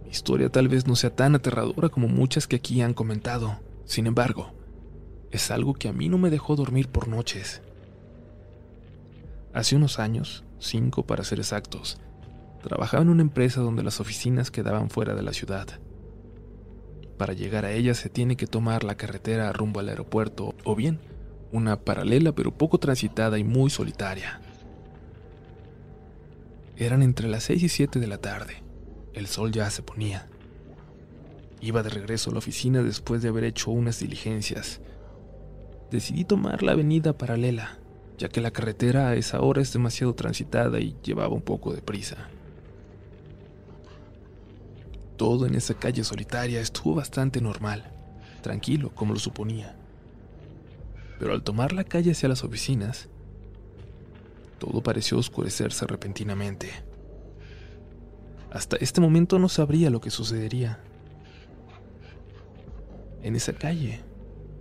Mi 0.03 0.09
historia 0.09 0.49
tal 0.49 0.67
vez 0.67 0.87
no 0.87 0.95
sea 0.95 1.15
tan 1.15 1.35
aterradora 1.35 1.89
como 1.89 2.07
muchas 2.07 2.47
que 2.47 2.55
aquí 2.55 2.81
han 2.81 2.95
comentado. 2.95 3.59
Sin 3.85 4.07
embargo, 4.07 4.53
es 5.29 5.51
algo 5.51 5.75
que 5.75 5.87
a 5.87 5.93
mí 5.93 6.09
no 6.09 6.17
me 6.17 6.31
dejó 6.31 6.55
dormir 6.55 6.87
por 6.87 7.07
noches. 7.07 7.61
Hace 9.53 9.75
unos 9.75 9.99
años, 9.99 10.43
cinco 10.57 11.05
para 11.05 11.23
ser 11.23 11.37
exactos, 11.37 11.99
trabajaba 12.63 13.03
en 13.03 13.09
una 13.09 13.21
empresa 13.21 13.61
donde 13.61 13.83
las 13.83 13.99
oficinas 13.99 14.49
quedaban 14.49 14.89
fuera 14.89 15.13
de 15.13 15.21
la 15.21 15.33
ciudad. 15.33 15.67
Para 17.19 17.33
llegar 17.33 17.65
a 17.65 17.71
ella 17.71 17.93
se 17.93 18.09
tiene 18.09 18.35
que 18.35 18.47
tomar 18.47 18.83
la 18.83 18.97
carretera 18.97 19.53
rumbo 19.53 19.79
al 19.79 19.89
aeropuerto 19.89 20.55
o 20.63 20.75
bien 20.75 20.99
una 21.51 21.81
paralela 21.81 22.31
pero 22.31 22.57
poco 22.57 22.79
transitada 22.79 23.37
y 23.37 23.43
muy 23.43 23.69
solitaria. 23.69 24.41
Eran 26.81 27.01
entre 27.03 27.29
las 27.29 27.43
seis 27.43 27.63
y 27.63 27.69
siete 27.69 27.99
de 27.99 28.07
la 28.07 28.17
tarde. 28.17 28.63
El 29.13 29.27
sol 29.27 29.51
ya 29.51 29.69
se 29.69 29.83
ponía. 29.83 30.27
Iba 31.61 31.83
de 31.83 31.89
regreso 31.89 32.29
a 32.31 32.33
la 32.33 32.39
oficina 32.39 32.81
después 32.81 33.21
de 33.21 33.29
haber 33.29 33.43
hecho 33.43 33.71
unas 33.71 33.99
diligencias 33.99 34.81
decidí 35.91 36.23
tomar 36.23 36.63
la 36.63 36.71
avenida 36.71 37.17
paralela, 37.17 37.77
ya 38.17 38.29
que 38.29 38.41
la 38.41 38.51
carretera 38.51 39.09
a 39.09 39.15
esa 39.15 39.41
hora 39.41 39.61
es 39.61 39.73
demasiado 39.73 40.15
transitada 40.15 40.79
y 40.79 40.95
llevaba 41.03 41.35
un 41.35 41.41
poco 41.41 41.73
de 41.73 41.81
prisa. 41.81 42.29
Todo 45.17 45.45
en 45.45 45.53
esa 45.53 45.75
calle 45.75 46.03
solitaria 46.03 46.61
estuvo 46.61 46.95
bastante 46.95 47.41
normal, 47.41 47.91
tranquilo 48.41 48.89
como 48.95 49.13
lo 49.13 49.19
suponía. 49.19 49.75
Pero 51.19 51.33
al 51.33 51.43
tomar 51.43 51.73
la 51.73 51.83
calle 51.83 52.11
hacia 52.11 52.29
las 52.29 52.43
oficinas, 52.43 53.09
todo 54.61 54.83
pareció 54.83 55.17
oscurecerse 55.17 55.87
repentinamente. 55.87 56.69
Hasta 58.51 58.75
este 58.75 59.01
momento 59.01 59.39
no 59.39 59.49
sabría 59.49 59.89
lo 59.89 60.01
que 60.01 60.11
sucedería. 60.11 60.79
En 63.23 63.35
esa 63.35 63.53
calle 63.53 64.01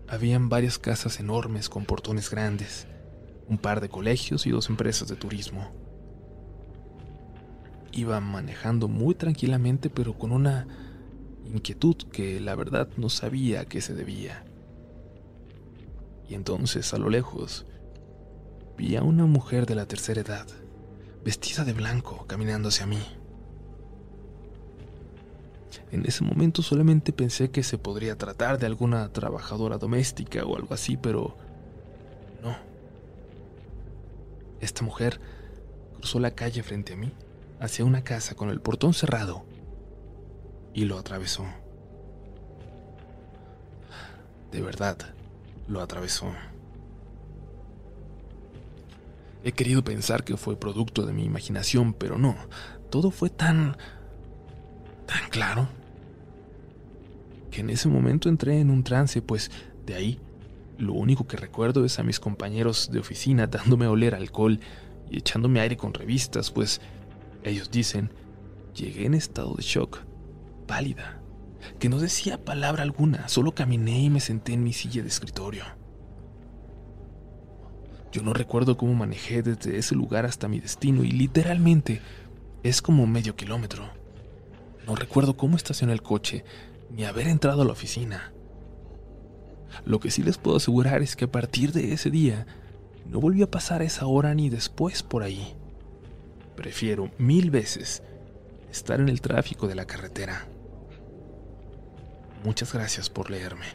habían 0.08 0.48
varias 0.48 0.78
casas 0.78 1.20
enormes 1.20 1.68
con 1.68 1.84
portones 1.84 2.30
grandes, 2.30 2.86
un 3.46 3.58
par 3.58 3.82
de 3.82 3.90
colegios 3.90 4.46
y 4.46 4.50
dos 4.50 4.70
empresas 4.70 5.06
de 5.06 5.16
turismo. 5.16 5.70
Iba 7.92 8.20
manejando 8.20 8.88
muy 8.88 9.14
tranquilamente 9.14 9.90
pero 9.90 10.14
con 10.14 10.32
una 10.32 10.66
inquietud 11.44 11.96
que 12.10 12.40
la 12.40 12.54
verdad 12.54 12.88
no 12.96 13.10
sabía 13.10 13.60
a 13.60 13.64
qué 13.66 13.82
se 13.82 13.92
debía. 13.92 14.44
Y 16.26 16.34
entonces, 16.34 16.94
a 16.94 16.98
lo 16.98 17.10
lejos, 17.10 17.66
vi 18.80 18.96
a 18.96 19.02
una 19.02 19.26
mujer 19.26 19.66
de 19.66 19.74
la 19.74 19.84
tercera 19.84 20.22
edad, 20.22 20.46
vestida 21.22 21.64
de 21.64 21.74
blanco, 21.74 22.24
caminando 22.26 22.70
hacia 22.70 22.86
mí. 22.86 23.02
En 25.92 26.06
ese 26.06 26.24
momento 26.24 26.62
solamente 26.62 27.12
pensé 27.12 27.50
que 27.50 27.62
se 27.62 27.76
podría 27.76 28.16
tratar 28.16 28.58
de 28.58 28.64
alguna 28.64 29.12
trabajadora 29.12 29.76
doméstica 29.76 30.44
o 30.44 30.56
algo 30.56 30.72
así, 30.72 30.96
pero 30.96 31.36
no. 32.42 32.56
Esta 34.62 34.82
mujer 34.82 35.20
cruzó 35.98 36.18
la 36.18 36.30
calle 36.30 36.62
frente 36.62 36.94
a 36.94 36.96
mí, 36.96 37.12
hacia 37.60 37.84
una 37.84 38.02
casa 38.02 38.34
con 38.34 38.48
el 38.48 38.62
portón 38.62 38.94
cerrado, 38.94 39.44
y 40.72 40.86
lo 40.86 40.98
atravesó. 40.98 41.44
De 44.50 44.62
verdad, 44.62 44.96
lo 45.68 45.82
atravesó. 45.82 46.32
He 49.42 49.52
querido 49.52 49.82
pensar 49.82 50.24
que 50.24 50.36
fue 50.36 50.58
producto 50.58 51.06
de 51.06 51.12
mi 51.12 51.24
imaginación, 51.24 51.94
pero 51.94 52.18
no. 52.18 52.36
Todo 52.90 53.10
fue 53.10 53.30
tan... 53.30 53.76
tan 55.06 55.28
claro 55.30 55.68
que 57.50 57.60
en 57.60 57.70
ese 57.70 57.88
momento 57.88 58.28
entré 58.28 58.60
en 58.60 58.70
un 58.70 58.84
trance, 58.84 59.22
pues 59.22 59.50
de 59.84 59.94
ahí 59.94 60.20
lo 60.78 60.94
único 60.94 61.26
que 61.26 61.36
recuerdo 61.36 61.84
es 61.84 61.98
a 61.98 62.02
mis 62.02 62.20
compañeros 62.20 62.90
de 62.92 63.00
oficina 63.00 63.46
dándome 63.46 63.86
a 63.86 63.90
oler 63.90 64.14
alcohol 64.14 64.60
y 65.10 65.18
echándome 65.18 65.60
aire 65.60 65.76
con 65.76 65.92
revistas, 65.92 66.50
pues 66.50 66.80
ellos 67.42 67.70
dicen, 67.70 68.12
llegué 68.74 69.06
en 69.06 69.14
estado 69.14 69.54
de 69.54 69.62
shock, 69.62 69.98
pálida, 70.66 71.20
que 71.78 71.88
no 71.88 71.98
decía 71.98 72.44
palabra 72.44 72.82
alguna, 72.82 73.28
solo 73.28 73.52
caminé 73.52 74.02
y 74.02 74.10
me 74.10 74.20
senté 74.20 74.52
en 74.52 74.62
mi 74.62 74.72
silla 74.72 75.02
de 75.02 75.08
escritorio. 75.08 75.64
Yo 78.12 78.22
no 78.22 78.32
recuerdo 78.32 78.76
cómo 78.76 78.94
manejé 78.94 79.42
desde 79.42 79.78
ese 79.78 79.94
lugar 79.94 80.26
hasta 80.26 80.48
mi 80.48 80.58
destino 80.58 81.04
y 81.04 81.12
literalmente 81.12 82.00
es 82.62 82.82
como 82.82 83.06
medio 83.06 83.36
kilómetro. 83.36 83.88
No 84.86 84.96
recuerdo 84.96 85.36
cómo 85.36 85.56
estacioné 85.56 85.92
el 85.92 86.02
coche, 86.02 86.44
ni 86.90 87.04
haber 87.04 87.28
entrado 87.28 87.62
a 87.62 87.64
la 87.64 87.72
oficina. 87.72 88.32
Lo 89.84 90.00
que 90.00 90.10
sí 90.10 90.22
les 90.22 90.38
puedo 90.38 90.56
asegurar 90.56 91.02
es 91.02 91.14
que 91.14 91.26
a 91.26 91.30
partir 91.32 91.72
de 91.72 91.92
ese 91.92 92.10
día 92.10 92.46
no 93.06 93.20
volví 93.20 93.42
a 93.42 93.50
pasar 93.50 93.82
esa 93.82 94.06
hora 94.06 94.34
ni 94.34 94.50
después 94.50 95.02
por 95.02 95.22
ahí. 95.22 95.54
Prefiero 96.56 97.10
mil 97.18 97.50
veces 97.50 98.02
estar 98.70 99.00
en 99.00 99.08
el 99.08 99.20
tráfico 99.20 99.68
de 99.68 99.76
la 99.76 99.86
carretera. 99.86 100.48
Muchas 102.44 102.72
gracias 102.72 103.08
por 103.08 103.30
leerme. 103.30 103.66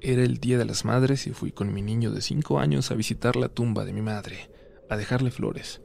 Era 0.00 0.22
el 0.22 0.38
Día 0.38 0.58
de 0.58 0.64
las 0.64 0.84
Madres 0.84 1.26
y 1.26 1.32
fui 1.32 1.52
con 1.52 1.72
mi 1.72 1.82
niño 1.82 2.10
de 2.10 2.20
cinco 2.20 2.58
años 2.58 2.90
a 2.90 2.94
visitar 2.94 3.34
la 3.36 3.48
tumba 3.48 3.84
de 3.84 3.92
mi 3.92 4.02
madre, 4.02 4.50
a 4.90 4.96
dejarle 4.96 5.30
flores, 5.30 5.80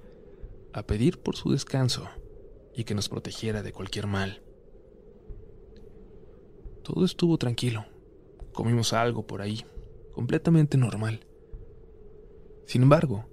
a 0.73 0.83
pedir 0.83 1.19
por 1.19 1.35
su 1.35 1.51
descanso 1.51 2.09
y 2.75 2.83
que 2.83 2.93
nos 2.93 3.09
protegiera 3.09 3.63
de 3.63 3.71
cualquier 3.71 4.07
mal. 4.07 4.43
Todo 6.83 7.05
estuvo 7.05 7.37
tranquilo. 7.37 7.85
Comimos 8.53 8.91
algo 8.91 9.25
por 9.25 9.41
ahí, 9.41 9.65
completamente 10.13 10.77
normal. 10.77 11.25
Sin 12.65 12.83
embargo, 12.83 13.25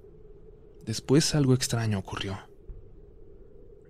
después 0.85 1.35
algo 1.35 1.53
extraño 1.53 1.99
ocurrió. 1.99 2.37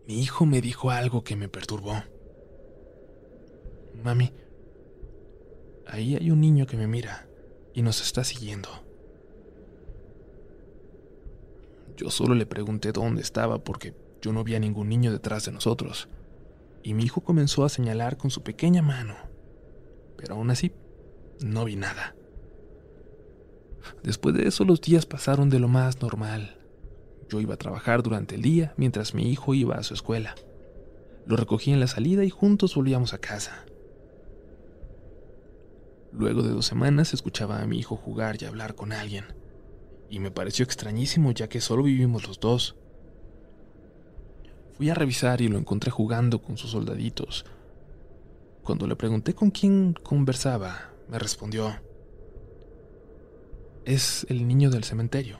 Mi 0.07 0.21
hijo 0.21 0.47
me 0.47 0.59
dijo 0.59 0.89
algo 0.89 1.23
que 1.23 1.35
me 1.35 1.49
perturbó. 1.49 2.01
Mami, 4.03 4.31
ahí 5.91 6.15
hay 6.15 6.31
un 6.31 6.41
niño 6.41 6.65
que 6.65 6.77
me 6.77 6.87
mira 6.87 7.27
y 7.73 7.81
nos 7.81 8.01
está 8.01 8.23
siguiendo. 8.23 8.69
Yo 11.97 12.09
solo 12.09 12.33
le 12.33 12.45
pregunté 12.45 12.91
dónde 12.91 13.21
estaba 13.21 13.63
porque 13.63 13.93
yo 14.21 14.31
no 14.31 14.43
vi 14.43 14.55
a 14.55 14.59
ningún 14.59 14.89
niño 14.89 15.11
detrás 15.11 15.45
de 15.45 15.51
nosotros. 15.51 16.07
Y 16.81 16.93
mi 16.93 17.03
hijo 17.03 17.21
comenzó 17.21 17.65
a 17.65 17.69
señalar 17.69 18.17
con 18.17 18.31
su 18.31 18.41
pequeña 18.41 18.81
mano. 18.81 19.15
Pero 20.17 20.35
aún 20.35 20.49
así, 20.49 20.71
no 21.41 21.65
vi 21.65 21.75
nada. 21.75 22.15
Después 24.03 24.35
de 24.35 24.47
eso 24.47 24.65
los 24.65 24.81
días 24.81 25.05
pasaron 25.05 25.49
de 25.49 25.59
lo 25.59 25.67
más 25.67 26.01
normal. 26.01 26.57
Yo 27.29 27.41
iba 27.41 27.55
a 27.55 27.57
trabajar 27.57 28.01
durante 28.01 28.35
el 28.35 28.41
día 28.41 28.73
mientras 28.77 29.13
mi 29.13 29.29
hijo 29.29 29.53
iba 29.53 29.75
a 29.75 29.83
su 29.83 29.93
escuela. 29.93 30.35
Lo 31.25 31.35
recogí 31.35 31.71
en 31.71 31.79
la 31.79 31.87
salida 31.87 32.23
y 32.23 32.29
juntos 32.29 32.75
volvíamos 32.75 33.13
a 33.13 33.19
casa. 33.19 33.65
Luego 36.11 36.41
de 36.41 36.49
dos 36.49 36.65
semanas 36.65 37.13
escuchaba 37.13 37.61
a 37.61 37.67
mi 37.67 37.77
hijo 37.77 37.95
jugar 37.95 38.41
y 38.41 38.45
hablar 38.45 38.75
con 38.75 38.91
alguien, 38.91 39.25
y 40.09 40.19
me 40.19 40.31
pareció 40.31 40.63
extrañísimo 40.65 41.31
ya 41.31 41.47
que 41.47 41.61
solo 41.61 41.83
vivimos 41.83 42.27
los 42.27 42.39
dos. 42.39 42.75
Fui 44.75 44.89
a 44.89 44.95
revisar 44.95 45.41
y 45.41 45.49
lo 45.49 45.57
encontré 45.57 45.91
jugando 45.91 46.41
con 46.41 46.57
sus 46.57 46.71
soldaditos. 46.71 47.45
Cuando 48.63 48.87
le 48.87 48.95
pregunté 48.95 49.33
con 49.35 49.51
quién 49.51 49.93
conversaba, 49.93 50.93
me 51.07 51.19
respondió, 51.19 51.75
es 53.85 54.25
el 54.29 54.47
niño 54.47 54.69
del 54.69 54.83
cementerio. 54.83 55.39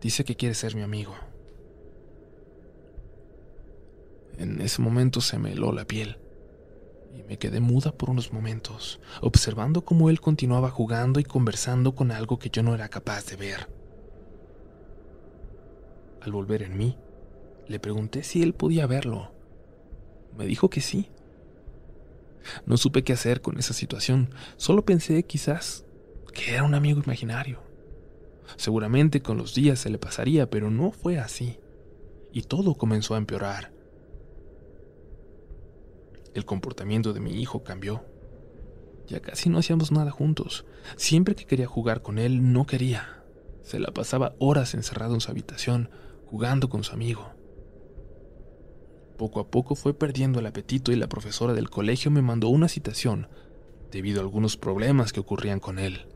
Dice 0.00 0.24
que 0.24 0.36
quiere 0.36 0.54
ser 0.54 0.74
mi 0.74 0.82
amigo. 0.82 1.14
En 4.38 4.60
ese 4.60 4.80
momento 4.80 5.20
se 5.20 5.38
me 5.38 5.52
heló 5.52 5.72
la 5.72 5.84
piel 5.84 6.18
y 7.14 7.22
me 7.22 7.38
quedé 7.38 7.60
muda 7.60 7.92
por 7.92 8.10
unos 8.10 8.32
momentos, 8.32 9.00
observando 9.20 9.84
cómo 9.84 10.10
él 10.10 10.20
continuaba 10.20 10.70
jugando 10.70 11.20
y 11.20 11.24
conversando 11.24 11.94
con 11.94 12.10
algo 12.10 12.38
que 12.38 12.50
yo 12.50 12.62
no 12.62 12.74
era 12.74 12.88
capaz 12.88 13.26
de 13.26 13.36
ver. 13.36 13.68
Al 16.20 16.32
volver 16.32 16.62
en 16.62 16.76
mí, 16.76 16.96
le 17.66 17.80
pregunté 17.80 18.22
si 18.22 18.42
él 18.42 18.54
podía 18.54 18.86
verlo. 18.86 19.32
Me 20.36 20.46
dijo 20.46 20.70
que 20.70 20.80
sí. 20.80 21.08
No 22.66 22.76
supe 22.76 23.04
qué 23.04 23.12
hacer 23.12 23.40
con 23.40 23.58
esa 23.58 23.74
situación, 23.74 24.30
solo 24.56 24.84
pensé 24.84 25.22
quizás 25.24 25.84
que 26.32 26.54
era 26.54 26.62
un 26.62 26.74
amigo 26.74 27.00
imaginario. 27.04 27.60
Seguramente 28.56 29.22
con 29.22 29.36
los 29.36 29.54
días 29.54 29.78
se 29.78 29.90
le 29.90 29.98
pasaría, 29.98 30.48
pero 30.48 30.70
no 30.70 30.90
fue 30.90 31.18
así, 31.18 31.58
y 32.32 32.42
todo 32.42 32.74
comenzó 32.74 33.14
a 33.14 33.18
empeorar. 33.18 33.72
El 36.34 36.44
comportamiento 36.44 37.12
de 37.12 37.20
mi 37.20 37.40
hijo 37.40 37.64
cambió. 37.64 38.04
Ya 39.08 39.20
casi 39.20 39.48
no 39.48 39.58
hacíamos 39.58 39.90
nada 39.90 40.10
juntos. 40.10 40.64
Siempre 40.96 41.34
que 41.34 41.44
quería 41.44 41.66
jugar 41.66 42.02
con 42.02 42.18
él, 42.18 42.52
no 42.52 42.66
quería. 42.66 43.24
Se 43.62 43.80
la 43.80 43.92
pasaba 43.92 44.34
horas 44.38 44.74
encerrado 44.74 45.14
en 45.14 45.20
su 45.20 45.30
habitación, 45.30 45.90
jugando 46.26 46.68
con 46.68 46.84
su 46.84 46.92
amigo. 46.92 47.30
Poco 49.18 49.40
a 49.40 49.50
poco 49.50 49.74
fue 49.74 49.92
perdiendo 49.92 50.38
el 50.38 50.46
apetito 50.46 50.92
y 50.92 50.96
la 50.96 51.08
profesora 51.08 51.52
del 51.52 51.68
colegio 51.68 52.10
me 52.10 52.22
mandó 52.22 52.48
una 52.48 52.68
citación 52.68 53.28
debido 53.90 54.20
a 54.20 54.22
algunos 54.22 54.56
problemas 54.56 55.12
que 55.12 55.20
ocurrían 55.20 55.58
con 55.58 55.78
él. 55.78 56.06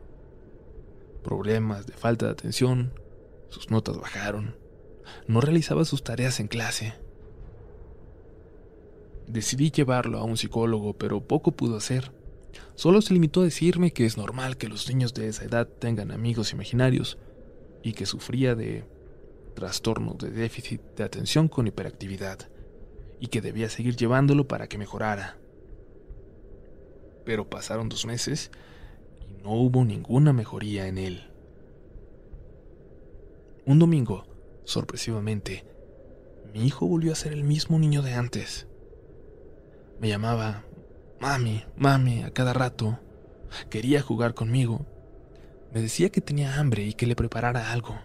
Problemas 1.22 1.86
de 1.86 1.94
falta 1.94 2.26
de 2.26 2.32
atención, 2.32 2.92
sus 3.48 3.70
notas 3.70 3.98
bajaron, 3.98 4.56
no 5.26 5.40
realizaba 5.40 5.84
sus 5.84 6.04
tareas 6.04 6.38
en 6.40 6.48
clase 6.48 6.94
Decidí 9.26 9.70
llevarlo 9.70 10.18
a 10.18 10.24
un 10.24 10.36
psicólogo, 10.36 10.94
pero 10.94 11.20
poco 11.20 11.52
pudo 11.52 11.76
hacer. 11.76 12.12
Solo 12.74 13.00
se 13.02 13.14
limitó 13.14 13.40
a 13.40 13.44
decirme 13.44 13.92
que 13.92 14.04
es 14.04 14.16
normal 14.16 14.56
que 14.56 14.68
los 14.68 14.88
niños 14.88 15.14
de 15.14 15.28
esa 15.28 15.44
edad 15.44 15.66
tengan 15.66 16.10
amigos 16.10 16.52
imaginarios 16.52 17.18
y 17.82 17.92
que 17.92 18.06
sufría 18.06 18.54
de 18.54 18.84
trastorno 19.54 20.14
de 20.14 20.30
déficit 20.30 20.80
de 20.96 21.04
atención 21.04 21.48
con 21.48 21.66
hiperactividad 21.66 22.38
y 23.20 23.28
que 23.28 23.40
debía 23.40 23.68
seguir 23.68 23.96
llevándolo 23.96 24.48
para 24.48 24.68
que 24.68 24.78
mejorara. 24.78 25.38
Pero 27.24 27.48
pasaron 27.48 27.88
dos 27.88 28.04
meses 28.06 28.50
y 29.30 29.42
no 29.42 29.52
hubo 29.52 29.84
ninguna 29.84 30.32
mejoría 30.32 30.86
en 30.88 30.98
él. 30.98 31.30
Un 33.64 33.78
domingo, 33.78 34.26
sorpresivamente, 34.64 35.64
mi 36.52 36.66
hijo 36.66 36.86
volvió 36.86 37.12
a 37.12 37.16
ser 37.16 37.32
el 37.32 37.44
mismo 37.44 37.78
niño 37.78 38.02
de 38.02 38.12
antes. 38.12 38.66
Me 40.00 40.08
llamaba 40.08 40.64
mami, 41.20 41.64
mami 41.76 42.22
a 42.22 42.30
cada 42.30 42.52
rato. 42.52 42.98
Quería 43.70 44.02
jugar 44.02 44.34
conmigo. 44.34 44.86
Me 45.72 45.80
decía 45.80 46.10
que 46.10 46.20
tenía 46.20 46.58
hambre 46.58 46.84
y 46.84 46.94
que 46.94 47.06
le 47.06 47.16
preparara 47.16 47.72
algo. 47.72 47.98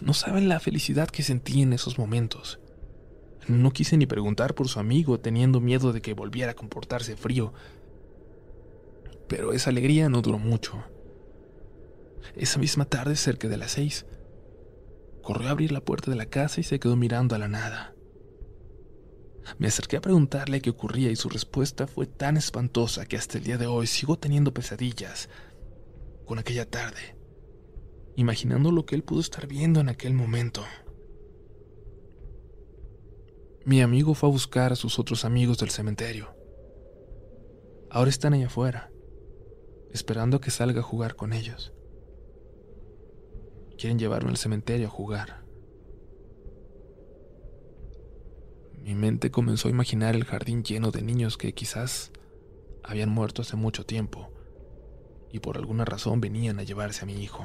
No 0.00 0.14
saben 0.14 0.48
la 0.48 0.60
felicidad 0.60 1.08
que 1.08 1.22
sentí 1.22 1.62
en 1.62 1.72
esos 1.72 1.98
momentos. 1.98 2.60
No 3.46 3.70
quise 3.72 3.96
ni 3.96 4.06
preguntar 4.06 4.54
por 4.54 4.68
su 4.68 4.78
amigo, 4.78 5.18
teniendo 5.18 5.60
miedo 5.60 5.92
de 5.92 6.02
que 6.02 6.14
volviera 6.14 6.52
a 6.52 6.56
comportarse 6.56 7.16
frío. 7.16 7.52
Pero 9.26 9.52
esa 9.52 9.70
alegría 9.70 10.08
no 10.08 10.20
duró 10.22 10.38
mucho. 10.38 10.84
Esa 12.36 12.58
misma 12.58 12.84
tarde, 12.84 13.16
cerca 13.16 13.48
de 13.48 13.56
las 13.56 13.72
seis, 13.72 14.06
corrió 15.22 15.48
a 15.48 15.52
abrir 15.52 15.72
la 15.72 15.80
puerta 15.80 16.10
de 16.10 16.16
la 16.16 16.26
casa 16.26 16.60
y 16.60 16.64
se 16.64 16.78
quedó 16.78 16.96
mirando 16.96 17.34
a 17.34 17.38
la 17.38 17.48
nada. 17.48 17.94
Me 19.56 19.68
acerqué 19.68 19.96
a 19.96 20.02
preguntarle 20.02 20.60
qué 20.60 20.70
ocurría 20.70 21.10
y 21.10 21.16
su 21.16 21.28
respuesta 21.28 21.86
fue 21.86 22.06
tan 22.06 22.36
espantosa 22.36 23.06
que 23.06 23.16
hasta 23.16 23.38
el 23.38 23.44
día 23.44 23.56
de 23.56 23.66
hoy 23.66 23.86
sigo 23.86 24.18
teniendo 24.18 24.52
pesadillas 24.52 25.30
con 26.26 26.38
aquella 26.38 26.68
tarde, 26.68 27.16
imaginando 28.16 28.70
lo 28.70 28.84
que 28.84 28.94
él 28.94 29.02
pudo 29.02 29.20
estar 29.20 29.46
viendo 29.46 29.80
en 29.80 29.88
aquel 29.88 30.12
momento. 30.12 30.62
Mi 33.64 33.80
amigo 33.80 34.14
fue 34.14 34.28
a 34.28 34.32
buscar 34.32 34.72
a 34.72 34.76
sus 34.76 34.98
otros 34.98 35.24
amigos 35.24 35.58
del 35.58 35.70
cementerio. 35.70 36.34
Ahora 37.90 38.10
están 38.10 38.34
allá 38.34 38.46
afuera, 38.46 38.90
esperando 39.92 40.36
a 40.36 40.40
que 40.40 40.50
salga 40.50 40.80
a 40.80 40.84
jugar 40.84 41.16
con 41.16 41.32
ellos. 41.32 41.72
Quieren 43.78 43.98
llevarme 43.98 44.30
al 44.30 44.36
cementerio 44.36 44.88
a 44.88 44.90
jugar. 44.90 45.47
Mi 48.88 48.94
mente 48.94 49.30
comenzó 49.30 49.68
a 49.68 49.70
imaginar 49.70 50.16
el 50.16 50.24
jardín 50.24 50.62
lleno 50.62 50.90
de 50.90 51.02
niños 51.02 51.36
que 51.36 51.52
quizás 51.52 52.10
habían 52.82 53.10
muerto 53.10 53.42
hace 53.42 53.54
mucho 53.54 53.84
tiempo 53.84 54.30
y 55.30 55.40
por 55.40 55.58
alguna 55.58 55.84
razón 55.84 56.22
venían 56.22 56.58
a 56.58 56.62
llevarse 56.62 57.02
a 57.02 57.06
mi 57.06 57.22
hijo. 57.22 57.44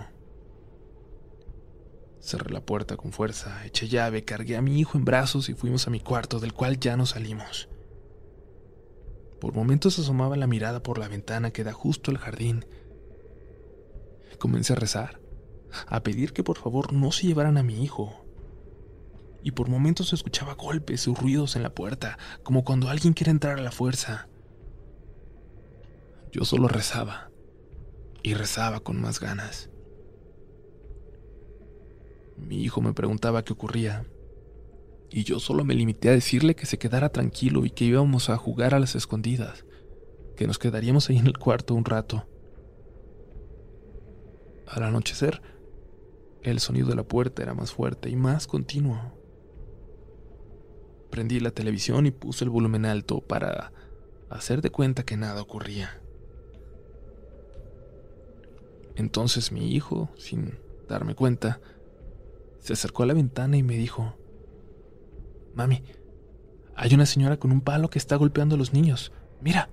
Cerré 2.22 2.50
la 2.54 2.66
puerta 2.66 2.96
con 2.96 3.12
fuerza, 3.12 3.66
eché 3.66 3.90
llave, 3.90 4.24
cargué 4.24 4.56
a 4.56 4.62
mi 4.62 4.80
hijo 4.80 4.98
en 4.98 5.04
brazos 5.04 5.50
y 5.50 5.54
fuimos 5.54 5.86
a 5.86 5.90
mi 5.90 6.00
cuarto, 6.00 6.40
del 6.40 6.54
cual 6.54 6.80
ya 6.80 6.96
no 6.96 7.06
salimos. 7.06 7.68
Por 9.42 9.54
momentos 9.54 10.00
asomaba 10.00 10.38
la 10.38 10.48
mirada 10.48 10.82
por 10.82 10.98
la 10.98 11.10
ventana 11.10 11.52
que 11.52 11.66
da 11.66 11.74
justo 11.74 12.10
al 12.10 12.20
jardín. 12.20 12.66
Comencé 14.40 14.72
a 14.72 14.78
rezar, 14.78 15.20
a 15.88 16.04
pedir 16.04 16.32
que 16.32 16.42
por 16.42 16.58
favor 16.58 16.94
no 16.94 17.12
se 17.12 17.28
llevaran 17.28 17.58
a 17.58 17.64
mi 17.64 17.84
hijo, 17.84 18.23
y 19.44 19.52
por 19.52 19.70
momentos 19.70 20.10
se 20.10 20.16
escuchaba 20.16 20.54
golpes 20.56 21.08
y 21.08 21.14
ruidos 21.14 21.56
en 21.56 21.64
la 21.64 21.76
puerta, 21.76 22.18
como 22.44 22.64
cuando 22.64 22.90
alguien 22.90 23.14
quiere 23.14 23.32
entrar 23.32 23.60
a 23.60 23.62
la 23.62 23.72
fuerza. 23.72 24.30
Yo 26.32 26.46
solo 26.46 26.68
rezaba, 26.68 27.30
y 28.24 28.34
rezaba 28.34 28.80
con 28.80 29.00
más 29.00 29.20
ganas. 29.20 29.70
Mi 32.38 32.64
hijo 32.64 32.82
me 32.82 32.94
preguntaba 32.94 33.44
qué 33.44 33.54
ocurría, 33.54 34.06
y 35.12 35.26
yo 35.26 35.40
solo 35.40 35.64
me 35.64 35.76
limité 35.76 36.10
a 36.10 36.14
decirle 36.14 36.56
que 36.56 36.66
se 36.66 36.80
quedara 36.80 37.10
tranquilo 37.10 37.66
y 37.66 37.70
que 37.70 37.86
íbamos 37.86 38.30
a 38.30 38.38
jugar 38.38 38.74
a 38.74 38.80
las 38.80 38.96
escondidas, 38.96 39.66
que 40.36 40.48
nos 40.48 40.58
quedaríamos 40.58 41.10
ahí 41.10 41.18
en 41.18 41.28
el 41.28 41.38
cuarto 41.38 41.76
un 41.76 41.86
rato. 41.86 42.26
Al 44.66 44.84
anochecer, 44.84 45.42
el 46.42 46.60
sonido 46.60 46.88
de 46.88 46.96
la 46.96 47.04
puerta 47.04 47.44
era 47.44 47.54
más 47.54 47.72
fuerte 47.74 48.10
y 48.10 48.16
más 48.16 48.48
continuo. 48.48 49.23
Prendí 51.14 51.40
la 51.40 51.52
televisión 51.52 52.08
y 52.08 52.12
puse 52.12 52.44
el 52.44 52.50
volumen 52.50 52.88
alto 52.88 53.22
para 53.22 53.72
hacer 54.32 54.64
de 54.64 54.72
cuenta 54.72 55.04
que 55.04 55.16
nada 55.16 55.44
ocurría. 55.44 56.02
Entonces 58.96 59.52
mi 59.52 59.76
hijo, 59.76 60.10
sin 60.18 60.58
darme 60.90 61.14
cuenta, 61.14 61.62
se 62.58 62.74
acercó 62.74 63.04
a 63.04 63.06
la 63.06 63.14
ventana 63.14 63.58
y 63.58 63.62
me 63.62 63.78
dijo, 63.78 64.18
Mami, 65.54 65.84
hay 66.76 66.96
una 66.96 67.06
señora 67.06 67.38
con 67.38 67.52
un 67.52 67.62
palo 67.62 67.92
que 67.92 68.00
está 68.00 68.16
golpeando 68.16 68.56
a 68.56 68.58
los 68.58 68.74
niños. 68.74 69.12
Mira. 69.40 69.70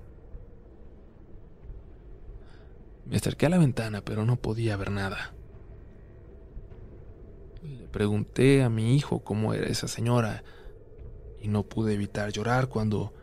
Me 3.07 3.15
acerqué 3.15 3.47
a 3.47 3.49
la 3.49 3.57
ventana, 3.57 4.01
pero 4.05 4.25
no 4.25 4.35
podía 4.35 4.77
ver 4.77 4.91
nada. 4.91 5.33
Le 7.63 7.87
pregunté 7.87 8.61
a 8.61 8.69
mi 8.69 8.95
hijo 8.95 9.23
cómo 9.23 9.55
era 9.55 9.65
esa 9.65 9.87
señora 9.87 10.43
y 11.41 11.47
no 11.47 11.63
pude 11.63 11.93
evitar 11.93 12.31
llorar 12.31 12.67
cuando 12.69 13.13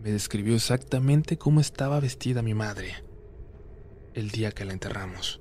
me 0.00 0.12
describió 0.12 0.54
exactamente 0.54 1.38
cómo 1.38 1.60
estaba 1.60 2.00
vestida 2.00 2.42
mi 2.42 2.54
madre 2.54 2.94
el 4.14 4.30
día 4.30 4.52
que 4.52 4.64
la 4.64 4.72
enterramos. 4.72 5.40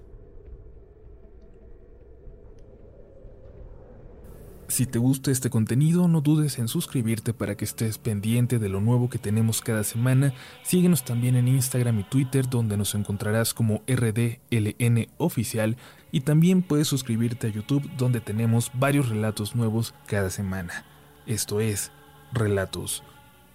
Si 4.73 4.87
te 4.87 4.97
gusta 4.97 5.29
este 5.29 5.51
contenido, 5.51 6.07
no 6.07 6.21
dudes 6.21 6.57
en 6.57 6.67
suscribirte 6.67 7.31
para 7.31 7.55
que 7.55 7.63
estés 7.63 7.99
pendiente 7.99 8.57
de 8.57 8.69
lo 8.69 8.81
nuevo 8.81 9.07
que 9.07 9.19
tenemos 9.19 9.61
cada 9.61 9.83
semana. 9.83 10.33
Síguenos 10.63 11.05
también 11.05 11.35
en 11.35 11.47
Instagram 11.47 11.99
y 11.99 12.03
Twitter, 12.05 12.49
donde 12.49 12.75
nos 12.75 12.95
encontrarás 12.95 13.53
como 13.53 13.83
RDLN 13.85 15.09
Oficial. 15.17 15.77
Y 16.11 16.21
también 16.21 16.63
puedes 16.63 16.87
suscribirte 16.87 17.47
a 17.47 17.51
YouTube, 17.51 17.87
donde 17.97 18.19
tenemos 18.19 18.71
varios 18.73 19.09
relatos 19.09 19.55
nuevos 19.55 19.93
cada 20.07 20.31
semana. 20.31 20.85
Esto 21.25 21.59
es 21.59 21.89
Relatos 22.33 23.01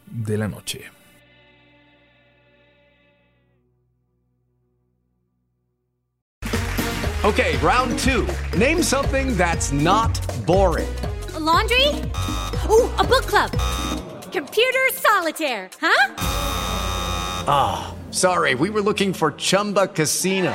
de 0.06 0.38
la 0.38 0.46
Noche. 0.46 0.90
Okay, 7.24 7.58
round 7.58 7.98
two. 7.98 8.26
Name 8.56 8.82
something 8.82 9.36
that's 9.36 9.72
not 9.72 10.18
boring. 10.46 10.88
laundry? 11.38 11.86
Ooh, 12.70 12.88
a 12.98 13.04
book 13.04 13.26
club. 13.26 13.50
Computer 14.32 14.86
solitaire, 14.92 15.68
huh? 15.80 16.14
Ah, 17.46 17.90
oh, 17.90 18.12
sorry, 18.12 18.54
we 18.54 18.70
were 18.70 18.82
looking 18.82 19.12
for 19.12 19.32
Chumba 19.32 19.88
Casino. 19.88 20.54